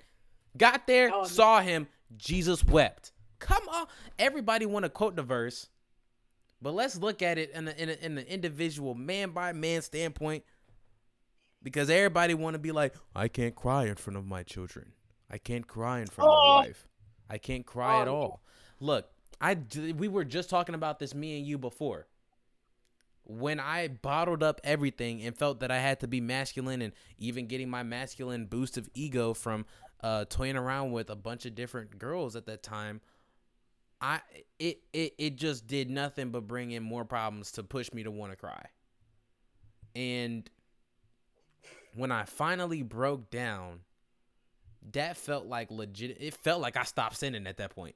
[0.57, 1.87] Got there, oh, saw him.
[2.17, 3.11] Jesus wept.
[3.39, 3.87] Come on.
[4.19, 5.69] Everybody want to quote the verse.
[6.61, 9.81] But let's look at it in the in, a, in the individual man by man
[9.81, 10.43] standpoint,
[11.63, 14.93] because everybody want to be like, I can't cry in front of my children.
[15.29, 16.33] I can't cry in front oh.
[16.33, 16.87] of my wife.
[17.29, 18.01] I can't cry oh.
[18.01, 18.43] at all.
[18.79, 19.09] Look,
[19.39, 19.57] I
[19.97, 22.07] we were just talking about this me and you before.
[23.23, 27.47] When I bottled up everything and felt that I had to be masculine and even
[27.47, 29.65] getting my masculine boost of ego from
[30.01, 32.99] uh, toying around with a bunch of different girls at that time,
[34.01, 34.19] I
[34.57, 38.11] it it it just did nothing but bring in more problems to push me to
[38.11, 38.65] want to cry.
[39.95, 40.49] And
[41.95, 43.81] when I finally broke down,
[44.93, 46.17] that felt like legit.
[46.19, 47.95] It felt like I stopped sinning at that point.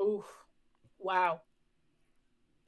[0.00, 0.24] Ooh,
[0.98, 1.40] wow.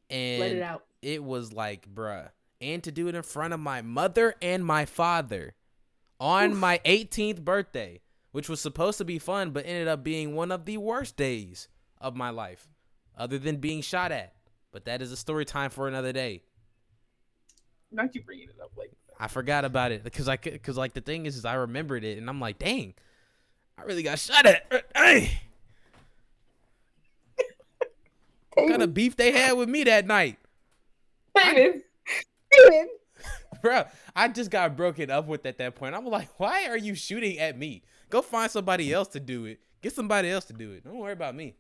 [0.09, 0.85] And Let it out.
[1.03, 2.31] It was like, bruh,
[2.61, 5.55] and to do it in front of my mother and my father
[6.21, 6.59] on Oof.
[6.59, 8.01] my 18th birthday,
[8.31, 11.69] which was supposed to be fun, but ended up being one of the worst days
[12.03, 12.69] of my life,
[13.17, 14.35] other than being shot at.
[14.73, 16.43] But that is a story time for another day.
[17.91, 19.15] Not you bringing it up like that.
[19.21, 22.19] I forgot about it because I because like the thing is, is I remembered it
[22.19, 22.95] and I'm like, dang,
[23.79, 24.67] I really got shot at.
[24.71, 25.41] Uh, hey.
[28.55, 30.39] what kind of beef they had with me that night?
[31.37, 31.83] David.
[32.51, 32.89] David.
[33.63, 33.85] Bro,
[34.17, 35.95] I just got broken up with at that point.
[35.95, 37.83] I'm like, why are you shooting at me?
[38.11, 39.61] Go find somebody else to do it.
[39.83, 40.85] Get somebody else to do it.
[40.85, 41.55] Don't worry about me.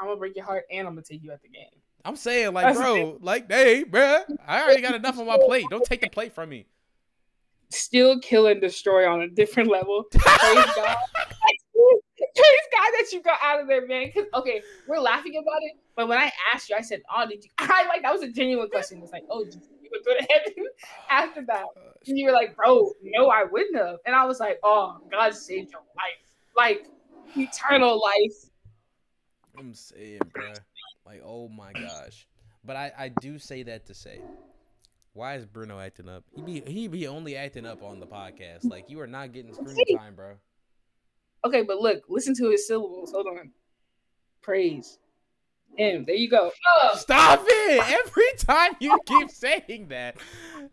[0.00, 1.66] I'm gonna break your heart and I'm gonna take you at the game.
[2.04, 5.66] I'm saying, like, bro, like, hey, bro, I already got enough on my plate.
[5.68, 6.66] Don't take the plate from me.
[7.68, 10.04] Still kill and destroy on a different level.
[10.12, 10.96] Praise God.
[12.36, 14.10] Praise God that you got out of there, man.
[14.12, 17.44] Cause okay, we're laughing about it, but when I asked you, I said, "Oh, did
[17.44, 19.00] you?" I like that was a genuine question.
[19.02, 20.64] It's like, "Oh, did you would go to heaven
[21.10, 24.40] after that?" Oh, and you were like, "Bro, no, I wouldn't have." And I was
[24.40, 26.86] like, "Oh, God saved your life, like
[27.36, 28.49] eternal life."
[29.60, 30.52] I'm saying, bro.
[31.04, 32.26] Like, oh my gosh.
[32.64, 34.20] But I, I do say that to say,
[35.12, 36.24] why is Bruno acting up?
[36.34, 38.68] He be he be only acting up on the podcast.
[38.68, 40.34] Like you are not getting screen time, bro.
[41.44, 43.12] Okay, but look, listen to his syllables.
[43.12, 43.50] Hold on.
[44.42, 44.98] Praise.
[45.76, 46.04] Him.
[46.04, 46.50] There you go.
[46.82, 46.96] Oh.
[46.96, 48.04] Stop it!
[48.06, 50.16] Every time you keep saying that,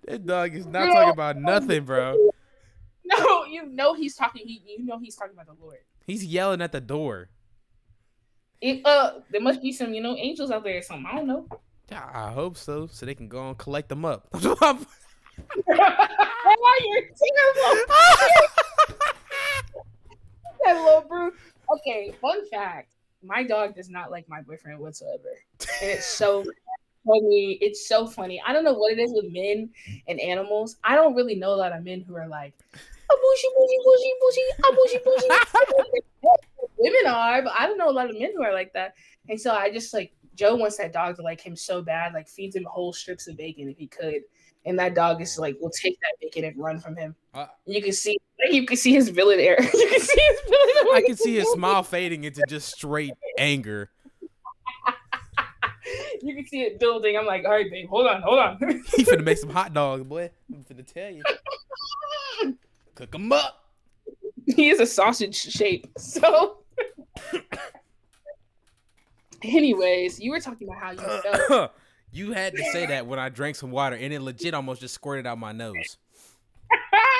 [0.07, 2.15] that dog is not talking about nothing, bro.
[3.05, 4.41] No, you know he's talking.
[4.45, 5.77] He, you know he's talking about the Lord.
[6.05, 7.29] He's yelling at the door.
[8.61, 11.05] It, uh, there must be some, you know, angels out there or something.
[11.09, 11.47] I don't know.
[11.91, 14.27] Yeah, I hope so, so they can go and collect them up.
[14.33, 14.77] You're terrible.
[20.65, 21.33] that little brute.
[21.75, 22.89] Okay, fun fact.
[23.23, 25.29] My dog does not like my boyfriend whatsoever.
[25.81, 26.43] And it's so
[27.05, 27.57] funny.
[27.61, 28.41] It's so funny.
[28.45, 29.69] I don't know what it is with men
[30.07, 30.77] and animals.
[30.83, 34.13] I don't really know a lot of men who are like, a bushy, bushy, bushy,
[34.21, 35.27] bushy, a bushy, bushy.
[36.77, 38.93] Women are, but I don't know a lot of men who are like that.
[39.29, 42.27] And so I just like Joe wants that dog to like him so bad, like
[42.27, 44.21] feeds him whole strips of bacon if he could.
[44.65, 47.15] And that dog is like will take that bacon and run from him.
[47.33, 48.17] Uh, you can see
[48.49, 49.57] you can see his villain air.
[49.61, 53.91] you can see his villain I can see his smile fading into just straight anger.
[56.21, 57.17] you can see it building.
[57.17, 58.57] I'm like, all right, babe, hold on, hold on.
[58.95, 60.29] he finna make some hot dogs, boy.
[60.53, 61.23] I'm finna tell you.
[62.95, 63.66] Cook them up.
[64.55, 65.87] He is a sausage shape.
[65.97, 66.59] So
[69.43, 71.71] Anyways, you were talking about how you felt.
[72.11, 74.93] you had to say that when I drank some water and it legit almost just
[74.93, 75.97] squirted out my nose.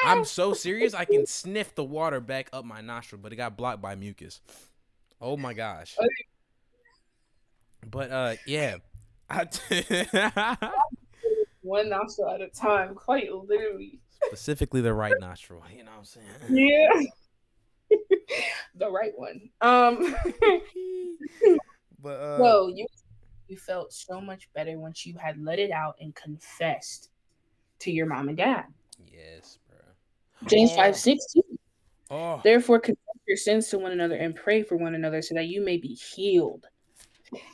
[0.06, 0.94] I'm so serious.
[0.94, 4.42] I can sniff the water back up my nostril, but it got blocked by mucus.
[5.20, 5.96] Oh my gosh.
[7.90, 8.78] But uh, yeah.
[11.62, 14.00] One nostril at a time, quite literally.
[14.28, 15.64] Specifically, the right nostril.
[15.72, 16.28] You know what I'm saying?
[16.50, 17.02] Yeah.
[18.76, 19.50] the right one.
[19.62, 20.16] Um.
[22.02, 22.86] but uh, so you
[23.48, 27.12] you felt so much better once you had let it out and confessed
[27.80, 28.66] to your mom and dad.
[29.12, 29.78] Yes, bro.
[30.50, 30.76] James oh.
[30.76, 31.44] five sixteen.
[32.10, 32.42] Oh.
[32.44, 35.62] Therefore, confess your sins to one another and pray for one another so that you
[35.62, 36.66] may be healed.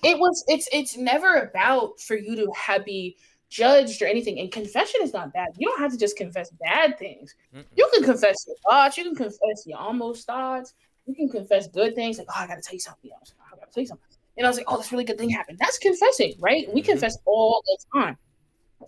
[0.04, 0.44] It was.
[0.48, 0.68] It's.
[0.72, 3.18] It's never about for you to have be
[3.54, 4.40] judged or anything.
[4.40, 5.50] And confession is not bad.
[5.58, 7.36] You don't have to just confess bad things.
[7.56, 7.64] Mm-mm.
[7.76, 8.98] You can confess your thoughts.
[8.98, 10.74] You can confess your almost thoughts.
[11.06, 12.18] You can confess good things.
[12.18, 13.12] Like, oh, I got to tell you something.
[13.12, 13.34] Else.
[13.40, 14.08] I got to tell you something.
[14.38, 15.60] And I was like, oh, this really good thing happened.
[15.60, 16.68] That's confessing, right?
[16.74, 16.92] We mm-hmm.
[16.92, 18.18] confess all the time.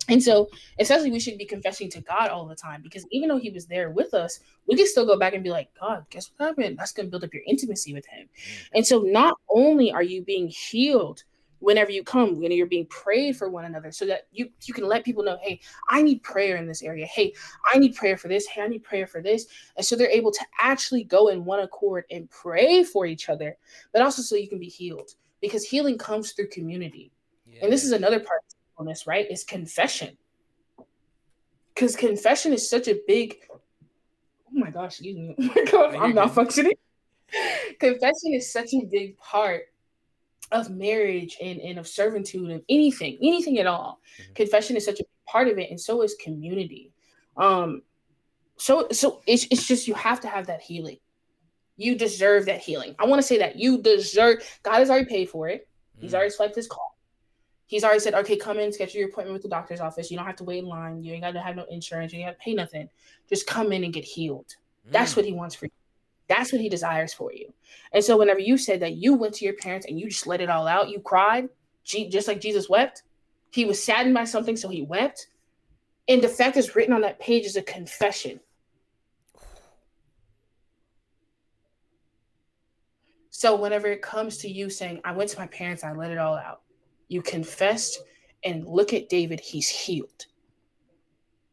[0.08, 3.38] And so, essentially, we should be confessing to God all the time because even though
[3.38, 6.30] He was there with us, we can still go back and be like, God, guess
[6.36, 6.78] what happened?
[6.78, 8.26] That's going to build up your intimacy with Him.
[8.26, 8.76] Mm-hmm.
[8.76, 11.24] And so, not only are you being healed
[11.58, 14.86] whenever you come, when you're being prayed for one another, so that you you can
[14.86, 17.06] let people know, hey, I need prayer in this area.
[17.06, 17.34] Hey,
[17.72, 18.46] I need prayer for this.
[18.46, 19.46] Hey, I need prayer for this.
[19.76, 23.56] And so they're able to actually go in one accord and pray for each other,
[23.92, 25.10] but also so you can be healed
[25.40, 27.12] because healing comes through community.
[27.46, 27.60] Yeah.
[27.64, 28.40] And this is another part
[28.78, 29.30] on this, right?
[29.30, 30.16] Is confession.
[31.74, 35.34] Because confession is such a big oh my gosh, excuse me.
[35.38, 36.72] Oh my God, I'm not functioning.
[37.80, 39.64] confession is such a big part
[40.52, 44.00] of marriage and, and of servitude and anything, anything at all.
[44.20, 44.32] Mm-hmm.
[44.34, 46.92] Confession is such a part of it, and so is community.
[47.36, 47.82] Um,
[48.56, 50.98] so so it's it's just you have to have that healing.
[51.76, 52.94] You deserve that healing.
[52.98, 54.42] I want to say that you deserve.
[54.62, 55.68] God has already paid for it.
[55.98, 56.14] He's mm.
[56.14, 56.96] already swiped his call.
[57.66, 60.10] He's already said, okay, come in, schedule your appointment with the doctor's office.
[60.10, 61.02] You don't have to wait in line.
[61.02, 62.12] You ain't got to have no insurance.
[62.12, 62.88] You ain't got to pay nothing.
[63.28, 64.54] Just come in and get healed.
[64.88, 64.92] Mm.
[64.92, 65.72] That's what he wants for you.
[66.28, 67.52] That's what he desires for you.
[67.92, 70.40] And so, whenever you said that you went to your parents and you just let
[70.40, 71.48] it all out, you cried,
[71.84, 73.02] just like Jesus wept.
[73.50, 75.28] He was saddened by something, so he wept.
[76.08, 78.40] And the fact is written on that page is a confession.
[83.30, 86.16] So whenever it comes to you saying, I went to my parents, I let it
[86.16, 86.62] all out,
[87.08, 88.00] you confessed,
[88.44, 90.26] and look at David, he's healed.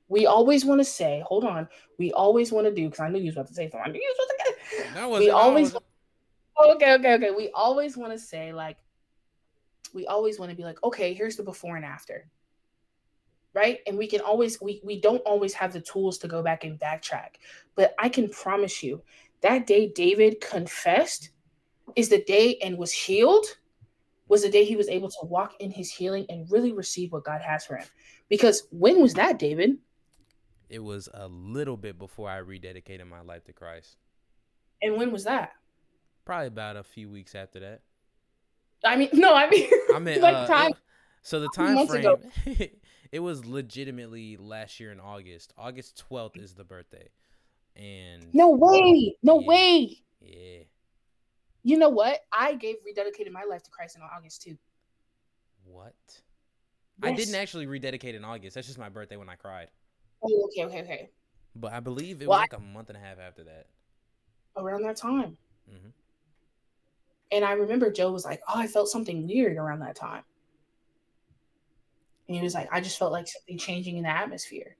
[0.08, 1.68] We always want to say, hold on,
[2.00, 3.95] we always want to do, because I knew you was about to say something.
[3.95, 4.43] You was about to
[4.94, 5.76] that was we always
[6.58, 7.32] oh, okay, okay, okay.
[7.32, 8.78] We always want to say, like,
[9.94, 12.30] we always want to be like, okay, here's the before and after.
[13.54, 13.80] Right.
[13.86, 16.80] And we can always we we don't always have the tools to go back and
[16.80, 17.36] backtrack.
[17.76, 19.04] But I can promise you
[19.41, 21.30] that day David confessed
[21.95, 23.45] is the day and was healed
[24.28, 27.24] was the day he was able to walk in his healing and really receive what
[27.24, 27.86] God has for him.
[28.30, 29.78] Because when was that, David?
[30.70, 33.98] It was a little bit before I rededicated my life to Christ.
[34.84, 35.54] And when was that?
[36.26, 37.82] Probably about a few weeks after that.
[38.84, 40.72] I mean, no, I mean, I mean, like uh, time.
[40.72, 40.78] It,
[41.22, 42.18] so the time frame,
[43.12, 45.54] it was legitimately last year in August.
[45.58, 47.08] August twelfth is the birthday,
[47.78, 49.98] and no way, no yeah, way.
[50.20, 50.60] Yeah,
[51.64, 52.20] you know what?
[52.32, 54.58] I gave rededicated my life to Christ in August too.
[55.64, 55.94] What?
[57.02, 57.12] Yes.
[57.12, 58.56] I didn't actually rededicate in August.
[58.56, 59.70] That's just my birthday when I cried.
[60.22, 61.10] Oh, okay, okay, okay.
[61.56, 63.68] But I believe it well, was like I, a month and a half after that.
[64.56, 65.38] Around that time.
[65.70, 65.90] Mm-hmm.
[67.32, 70.24] And I remember Joe was like, "Oh, I felt something weird around that time."
[72.28, 74.76] And he was like, "I just felt like something changing in the atmosphere."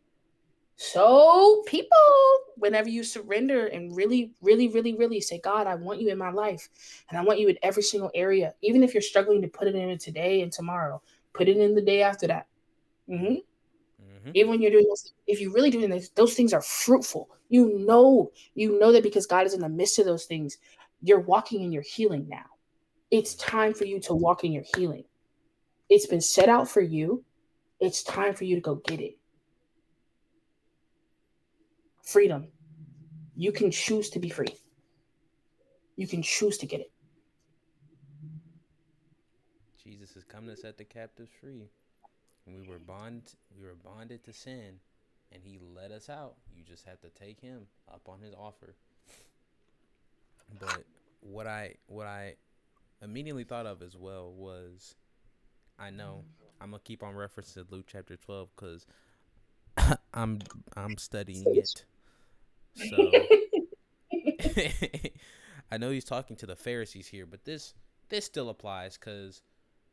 [0.76, 1.98] So, people,
[2.58, 6.32] whenever you surrender and really, really, really, really say, God, I want you in my
[6.32, 6.68] life
[7.10, 9.76] and I want you in every single area, even if you're struggling to put it
[9.76, 11.02] in today and tomorrow,
[11.34, 12.48] put it in the day after that.
[13.08, 13.36] Mm-hmm.
[14.24, 14.32] Mm-hmm.
[14.36, 17.30] Even when you're doing this, if you're really doing this, those things are fruitful.
[17.50, 20.58] You know, you know that because God is in the midst of those things,
[21.02, 22.46] you're walking in your healing now.
[23.12, 25.04] It's time for you to walk in your healing.
[25.90, 27.24] It's been set out for you.
[27.80, 29.18] It's time for you to go get it.
[32.04, 32.48] Freedom.
[33.36, 34.56] You can choose to be free.
[35.96, 36.92] You can choose to get it.
[39.84, 41.70] Jesus has come to set the captives free.
[42.46, 44.80] We were bond we were bonded to sin
[45.32, 46.36] and he let us out.
[46.56, 48.76] You just have to take him up on his offer.
[50.60, 50.84] But
[51.22, 52.36] what I what I
[53.02, 54.96] immediately thought of as well was
[55.80, 56.24] I know
[56.62, 58.86] I'm gonna keep on referencing Luke chapter 12 because
[60.14, 60.40] I'm
[60.76, 61.86] I'm studying it.
[62.76, 63.12] So
[65.72, 67.74] I know he's talking to the Pharisees here, but this
[68.10, 69.42] this still applies because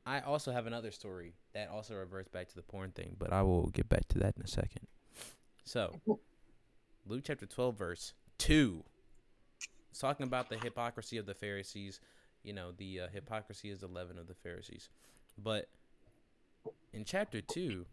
[0.07, 3.43] I also have another story that also reverts back to the porn thing, but I
[3.43, 4.87] will get back to that in a second.
[5.65, 6.01] So,
[7.07, 8.83] Luke chapter 12, verse 2.
[9.91, 12.01] It's talking about the hypocrisy of the Pharisees.
[12.43, 14.89] You know, the uh, hypocrisy is the leaven of the Pharisees.
[15.37, 15.69] But
[16.93, 17.85] in chapter 2,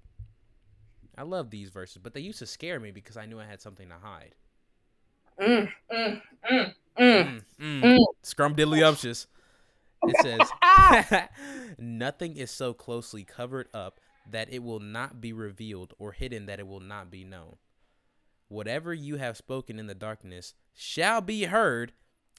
[1.17, 3.61] I love these verses, but they used to scare me because I knew I had
[3.61, 4.35] something to hide.
[5.41, 6.21] Mm, mm,
[6.51, 7.81] mm, mm, mm.
[7.81, 7.97] mm.
[8.23, 9.27] Scrumdiddlyumptious.
[10.03, 10.47] It says,
[11.77, 13.99] Nothing is so closely covered up
[14.29, 17.55] that it will not be revealed, or hidden that it will not be known.
[18.49, 21.93] Whatever you have spoken in the darkness shall be heard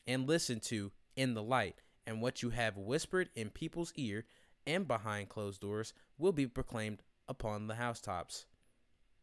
[0.07, 4.25] and listened to in the light, and what you have whispered in people's ear
[4.67, 8.47] and behind closed doors will be proclaimed upon the housetops.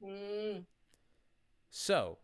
[0.03, 0.65] Mm.
[1.69, 2.19] So,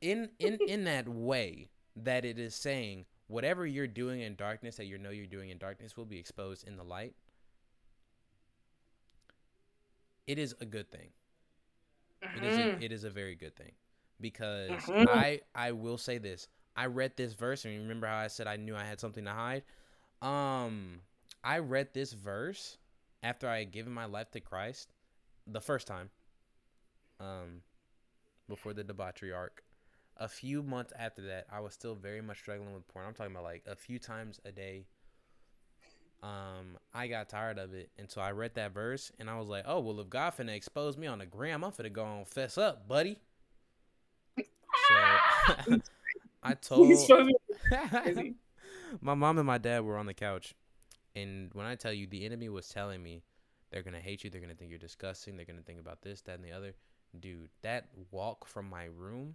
[0.00, 4.86] in in in that way that it is saying whatever you're doing in darkness that
[4.86, 7.14] you know you're doing in darkness will be exposed in the light.
[10.26, 11.08] It is a good thing.
[12.22, 12.44] Mm-hmm.
[12.44, 12.82] It is a, mm-hmm.
[12.82, 13.72] it is a very good thing
[14.20, 15.08] because mm-hmm.
[15.08, 16.48] I I will say this.
[16.76, 19.30] I read this verse and remember how I said I knew I had something to
[19.30, 19.62] hide.
[20.22, 21.00] Um,
[21.42, 22.78] I read this verse
[23.22, 24.92] after I had given my life to Christ
[25.46, 26.10] the first time.
[27.20, 27.62] Um,
[28.48, 29.63] before the debauchery arc
[30.16, 33.06] a few months after that, I was still very much struggling with porn.
[33.06, 34.86] I'm talking about like a few times a day.
[36.22, 39.48] Um, I got tired of it, and so I read that verse, and I was
[39.48, 42.24] like, "Oh well, if God finna expose me on the gram, I'm finna go on
[42.24, 43.18] fess up, buddy."
[44.38, 44.44] So
[46.42, 46.88] I told
[49.00, 50.54] my mom and my dad were on the couch,
[51.14, 53.22] and when I tell you, the enemy was telling me
[53.70, 56.36] they're gonna hate you, they're gonna think you're disgusting, they're gonna think about this, that,
[56.36, 56.74] and the other.
[57.18, 59.34] Dude, that walk from my room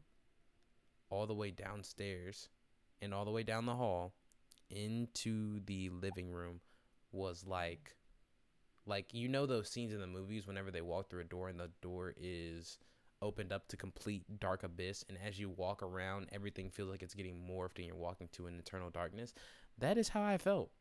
[1.09, 2.49] all the way downstairs
[3.01, 4.13] and all the way down the hall
[4.69, 6.59] into the living room
[7.11, 7.95] was like
[8.85, 11.59] like you know those scenes in the movies whenever they walk through a door and
[11.59, 12.77] the door is
[13.21, 17.13] opened up to complete dark abyss and as you walk around everything feels like it's
[17.13, 19.33] getting morphed and you're walking to an eternal darkness?
[19.77, 20.71] That is how i felt.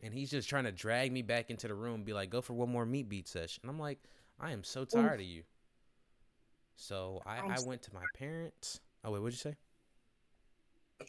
[0.00, 2.54] And he's just trying to drag me back into the room be like go for
[2.54, 3.62] one more meat beat session.
[3.62, 3.98] And i'm like
[4.38, 5.26] i am so tired Oof.
[5.26, 5.42] of you.
[6.76, 9.56] So i, I went to my parents Oh wait, what'd you say?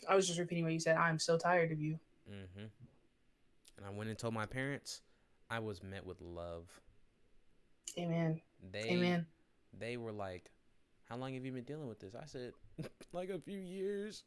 [0.08, 0.98] I was just repeating what you said.
[0.98, 2.00] I'm so tired of you.
[2.30, 2.66] Mm-hmm.
[3.78, 5.02] And I went and told my parents.
[5.50, 6.68] I was met with love.
[7.98, 8.40] Amen.
[8.72, 9.26] They, Amen.
[9.78, 10.52] They were like,
[11.06, 12.54] "How long have you been dealing with this?" I said,
[13.14, 14.24] "Like a few years."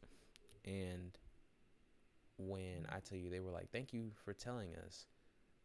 [0.64, 1.16] And
[2.38, 5.06] when I tell you, they were like, "Thank you for telling us."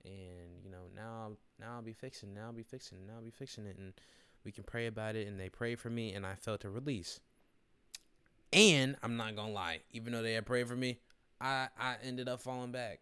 [0.05, 2.33] And you know, now now I'll be fixing.
[2.33, 3.07] Now I'll be fixing.
[3.07, 3.93] Now I'll be fixing it, and
[4.43, 5.27] we can pray about it.
[5.27, 7.19] And they prayed for me, and I felt a release.
[8.53, 10.99] And I'm not gonna lie, even though they had prayed for me,
[11.41, 13.01] I I ended up falling back.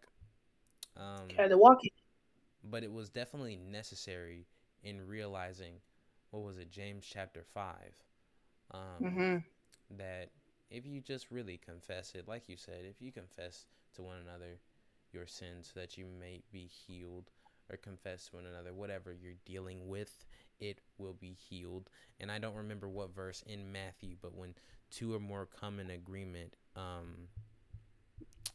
[0.96, 1.92] Um, Had to walk it.
[2.64, 4.46] But it was definitely necessary
[4.82, 5.74] in realizing
[6.30, 7.94] what was it, James chapter five,
[8.72, 9.96] um, mm-hmm.
[9.96, 10.30] that
[10.70, 14.58] if you just really confess it, like you said, if you confess to one another
[15.12, 17.30] your sins so that you may be healed,
[17.70, 20.24] or confess to one another whatever you're dealing with,
[20.60, 21.90] it will be healed.
[22.20, 24.54] And I don't remember what verse in Matthew, but when
[24.90, 26.54] two or more come in agreement.
[26.74, 27.28] Um,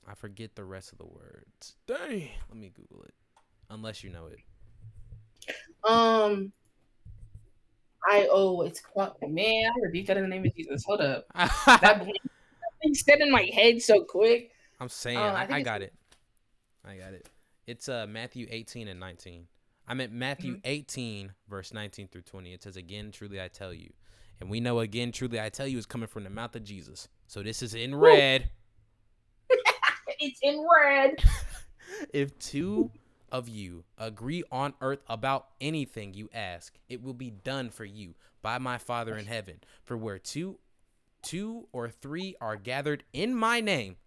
[0.07, 1.75] I forget the rest of the words.
[1.87, 3.13] Dang, let me Google it.
[3.69, 4.39] Unless you know it.
[5.87, 6.51] Um,
[8.07, 8.81] I oh, it's
[9.27, 9.65] man.
[9.65, 10.83] I rebuke that in the name of Jesus.
[10.85, 12.05] Hold up, that
[12.81, 14.51] thing said in my head so quick.
[14.79, 15.93] I'm saying, uh, I, I, I got it.
[16.85, 17.29] I got it.
[17.67, 19.47] It's uh Matthew 18 and 19.
[19.91, 20.61] I'm at Matthew mm-hmm.
[20.63, 22.53] 18 verse 19 through 20.
[22.53, 23.91] It says again, truly I tell you,
[24.39, 27.09] and we know again, truly, I tell you, is coming from the mouth of Jesus.
[27.27, 28.49] So this is in red.
[30.07, 31.21] it's in red.
[32.13, 32.89] if two
[33.33, 38.15] of you agree on earth about anything you ask, it will be done for you
[38.41, 39.59] by my Father in heaven.
[39.83, 40.59] For where two
[41.21, 43.97] two or three are gathered in my name,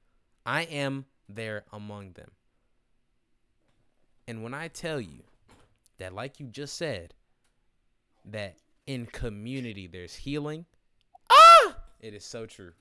[0.46, 2.30] I am there among them.
[4.26, 5.24] And when I tell you
[5.98, 7.14] that, like you just said,
[8.26, 8.56] that
[8.86, 10.64] in community there's healing,
[11.30, 12.72] ah, it is so true.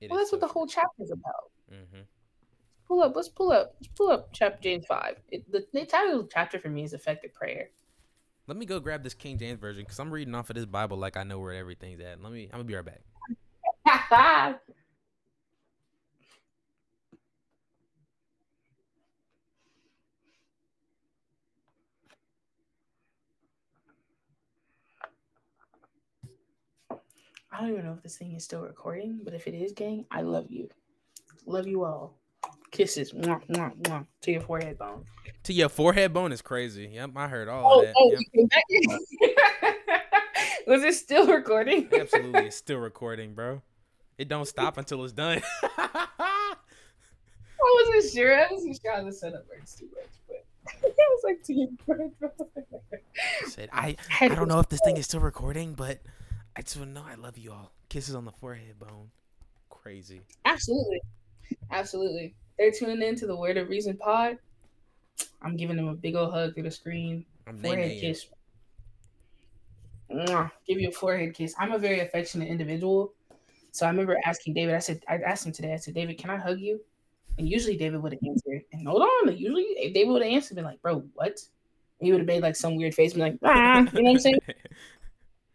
[0.00, 0.52] It well, that's so what the true.
[0.52, 1.50] whole chapter is about.
[1.72, 2.02] Mm-hmm.
[2.86, 3.16] Pull up.
[3.16, 3.74] Let's pull up.
[3.80, 5.16] Let's pull up chapter James five.
[5.30, 7.70] It, the, the title of the chapter for me is effective prayer.
[8.46, 10.96] Let me go grab this King James version because I'm reading off of this Bible
[10.96, 12.22] like I know where everything's at.
[12.22, 12.44] Let me.
[12.52, 14.60] I'm gonna be right back.
[27.52, 30.06] I don't even know if this thing is still recording, but if it is, gang,
[30.10, 30.70] I love you.
[31.44, 32.14] Love you all.
[32.70, 35.04] Kisses mwah, mwah, mwah, to your forehead bone.
[35.44, 36.90] To your forehead bone is crazy.
[36.94, 37.94] Yep, I heard all oh, of that.
[37.94, 39.76] Oh, yep.
[40.66, 41.88] Was it still recording?
[42.00, 43.60] Absolutely, it's still recording, bro.
[44.16, 45.42] It don't stop until it's done.
[45.62, 46.56] I
[47.60, 48.34] wasn't sure.
[48.34, 51.68] I wasn't sure how the setup works too much, but it was like to your
[51.84, 52.30] forehead bone.
[53.46, 53.96] Said I.
[54.20, 56.00] I don't know if this thing is still recording, but
[56.56, 57.72] I just want to know I love you all.
[57.88, 59.10] Kisses on the forehead bone.
[59.70, 60.20] Crazy.
[60.44, 61.00] Absolutely.
[61.70, 62.34] Absolutely.
[62.58, 64.38] They're tuning in to the Word of Reason pod.
[65.40, 67.24] I'm giving them a big old hug through the screen.
[67.46, 68.26] I'm forehead kiss.
[70.10, 70.50] Mwah.
[70.66, 71.54] Give you a forehead kiss.
[71.58, 73.14] I'm a very affectionate individual.
[73.72, 76.30] So I remember asking David, I said, I asked him today, I said, David, can
[76.30, 76.80] I hug you?
[77.38, 78.62] And usually David would have answered.
[78.72, 81.40] And hold on, usually David would have answered, been like, bro, what?
[81.98, 84.02] And he would have made like some weird face, and be like, ah, you know
[84.02, 84.38] what I'm saying?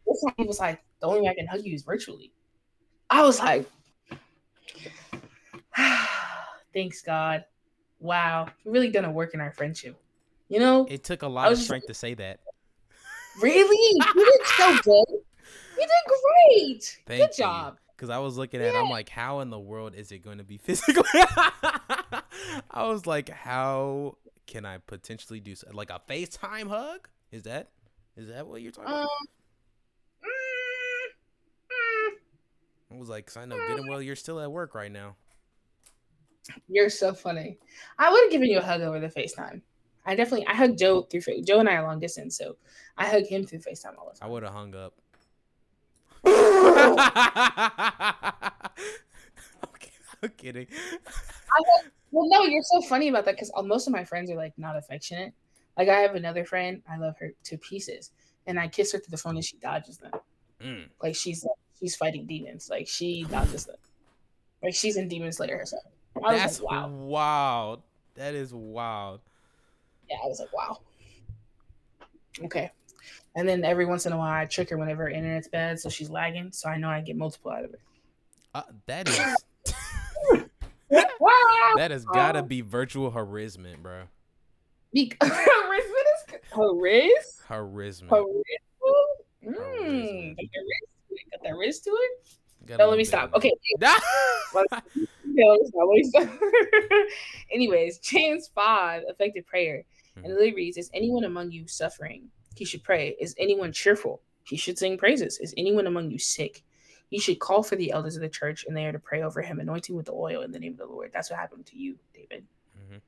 [0.07, 2.31] this time he was like, the only way I can hug you is virtually.
[3.09, 3.69] I was like,
[6.73, 7.45] thanks God.
[7.99, 9.99] Wow, really gonna work in our friendship.
[10.49, 12.39] You know, it took a lot of strength to say that.
[13.39, 15.19] Really, you did so good.
[15.77, 16.97] You did great.
[17.05, 17.43] Thank good you.
[17.43, 17.77] job.
[17.95, 18.79] Because I was looking at, yeah.
[18.79, 21.03] I'm like, how in the world is it going to be physically?
[21.13, 22.23] I
[22.87, 24.17] was like, how
[24.47, 25.67] can I potentially do so?
[25.71, 27.07] like a FaceTime hug?
[27.31, 27.69] Is that
[28.15, 29.09] is that what you're talking um, about?
[32.91, 35.15] I was like, cause I know good and well you're still at work right now.
[36.69, 37.57] You're so funny.
[37.99, 39.61] I would have given you a hug over the FaceTime.
[40.05, 42.55] I definitely I hug Joe through Joe and I are long distance, so
[42.97, 44.30] I hug him through FaceTime all the time.
[44.30, 44.93] I would have hung up.
[49.76, 49.91] okay,
[50.23, 50.68] I'm kidding.
[51.51, 51.61] I
[52.11, 54.77] well, no, you're so funny about that because most of my friends are like not
[54.77, 55.34] affectionate.
[55.77, 58.11] Like I have another friend, I love her to pieces,
[58.45, 60.11] and I kiss her through the phone and she dodges them.
[60.61, 60.85] Mm.
[61.03, 61.45] Like she's
[61.79, 62.69] she's fighting demons.
[62.69, 63.77] Like she dodges them.
[64.63, 65.83] Like she's in Demon Slayer herself.
[66.25, 66.87] I That's like, wow.
[66.87, 67.81] wild.
[68.15, 69.21] That is wild.
[70.09, 70.79] Yeah, I was like, wow.
[72.43, 72.71] Okay.
[73.35, 75.89] And then every once in a while, I trick her whenever her internet's bad, so
[75.89, 76.51] she's lagging.
[76.51, 77.81] So I know I get multiple out of it.
[78.55, 79.17] Uh, that is.
[81.75, 84.03] that has gotta be virtual harassment, bro.
[84.91, 87.41] Be- harassment is harass.
[87.47, 88.11] Harassment.
[89.45, 90.35] Mm,
[91.31, 92.11] got that wrist to it.
[92.77, 93.33] No, let me stop.
[93.33, 93.53] Okay.
[97.51, 99.83] Anyways, James 5, effective prayer.
[100.15, 102.29] And it literally reads Is anyone among you suffering?
[102.55, 103.15] He should pray.
[103.19, 104.21] Is anyone cheerful?
[104.43, 105.37] He should sing praises.
[105.39, 106.63] Is anyone among you sick?
[107.09, 109.41] He should call for the elders of the church and they are to pray over
[109.41, 111.11] him, anointing with the oil in the name of the Lord.
[111.13, 112.45] That's what happened to you, David.
[112.89, 113.01] Because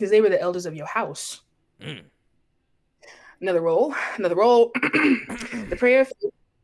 [0.00, 0.10] mm-hmm.
[0.10, 1.40] they were the elders of your house.
[1.80, 2.02] Mm.
[3.40, 4.70] Another role, another role.
[4.74, 6.12] the prayer of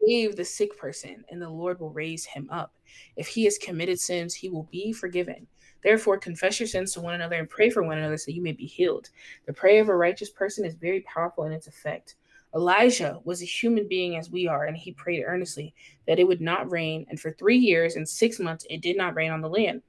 [0.05, 2.73] save the sick person, and the Lord will raise him up.
[3.17, 5.47] If he has committed sins, he will be forgiven.
[5.83, 8.53] Therefore, confess your sins to one another and pray for one another so you may
[8.53, 9.11] be healed.
[9.47, 12.17] The prayer of a righteous person is very powerful in its effect.
[12.55, 15.75] Elijah was a human being as we are, and he prayed earnestly
[16.07, 17.07] that it would not rain.
[17.11, 19.83] And for three years and six months, it did not rain on the land.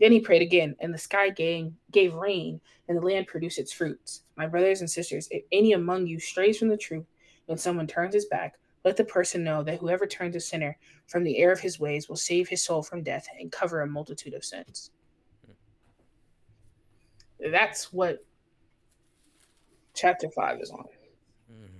[0.00, 3.72] Then he prayed again, and the sky gave, gave rain, and the land produced its
[3.72, 4.22] fruits.
[4.36, 7.06] My brothers and sisters, if any among you strays from the truth,
[7.48, 8.54] and someone turns his back,
[8.84, 12.08] let the person know that whoever turns a sinner from the error of his ways
[12.08, 14.90] will save his soul from death and cover a multitude of sins.
[17.40, 18.24] That's what
[19.94, 20.84] chapter 5 is on.
[21.50, 21.78] Mm-hmm.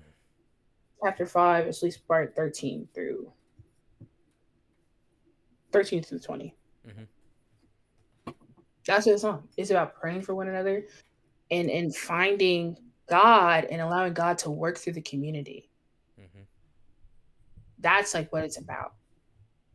[1.02, 3.30] Chapter 5 at least part 13 through
[5.72, 6.54] 13 through 20.
[6.86, 8.32] Mm-hmm.
[8.86, 9.48] That's what it's on.
[9.56, 10.84] It's about praying for one another
[11.50, 12.76] and and finding
[13.08, 15.68] God and allowing God to work through the community.
[17.84, 18.94] That's like what it's about.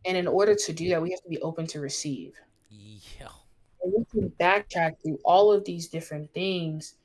[0.04, 2.34] And in order to do that, we have to be open to receive.
[2.72, 3.28] Yeah.
[3.84, 6.96] And we can backtrack through all of these different things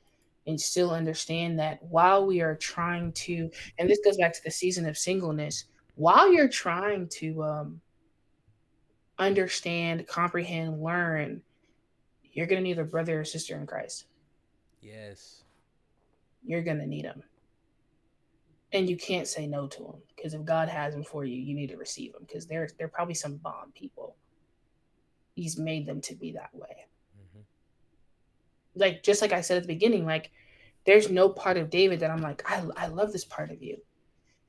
[0.47, 4.49] and still understand that while we are trying to, and this goes back to the
[4.49, 7.81] season of singleness, while you're trying to um,
[9.19, 11.39] understand, comprehend, learn,
[12.33, 14.05] you're going to need a brother or sister in Christ.
[14.81, 15.43] Yes.
[16.43, 17.21] You're going to need them.
[18.75, 21.55] And you can't say no to them because if God has them for you, you
[21.55, 24.15] need to receive them because they're, they're probably some bomb people.
[25.33, 26.85] He's made them to be that way.
[27.17, 27.41] Mm-hmm.
[28.75, 30.31] Like, just like I said at the beginning, like,
[30.85, 33.77] there's no part of David that I'm like, I, I love this part of you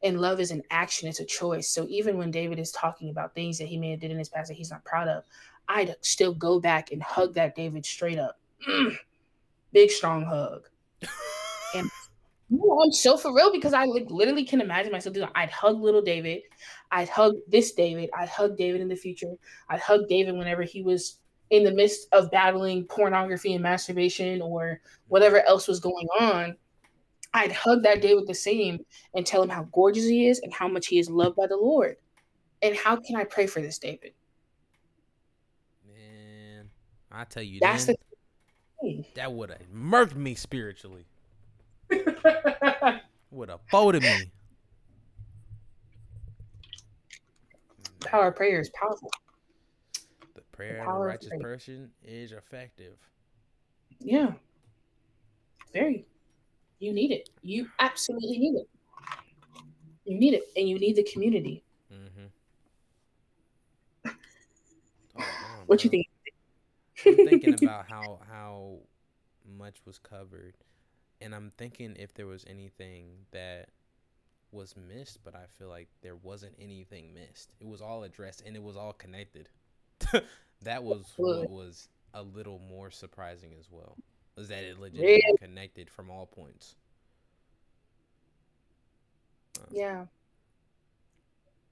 [0.02, 3.34] and love is an action it's a choice so even when david is talking about
[3.34, 5.24] things that he may have did in his past that he's not proud of
[5.68, 8.38] i'd still go back and hug that david straight up
[8.68, 8.96] mm,
[9.72, 10.68] big strong hug
[12.52, 16.02] i'm so for real because i like, literally can imagine myself doing i'd hug little
[16.02, 16.42] david
[16.92, 19.32] i'd hug this david i'd hug david in the future
[19.70, 21.18] i'd hug david whenever he was
[21.50, 26.56] in the midst of battling pornography and masturbation or whatever else was going on
[27.36, 30.68] I'd hug that David the same and tell him how gorgeous he is and how
[30.68, 31.96] much he is loved by the Lord.
[32.62, 34.12] And how can I pray for this David?
[35.86, 36.70] Man,
[37.12, 37.96] I tell you, that's then,
[38.82, 41.04] the that would have murked me spiritually.
[43.30, 44.30] Would have folded me.
[48.00, 49.10] Power of prayer is powerful.
[50.34, 52.96] The prayer the of a righteous of person is effective.
[53.98, 54.32] Yeah.
[55.72, 56.06] Very.
[56.78, 57.30] You need it.
[57.42, 58.68] You absolutely need it.
[60.04, 61.64] You need it, and you need the community.
[61.92, 62.26] Mm-hmm.
[65.18, 65.24] Oh,
[65.64, 66.06] what you think?
[67.06, 68.76] I'm thinking about how how
[69.58, 70.54] much was covered,
[71.20, 73.68] and I'm thinking if there was anything that
[74.52, 77.52] was missed, but I feel like there wasn't anything missed.
[77.60, 79.48] It was all addressed and it was all connected.
[80.62, 83.96] that was what was a little more surprising as well
[84.36, 85.46] was that it legitimately yeah.
[85.46, 86.76] connected from all points.
[89.70, 90.04] Yeah.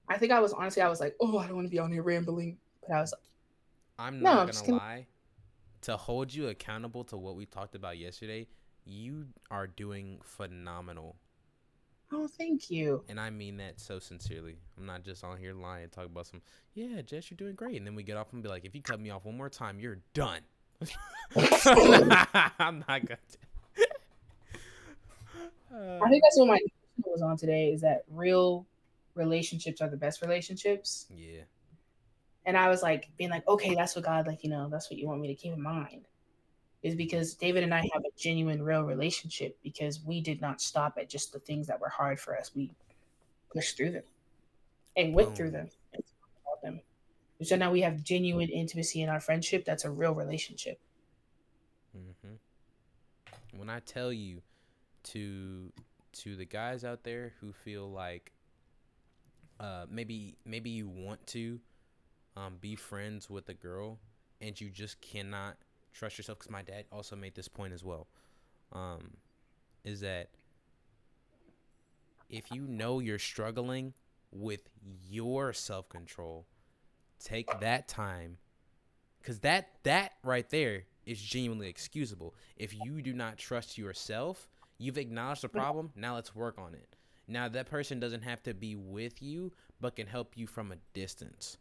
[0.09, 1.91] I think I was honestly, I was like, oh, I don't want to be on
[1.91, 3.21] here rambling, but I was like,
[3.97, 5.07] I'm not no, gonna, gonna lie.
[5.83, 8.47] To hold you accountable to what we talked about yesterday,
[8.85, 11.15] you are doing phenomenal.
[12.11, 13.03] Oh, thank you.
[13.09, 14.57] And I mean that so sincerely.
[14.77, 16.41] I'm not just on here lying, talking about some,
[16.73, 17.77] yeah, Jess, you're doing great.
[17.77, 19.49] And then we get off and be like, if you cut me off one more
[19.49, 20.41] time, you're done.
[21.35, 23.19] I'm not gonna.
[25.73, 26.59] uh, I think that's what my
[27.05, 27.71] was on today.
[27.71, 28.65] Is that real
[29.15, 31.07] relationships are the best relationships?
[31.09, 31.41] Yeah.
[32.45, 34.99] And I was like, being like, okay, that's what God, like, you know, that's what
[34.99, 36.05] you want me to keep in mind,
[36.85, 40.99] is because David and I have a genuine, real relationship because we did not stop
[40.99, 42.51] at just the things that were hard for us.
[42.55, 42.69] We
[43.51, 44.03] pushed through them
[44.95, 46.03] and went through them and
[46.61, 46.81] them.
[47.41, 49.65] So now we have genuine intimacy in our friendship.
[49.65, 50.79] That's a real relationship.
[51.97, 53.57] Mm-hmm.
[53.57, 54.43] When I tell you
[55.05, 55.73] to
[56.13, 58.31] to the guys out there who feel like
[59.59, 61.59] uh, maybe maybe you want to
[62.37, 63.97] um, be friends with a girl
[64.39, 65.57] and you just cannot
[65.95, 68.07] trust yourself because my dad also made this point as well
[68.73, 69.11] um,
[69.83, 70.29] is that
[72.29, 73.93] if you know you're struggling
[74.31, 74.69] with
[75.09, 76.45] your self-control
[77.23, 78.37] take that time
[79.21, 82.33] because that that right there is genuinely excusable.
[82.57, 86.95] If you do not trust yourself you've acknowledged the problem now let's work on it.
[87.27, 90.77] Now that person doesn't have to be with you but can help you from a
[90.93, 91.57] distance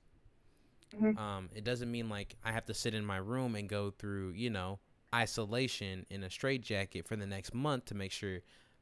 [0.95, 1.19] mm-hmm.
[1.19, 4.31] um, it doesn't mean like i have to sit in my room and go through
[4.31, 4.79] you know
[5.15, 8.41] isolation in a straitjacket for the next month to make sure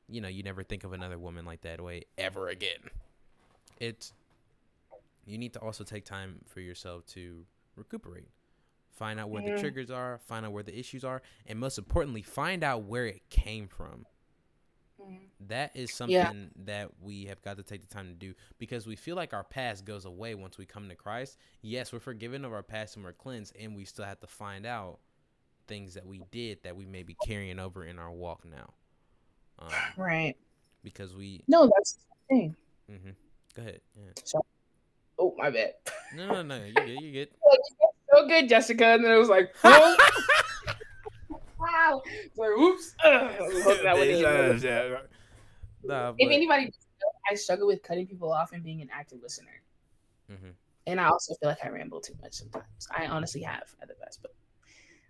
[0.09, 2.91] you know you never think of another woman like that way ever again
[3.81, 4.13] it's
[5.27, 7.45] you need to also take time for yourself to
[7.77, 8.29] recuperate.
[8.91, 12.23] Find out where the triggers are, find out where the issues are, and most importantly,
[12.23, 14.07] find out where it came from.
[15.03, 15.47] Mm-hmm.
[15.49, 16.33] That is something yeah.
[16.65, 19.45] that we have got to take the time to do because we feel like our
[19.45, 21.37] past goes away once we come to Christ.
[21.63, 24.67] Yes, we're forgiven of our past and we're cleansed, and we still have to find
[24.67, 24.99] out
[25.67, 28.73] things that we did that we may be carrying over in our walk now.
[29.59, 30.37] Um, right.
[30.83, 31.43] Because we.
[31.49, 32.57] No, that's the thing.
[32.91, 33.11] Mm-hmm.
[33.55, 33.81] Go ahead.
[33.97, 34.13] Yeah.
[34.25, 34.45] So
[35.19, 35.75] oh my bad.
[36.15, 37.33] No, no, no, you get, you get.
[38.15, 39.97] so good, Jessica, and then it was like, oh.
[42.07, 42.95] It's like, oops.
[43.03, 43.29] that
[45.85, 46.73] nah, if anybody,
[47.31, 49.63] I struggle with cutting people off and being an active listener.
[50.31, 50.51] Mm-hmm.
[50.87, 52.89] And I also feel like I ramble too much sometimes.
[52.97, 54.35] I honestly have at the best, but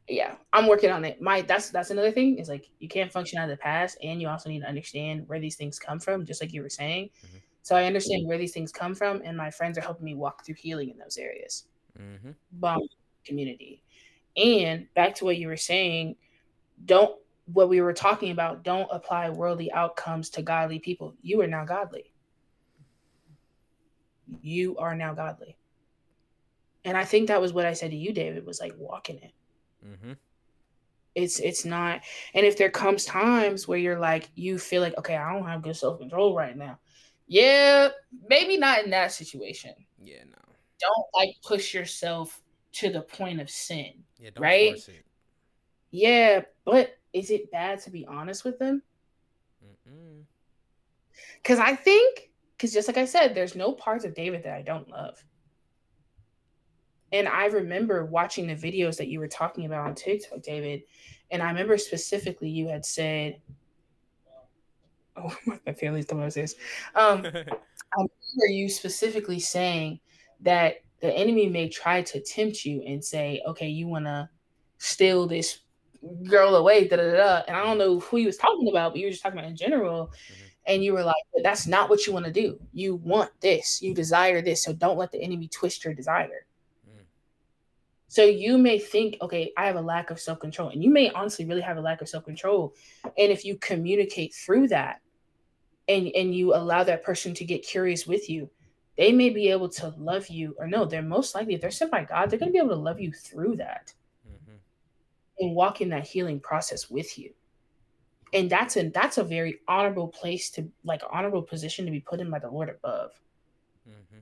[0.08, 1.20] yeah, I'm working on it.
[1.20, 4.20] My that's that's another thing is like you can't function out of the past, and
[4.20, 7.10] you also need to understand where these things come from, just like you were saying.
[7.24, 7.38] Mm-hmm.
[7.62, 10.44] So I understand where these things come from, and my friends are helping me walk
[10.44, 11.66] through healing in those areas.
[11.98, 12.30] Mm-hmm.
[12.52, 12.82] Bomb
[13.24, 13.82] community,
[14.36, 16.16] And back to what you were saying,
[16.84, 21.14] don't what we were talking about, don't apply worldly outcomes to godly people.
[21.22, 22.12] You are now godly.
[24.40, 25.56] You are now godly.
[26.84, 29.32] And I think that was what I said to you, David, was like walking it.
[29.86, 30.12] Mm-hmm.
[31.14, 32.00] It's it's not,
[32.32, 35.62] and if there comes times where you're like, you feel like, okay, I don't have
[35.62, 36.78] good self control right now.
[37.26, 37.88] Yeah,
[38.28, 39.74] maybe not in that situation.
[40.02, 40.38] Yeah, no.
[40.80, 42.40] Don't like push yourself
[42.72, 43.92] to the point of sin.
[44.18, 44.78] Yeah, right?
[45.92, 48.82] Yeah, but is it bad to be honest with them?
[51.42, 54.62] Because I think, because just like I said, there's no parts of David that I
[54.62, 55.22] don't love.
[57.12, 60.84] And I remember watching the videos that you were talking about on TikTok, David.
[61.30, 63.40] And I remember specifically you had said,
[65.16, 65.36] "Oh,
[65.66, 66.54] my family's coming upstairs."
[66.94, 70.00] Um, I remember you specifically saying
[70.40, 74.30] that the enemy may try to tempt you and say, "Okay, you want to
[74.78, 75.60] steal this
[76.28, 77.42] girl away," da da da.
[77.46, 79.50] And I don't know who he was talking about, but you were just talking about
[79.50, 80.06] in general.
[80.06, 80.42] Mm-hmm.
[80.66, 82.60] And you were like, "That's not what you want to do.
[82.72, 83.82] You want this.
[83.82, 84.62] You desire this.
[84.62, 86.46] So don't let the enemy twist your desire."
[88.12, 91.08] So you may think, okay, I have a lack of self control, and you may
[91.12, 92.74] honestly really have a lack of self control.
[93.04, 95.00] And if you communicate through that,
[95.88, 98.50] and and you allow that person to get curious with you,
[98.98, 101.90] they may be able to love you, or no, they're most likely if they're sent
[101.90, 104.01] by God, they're going to be able to love you through that, mm-hmm.
[105.38, 107.32] And walk in that healing process with you.
[108.34, 112.20] And that's a that's a very honorable place to like honorable position to be put
[112.20, 113.12] in by the Lord above.
[113.88, 114.20] Mm-hmm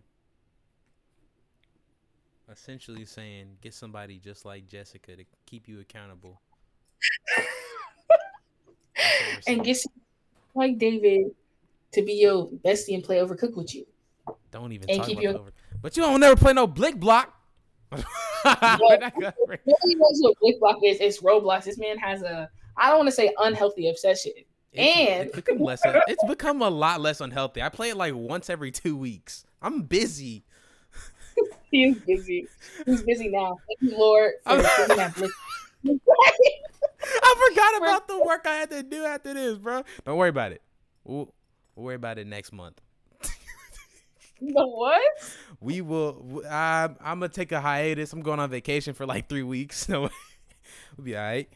[2.50, 6.40] essentially saying get somebody just like Jessica to keep you accountable.
[9.46, 9.78] and get
[10.54, 11.30] like David
[11.92, 13.86] to be your bestie and play overcook with you.
[14.50, 15.38] Don't even and talk about your...
[15.38, 15.52] over.
[15.82, 17.39] But you don't never play no blick block.
[17.92, 19.10] Nobody
[19.94, 20.98] knows what blick block is.
[21.00, 21.64] It's Roblox.
[21.64, 24.32] This man has a I don't want to say unhealthy obsession.
[24.72, 25.84] It's, and it's become less.
[25.84, 27.62] Uh, it's become a lot less unhealthy.
[27.62, 29.44] I play it like once every two weeks.
[29.60, 30.44] I'm busy.
[31.70, 32.46] He's busy.
[32.86, 33.58] He's busy now.
[33.66, 34.56] Thank you, Lord, I
[37.48, 39.82] forgot about the work I had to do after this, bro.
[40.04, 40.62] Don't worry about it.
[41.04, 41.32] We'll,
[41.74, 42.80] we'll worry about it next month.
[44.40, 45.02] the what?
[45.60, 46.42] We will.
[46.48, 48.12] I, I'm gonna take a hiatus.
[48.12, 49.88] I'm going on vacation for like three weeks.
[49.90, 50.08] So
[50.96, 51.48] we'll be all right.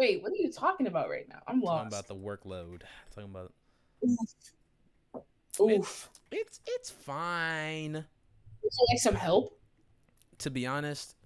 [0.00, 1.40] Wait, what are you talking about right now?
[1.46, 1.90] I'm lost.
[1.90, 2.82] Talking about the workload.
[3.14, 3.52] Talking about.
[5.60, 6.08] Oof.
[6.30, 7.92] It's it's fine.
[7.92, 9.58] Would you like some help?
[10.38, 11.16] To be honest,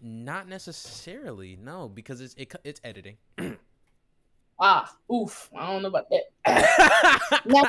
[0.00, 1.58] not necessarily.
[1.62, 3.16] No, because it's it, it's editing.
[4.60, 5.50] ah, oof.
[5.56, 7.42] I don't know about that.
[7.44, 7.64] now,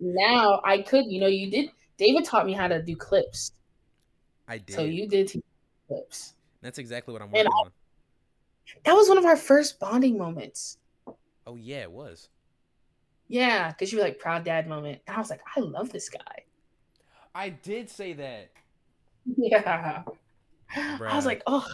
[0.00, 1.06] now I could.
[1.06, 1.70] You know, you did.
[1.96, 3.52] David taught me how to do clips.
[4.48, 4.76] I did.
[4.76, 5.32] So you did
[5.88, 6.34] clips.
[6.62, 7.70] That's exactly what I'm working I, on.
[8.84, 10.78] That was one of our first bonding moments.
[11.46, 12.28] Oh yeah, it was.
[13.28, 15.00] Yeah, because you were like proud dad moment.
[15.06, 16.44] And I was like, I love this guy.
[17.34, 18.50] I did say that.
[19.36, 20.04] Yeah.
[20.76, 21.08] Bruh.
[21.08, 21.66] I was like, oh,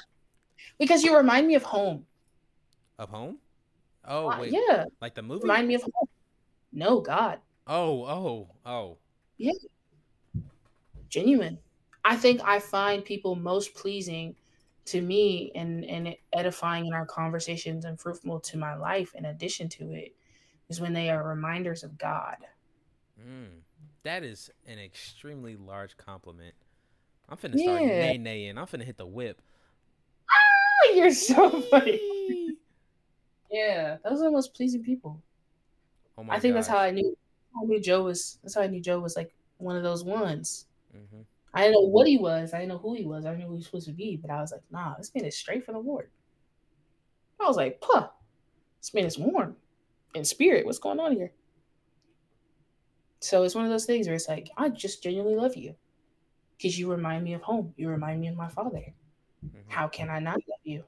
[0.79, 2.07] because you remind me of home.
[2.99, 3.37] Of home?
[4.07, 5.43] Oh uh, wait, yeah, like the movie.
[5.43, 6.09] Remind me of home.
[6.73, 7.39] No, God.
[7.67, 8.99] Oh, oh, oh.
[9.39, 9.53] Yeah.
[11.09, 11.59] Genuine.
[12.05, 14.35] I think I find people most pleasing
[14.85, 19.15] to me and and edifying in our conversations and fruitful to my life.
[19.15, 20.15] In addition to it,
[20.69, 22.37] is when they are reminders of God.
[23.21, 23.61] Mm,
[24.03, 26.55] that is an extremely large compliment.
[27.29, 27.65] I'm finna yeah.
[27.65, 28.59] start nay naying.
[28.59, 29.41] I'm finna hit the whip.
[30.29, 32.01] Ah, you're so funny.
[33.51, 35.23] yeah, those are the most pleasing people.
[36.19, 36.67] Oh my I think gosh.
[36.67, 37.17] that's how I knew.
[37.61, 38.39] I knew Joe was.
[38.43, 40.67] That's how I knew Joe was like one of those ones.
[40.97, 41.23] Mm-hmm.
[41.55, 42.55] I didn't know what he was.
[42.55, 43.27] I didn't know who he was.
[43.27, 44.17] I didn't know who he was supposed to be.
[44.17, 46.09] But I was like, nah, this man is straight from the Lord.
[47.41, 48.09] I was like, puh,
[48.81, 49.57] this man is warm
[50.15, 50.65] in spirit.
[50.65, 51.33] What's going on here?
[53.21, 55.75] So it's one of those things where it's like, I just genuinely love you
[56.57, 57.73] because you remind me of home.
[57.77, 58.93] You remind me of my father.
[59.45, 59.59] Mm-hmm.
[59.69, 60.85] How can I not love you?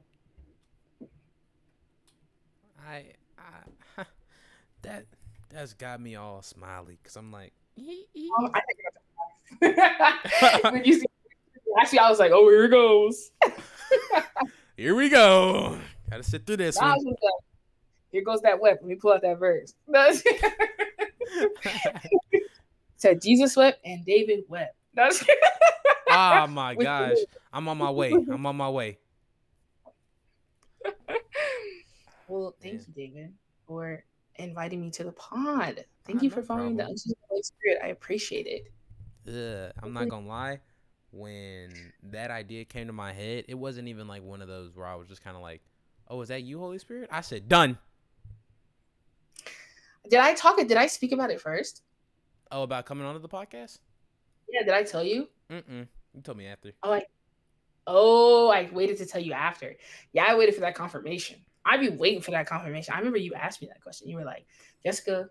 [2.86, 3.04] I,
[3.38, 4.04] I
[4.82, 5.06] that
[5.54, 8.50] that's got me all smiley because I'm like, oh,
[10.70, 11.06] when you see,
[11.80, 13.30] actually, I was like, oh, here it goes.
[14.76, 15.78] here we go.
[16.10, 16.98] Got to sit through this one.
[18.10, 18.88] Here goes that weapon.
[18.88, 19.74] Let me pull out that verse.
[22.96, 24.76] said Jesus wept and David wept.
[24.94, 25.24] That's
[26.10, 27.16] oh my gosh.
[27.52, 28.12] I'm on my way.
[28.12, 28.98] I'm on my way.
[32.28, 32.84] Well, thank Man.
[32.86, 33.32] you, David,
[33.66, 34.02] for
[34.36, 35.84] inviting me to the pod.
[36.04, 37.78] Thank you for following the Holy Spirit.
[37.82, 38.72] I appreciate it.
[39.28, 40.60] Ugh, I'm not gonna lie.
[41.12, 41.70] when
[42.10, 44.96] that idea came to my head, it wasn't even like one of those where I
[44.96, 45.62] was just kind of like,
[46.08, 47.78] "Oh, is that you, Holy Spirit?" I said, "Done."
[50.10, 50.68] Did I talk it?
[50.68, 51.82] Did I speak about it first?
[52.50, 53.78] Oh, about coming onto the podcast?
[54.48, 55.28] Yeah, did I tell you?
[55.50, 55.88] Mm-mm.
[56.14, 56.72] You told me after.
[56.82, 57.02] Oh, I,
[57.86, 59.74] oh, I waited to tell you after.
[60.12, 61.38] Yeah, I waited for that confirmation.
[61.66, 62.94] I'd be waiting for that confirmation.
[62.94, 64.08] I remember you asked me that question.
[64.08, 64.46] You were like,
[64.84, 65.28] Jessica,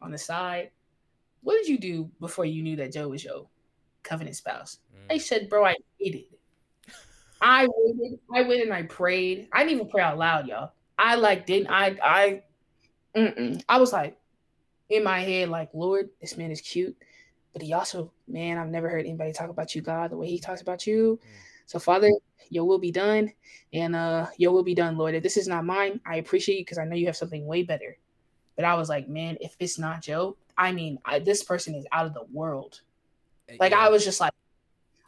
[0.00, 0.70] on the side,
[1.42, 3.46] what did you do before you knew that Joe was your
[4.02, 4.78] covenant spouse?
[4.94, 5.14] Mm.
[5.14, 6.24] I said, bro, I waited.
[7.40, 8.18] I waited.
[8.34, 9.48] I went and I prayed.
[9.52, 10.72] I didn't even pray out loud, y'all.
[10.98, 11.68] I like didn't.
[11.68, 12.42] I I.
[13.16, 13.62] Mm-mm.
[13.68, 14.18] I was like
[14.88, 16.96] in my head, like, Lord, this man is cute,
[17.52, 20.38] but he also, man, I've never heard anybody talk about you, God, the way he
[20.38, 21.20] talks about you.
[21.22, 21.28] Mm.
[21.66, 22.10] So, Father,
[22.50, 23.32] your will be done,
[23.72, 25.14] and uh, your will be done, Lord.
[25.14, 27.62] If this is not mine, I appreciate you because I know you have something way
[27.62, 27.96] better.
[28.56, 31.86] But I was like, man, if it's not Joe, I mean, I, this person is
[31.90, 32.80] out of the world.
[33.58, 33.80] Like Yeah.
[33.80, 34.32] I was just like,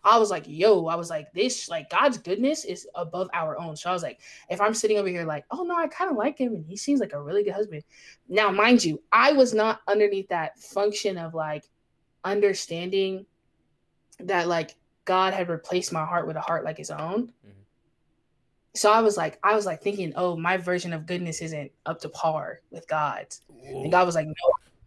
[0.02, 3.76] I was like, yo, I was like, this, like God's goodness is above our own.
[3.76, 6.16] So I was like, if I'm sitting over here like, oh no, I kind of
[6.16, 7.82] like him and he seems like a really good husband.
[8.28, 11.64] Now, mind you, I was not underneath that function of like
[12.24, 13.26] understanding
[14.20, 14.76] that like
[15.06, 17.32] God had replaced my heart with a heart like his own.
[17.46, 17.52] Mhm.
[18.74, 21.98] So I was like, I was like thinking, oh, my version of goodness isn't up
[22.02, 23.40] to par with God's.
[23.64, 24.34] And God was like, no,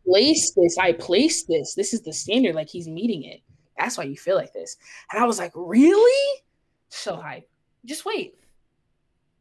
[0.06, 0.78] place this.
[0.78, 1.74] I place this.
[1.74, 2.54] This is the standard.
[2.54, 3.42] Like he's meeting it.
[3.80, 4.78] That's why you feel like this.
[5.12, 6.42] And I was like, really?
[6.90, 7.50] So hype.
[7.86, 8.36] Just wait.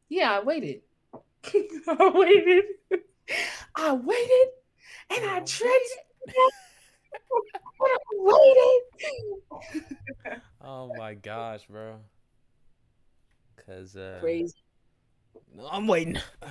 [0.09, 0.81] Yeah, I waited.
[1.45, 2.65] I waited.
[3.77, 4.49] I waited
[5.11, 6.05] and I treasured.
[10.60, 11.94] Oh my gosh, bro.
[13.66, 14.55] Cause uh, Crazy.
[15.55, 16.18] no, I'm waiting.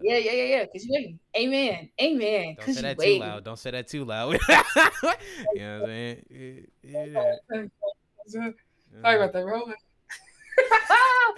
[0.00, 0.64] Yeah, yeah, yeah, yeah.
[0.66, 1.18] Cause you waiting.
[1.36, 1.90] Amen.
[2.00, 2.54] Amen.
[2.56, 3.42] Don't say that too loud.
[3.42, 4.34] Don't say that too loud.
[4.48, 4.62] you know
[5.02, 5.18] what
[5.56, 6.66] I'm saying?
[6.84, 7.32] Yeah, yeah.
[8.28, 8.54] Sorry
[9.16, 9.62] about that, bro.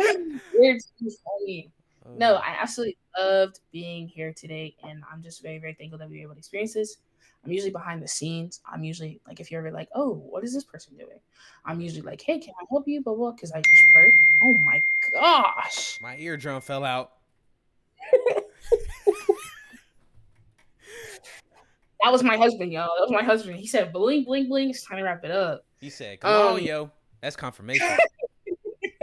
[0.01, 1.71] Too funny.
[2.07, 6.09] Oh, No, I absolutely loved being here today, and I'm just very, very thankful that
[6.09, 6.97] we were able to experience this.
[7.45, 8.61] I'm usually behind the scenes.
[8.71, 11.19] I'm usually like, if you're ever like, oh, what is this person doing?
[11.65, 13.03] I'm usually like, hey, can I help you?
[13.03, 14.13] Blah blah, because I just heard.
[14.43, 15.99] Oh my gosh!
[16.03, 17.13] my eardrum fell out.
[22.03, 22.89] That was my husband, y'all.
[22.99, 23.57] That was my husband.
[23.57, 24.71] He said, bling, bling, bling.
[24.71, 25.65] It's time to wrap it up.
[25.81, 26.91] He said, "Come on, Um, yo."
[27.21, 27.87] That's confirmation.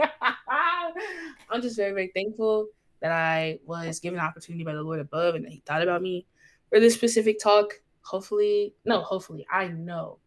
[1.50, 2.66] I'm just very, very thankful
[3.00, 6.02] that I was given an opportunity by the Lord above and that He thought about
[6.02, 6.26] me
[6.68, 7.74] for this specific talk.
[8.08, 10.18] Hopefully, no, hopefully, I know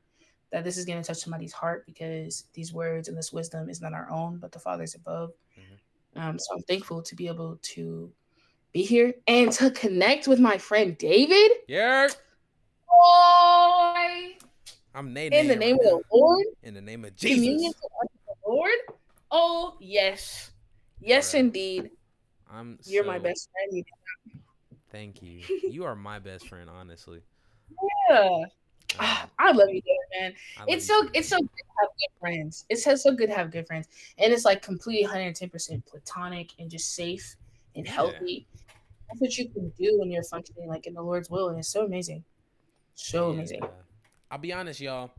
[0.51, 3.81] that this is going to touch somebody's heart because these words and this wisdom is
[3.81, 5.31] not our own, but the Father's above.
[6.15, 8.11] Um, so I'm thankful to be able to
[8.71, 11.51] be here and to connect with my friend David.
[11.67, 12.07] yeah.
[12.87, 14.37] Boy,
[14.93, 15.33] I'm Nate.
[15.33, 16.45] in the name of the Lord.
[16.61, 17.81] In the name of communion Jesus.
[17.81, 17.87] to
[18.27, 18.71] the Lord.
[19.31, 20.51] Oh yes,
[20.99, 21.39] yes Bruh.
[21.39, 21.89] indeed.
[22.51, 22.77] I'm.
[22.85, 23.83] You're my best friend.
[24.91, 25.39] Thank you.
[25.71, 27.21] You are my best friend, honestly.
[28.09, 28.45] Yeah,
[29.39, 30.33] I love you, David, man.
[30.67, 32.65] It's so it's so good to have good friends.
[32.69, 33.87] It's so good to have good friends,
[34.17, 37.35] and it's like completely 110 percent platonic and just safe
[37.75, 37.93] and Yeah.
[37.93, 38.47] healthy.
[39.09, 41.69] That's what you can do when you're functioning like in the Lord's will, and it's
[41.69, 42.23] so amazing,
[42.95, 43.61] so And, amazing.
[44.29, 45.11] I'll be honest, y'all.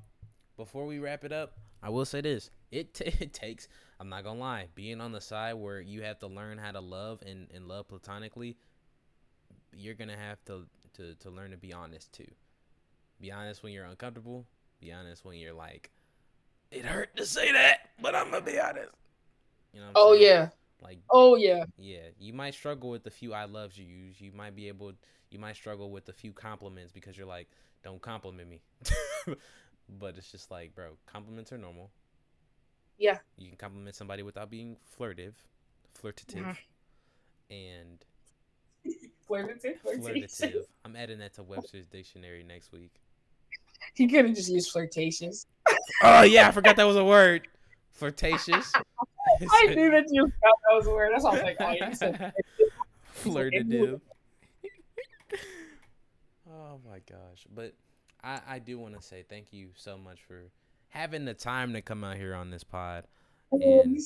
[0.57, 3.69] Before we wrap it up, I will say this: it, t- it takes.
[4.01, 4.69] I'm not gonna lie.
[4.75, 7.89] Being on the side where you have to learn how to love and, and love
[7.89, 8.57] platonically,
[9.75, 12.31] you're gonna have to, to to learn to be honest too.
[13.23, 14.45] Be honest when you're uncomfortable.
[14.81, 15.91] Be honest when you're like,
[16.73, 18.91] it hurt to say that, but I'm gonna be honest.
[19.73, 19.87] You know.
[19.95, 20.25] Oh saying?
[20.25, 20.49] yeah,
[20.83, 21.65] Like oh yeah.
[21.79, 23.87] yeah, you might struggle with the few I loves you.
[23.87, 24.93] You you might be able
[25.31, 27.49] you might struggle with the few compliments because you're like,
[27.85, 28.61] don't compliment me.
[30.01, 31.91] but it's just like, bro, compliments are normal.
[32.99, 33.19] Yeah.
[33.39, 35.35] You can compliment somebody without being flirtive,
[35.95, 36.57] flirtative, Mhm.
[37.51, 38.05] and
[39.27, 40.67] Flirtative, flirtative.
[40.85, 43.02] I'm adding that to Webster's dictionary next week.
[43.95, 45.47] He could have just used flirtatious.
[46.03, 47.47] Oh yeah, I forgot that was a word.
[47.93, 48.73] Flirtatious.
[49.41, 51.11] I knew that you thought that was a word.
[51.13, 52.33] That's all I was like, oh, you said
[53.13, 54.01] flirtative.
[56.51, 57.47] oh my gosh.
[57.55, 57.75] But
[58.23, 60.45] I, I do want to say thank you so much for
[60.89, 63.05] having the time to come out here on this pod
[63.53, 64.01] oh, and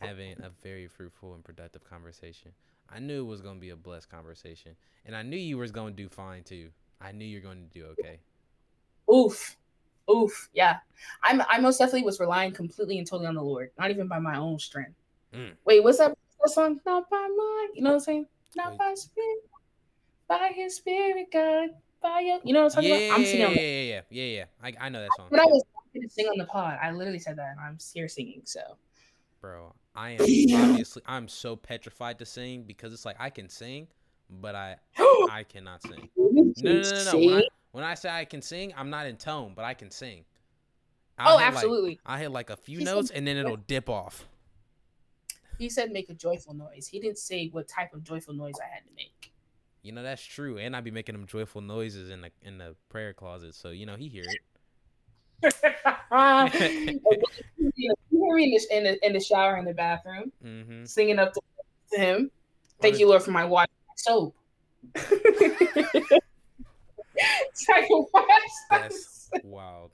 [0.00, 2.52] having a very fruitful and productive conversation.
[2.90, 4.76] I knew it was going to be a blessed conversation.
[5.04, 6.70] And I knew you was going to do fine too.
[7.00, 8.18] I knew you're going to do okay.
[9.12, 9.56] Oof.
[10.10, 10.48] Oof.
[10.52, 10.78] Yeah.
[11.22, 14.18] I'm I most definitely was relying completely and totally on the Lord, not even by
[14.18, 14.94] my own strength.
[15.34, 15.52] Mm.
[15.64, 16.80] Wait, what's that, that song?
[16.86, 17.68] Not by mine.
[17.74, 18.26] You know what I'm saying?
[18.56, 18.78] Not Wait.
[18.78, 19.38] by spirit.
[20.28, 21.70] By his spirit, God.
[22.00, 23.14] By your you know what I'm talking Yeah, about?
[23.14, 24.44] I'm singing yeah, yeah, yeah, yeah, yeah.
[24.62, 25.28] I, I know that song.
[25.30, 26.78] but I was can sing on the pod.
[26.82, 28.42] I literally said that, and I'm here singing.
[28.44, 28.60] So,
[29.40, 33.88] bro, I am obviously I'm so petrified to sing because it's like I can sing,
[34.30, 36.08] but I I cannot sing.
[36.16, 37.18] No, no, no, no.
[37.18, 39.90] When I, when I say I can sing, I'm not in tone, but I can
[39.90, 40.24] sing.
[41.18, 41.90] I'll oh, absolutely.
[41.90, 44.28] Like, I hit like a few notes and then it'll dip off.
[45.58, 46.86] He said make a joyful noise.
[46.86, 49.32] He didn't say what type of joyful noise I had to make.
[49.82, 52.76] You know that's true, and I'd be making them joyful noises in the in the
[52.88, 54.40] prayer closet, so you know he hear it.
[58.70, 60.84] in the, in the, shower in the bathroom, mm-hmm.
[60.84, 61.40] singing up to,
[61.92, 62.30] to him.
[62.80, 64.34] Thank you, Lord, for my water soap.
[68.70, 69.90] That's wild.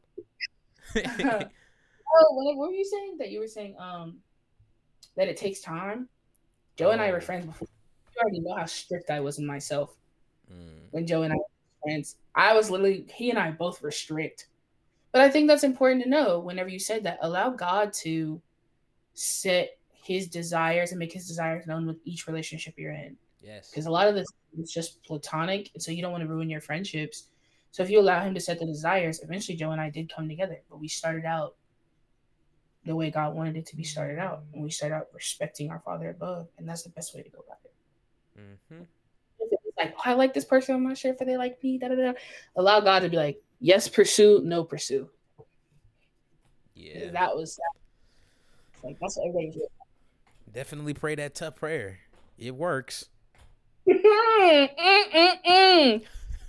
[0.96, 3.16] uh, oh, what, what were you saying?
[3.18, 4.16] That you were saying um
[5.16, 6.08] that it takes time.
[6.76, 6.92] Joe oh.
[6.92, 7.20] and I were oh.
[7.20, 7.68] friends before.
[8.14, 9.96] You already know how strict I was in myself.
[10.52, 10.88] Mm.
[10.92, 11.44] When Joe and I were
[11.82, 14.46] friends, I was literally he and I both were strict.
[15.12, 17.18] But I think that's important to know whenever you said that.
[17.22, 18.40] Allow God to
[19.14, 23.16] set his desires and make his desires known with each relationship you're in.
[23.44, 23.70] Yes.
[23.70, 24.26] Because a lot of this
[24.58, 25.70] is just platonic.
[25.74, 27.26] And so you don't want to ruin your friendships.
[27.70, 30.28] So if you allow him to set the desires, eventually Joe and I did come
[30.28, 30.60] together.
[30.70, 31.56] But we started out
[32.86, 34.42] the way God wanted it to be started out.
[34.54, 36.48] And we started out respecting our father above.
[36.58, 38.40] And that's the best way to go about it.
[38.40, 38.82] Mm-hmm.
[39.40, 41.78] If it's like, oh, I like this person, I'm not sure if they like me,
[41.78, 42.12] da da da.
[42.56, 45.08] Allow God to be like, yes, pursue, no pursue.
[46.74, 47.10] Yeah.
[47.12, 47.58] That was
[48.82, 49.68] like that's what everybody did.
[50.52, 51.98] Definitely pray that tough prayer.
[52.38, 53.06] It works.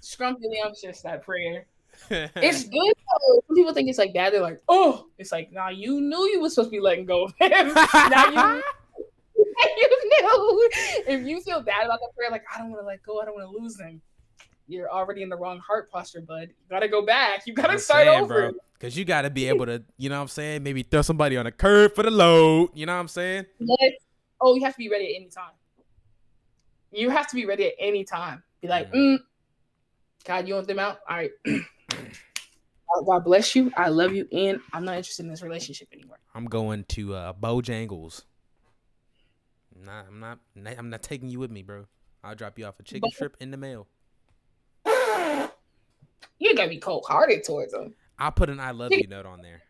[0.02, 1.66] Scrumptious that prayer.
[2.10, 3.41] it's good though.
[3.48, 4.34] Some people think it's like bad.
[4.34, 7.24] They're like, oh, it's like, nah, you knew you were supposed to be letting go
[7.26, 7.74] of him.
[7.94, 8.64] now you,
[9.78, 10.70] you knew.
[11.07, 13.26] If you feel bad about that prayer, like I don't want to let go, I
[13.26, 14.02] don't want to lose him.
[14.68, 16.49] You're already in the wrong heart posture, bud.
[16.49, 17.45] You gotta go back.
[17.45, 18.52] You gotta I'm start saying, over.
[18.52, 20.64] Bro, Cause you gotta be able to, you know what I'm saying?
[20.64, 22.72] Maybe throw somebody on a curve for the load.
[22.74, 23.45] You know what I'm saying?
[23.60, 23.94] Yes.
[24.41, 25.53] Oh, you have to be ready at any time.
[26.96, 28.44] You have to be ready at any time.
[28.62, 29.18] Be like, mm.
[29.18, 29.20] Mm,
[30.24, 31.00] God, you want them out?
[31.10, 31.32] All right.
[33.06, 33.72] God bless you.
[33.76, 36.18] I love you, and I'm not interested in this relationship anymore.
[36.34, 38.24] I'm going to uh, Bojangles.
[39.76, 40.40] I'm not, I'm not.
[40.78, 41.86] I'm not taking you with me, bro.
[42.24, 43.88] I'll drop you off a chicken strip in the mail.
[46.38, 47.94] You gotta be cold hearted towards them.
[48.20, 49.62] I'll put an "I love you" note on there.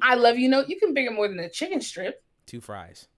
[0.00, 0.68] I love you note.
[0.68, 2.22] You can bigger more than a chicken strip.
[2.46, 3.08] Two fries.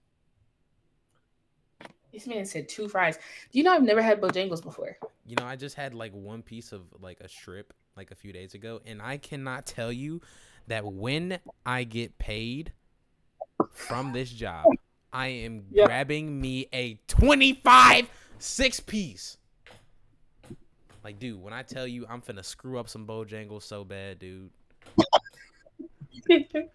[2.13, 3.17] This man said two fries.
[3.51, 4.97] Do you know I've never had Bojangles before?
[5.25, 8.33] You know, I just had like one piece of like a strip like a few
[8.33, 10.21] days ago, and I cannot tell you
[10.67, 12.73] that when I get paid
[13.71, 14.65] from this job,
[15.13, 15.87] I am yep.
[15.87, 18.09] grabbing me a 25
[18.39, 19.37] six piece.
[21.03, 24.51] Like, dude, when I tell you I'm finna screw up some Bojangles so bad, dude.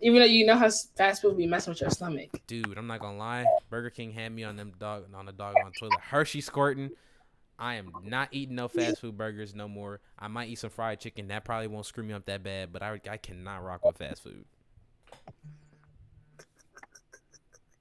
[0.00, 2.30] Even though you know how fast food be messing with your stomach.
[2.46, 3.46] Dude, I'm not gonna lie.
[3.70, 6.00] Burger King had me on them dog on the dog on toilet.
[6.00, 6.90] Hershey squirting.
[7.58, 10.00] I am not eating no fast food burgers no more.
[10.18, 11.28] I might eat some fried chicken.
[11.28, 14.22] That probably won't screw me up that bad, but I I cannot rock with fast
[14.24, 14.44] food.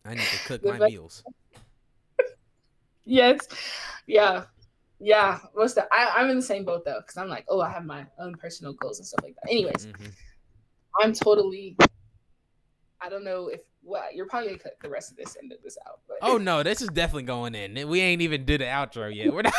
[0.05, 1.23] I need to cook my meals.
[3.05, 3.39] Yes.
[4.07, 4.45] Yeah.
[4.99, 5.39] Yeah.
[5.53, 7.85] What's the I, I'm in the same boat though, because I'm like, oh, I have
[7.85, 9.51] my own personal goals and stuff like that.
[9.51, 10.05] Anyways, mm-hmm.
[11.01, 11.75] I'm totally
[13.03, 15.61] I don't know if well, you're probably gonna cut the rest of this end of
[15.61, 15.99] this out.
[16.07, 16.17] But.
[16.21, 17.87] Oh no, this is definitely going in.
[17.87, 19.33] We ain't even did the outro yet.
[19.33, 19.53] We're not.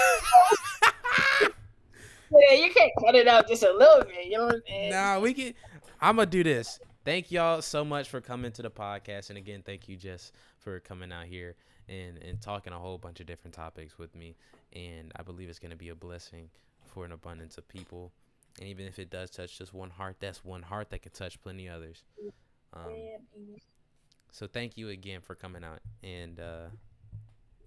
[1.43, 4.24] yeah, you can't cut it out just a little bit.
[4.27, 4.90] You know what I'm saying?
[4.90, 5.52] Nah, we can.
[6.01, 6.81] I'm gonna do this.
[7.05, 10.81] Thank y'all so much for coming to the podcast, and again, thank you Jess for
[10.81, 11.55] coming out here
[11.90, 14.36] and and talking a whole bunch of different topics with me.
[14.73, 16.48] And I believe it's gonna be a blessing
[16.86, 18.11] for an abundance of people.
[18.60, 21.40] And even if it does touch just one heart, that's one heart that can touch
[21.43, 22.05] plenty others.
[22.72, 22.93] Um,
[24.31, 26.66] so thank you again for coming out, and uh,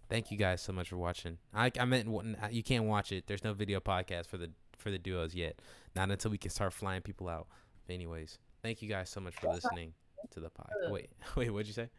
[0.10, 1.38] thank you guys so much for watching.
[1.54, 2.08] I I meant
[2.52, 3.28] you can't watch it.
[3.28, 5.60] There's no video podcast for the for the duos yet.
[5.96, 7.48] Not until we can start flying people out.
[7.86, 9.94] But anyways, thank you guys so much for listening
[10.32, 10.92] to the podcast.
[10.92, 11.90] Wait, wait, what'd you say?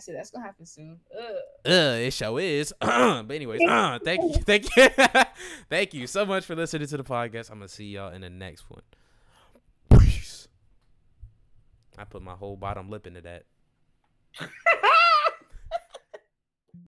[0.00, 0.98] I said that's gonna happen soon.
[1.14, 1.34] Ugh.
[1.66, 2.72] Uh, it show is.
[2.80, 4.88] but anyways, uh, thank you, thank you,
[5.68, 7.50] thank you so much for listening to the podcast.
[7.50, 8.80] I'm gonna see y'all in the next one.
[10.00, 10.48] Peace.
[11.98, 13.44] I put my whole bottom lip into that.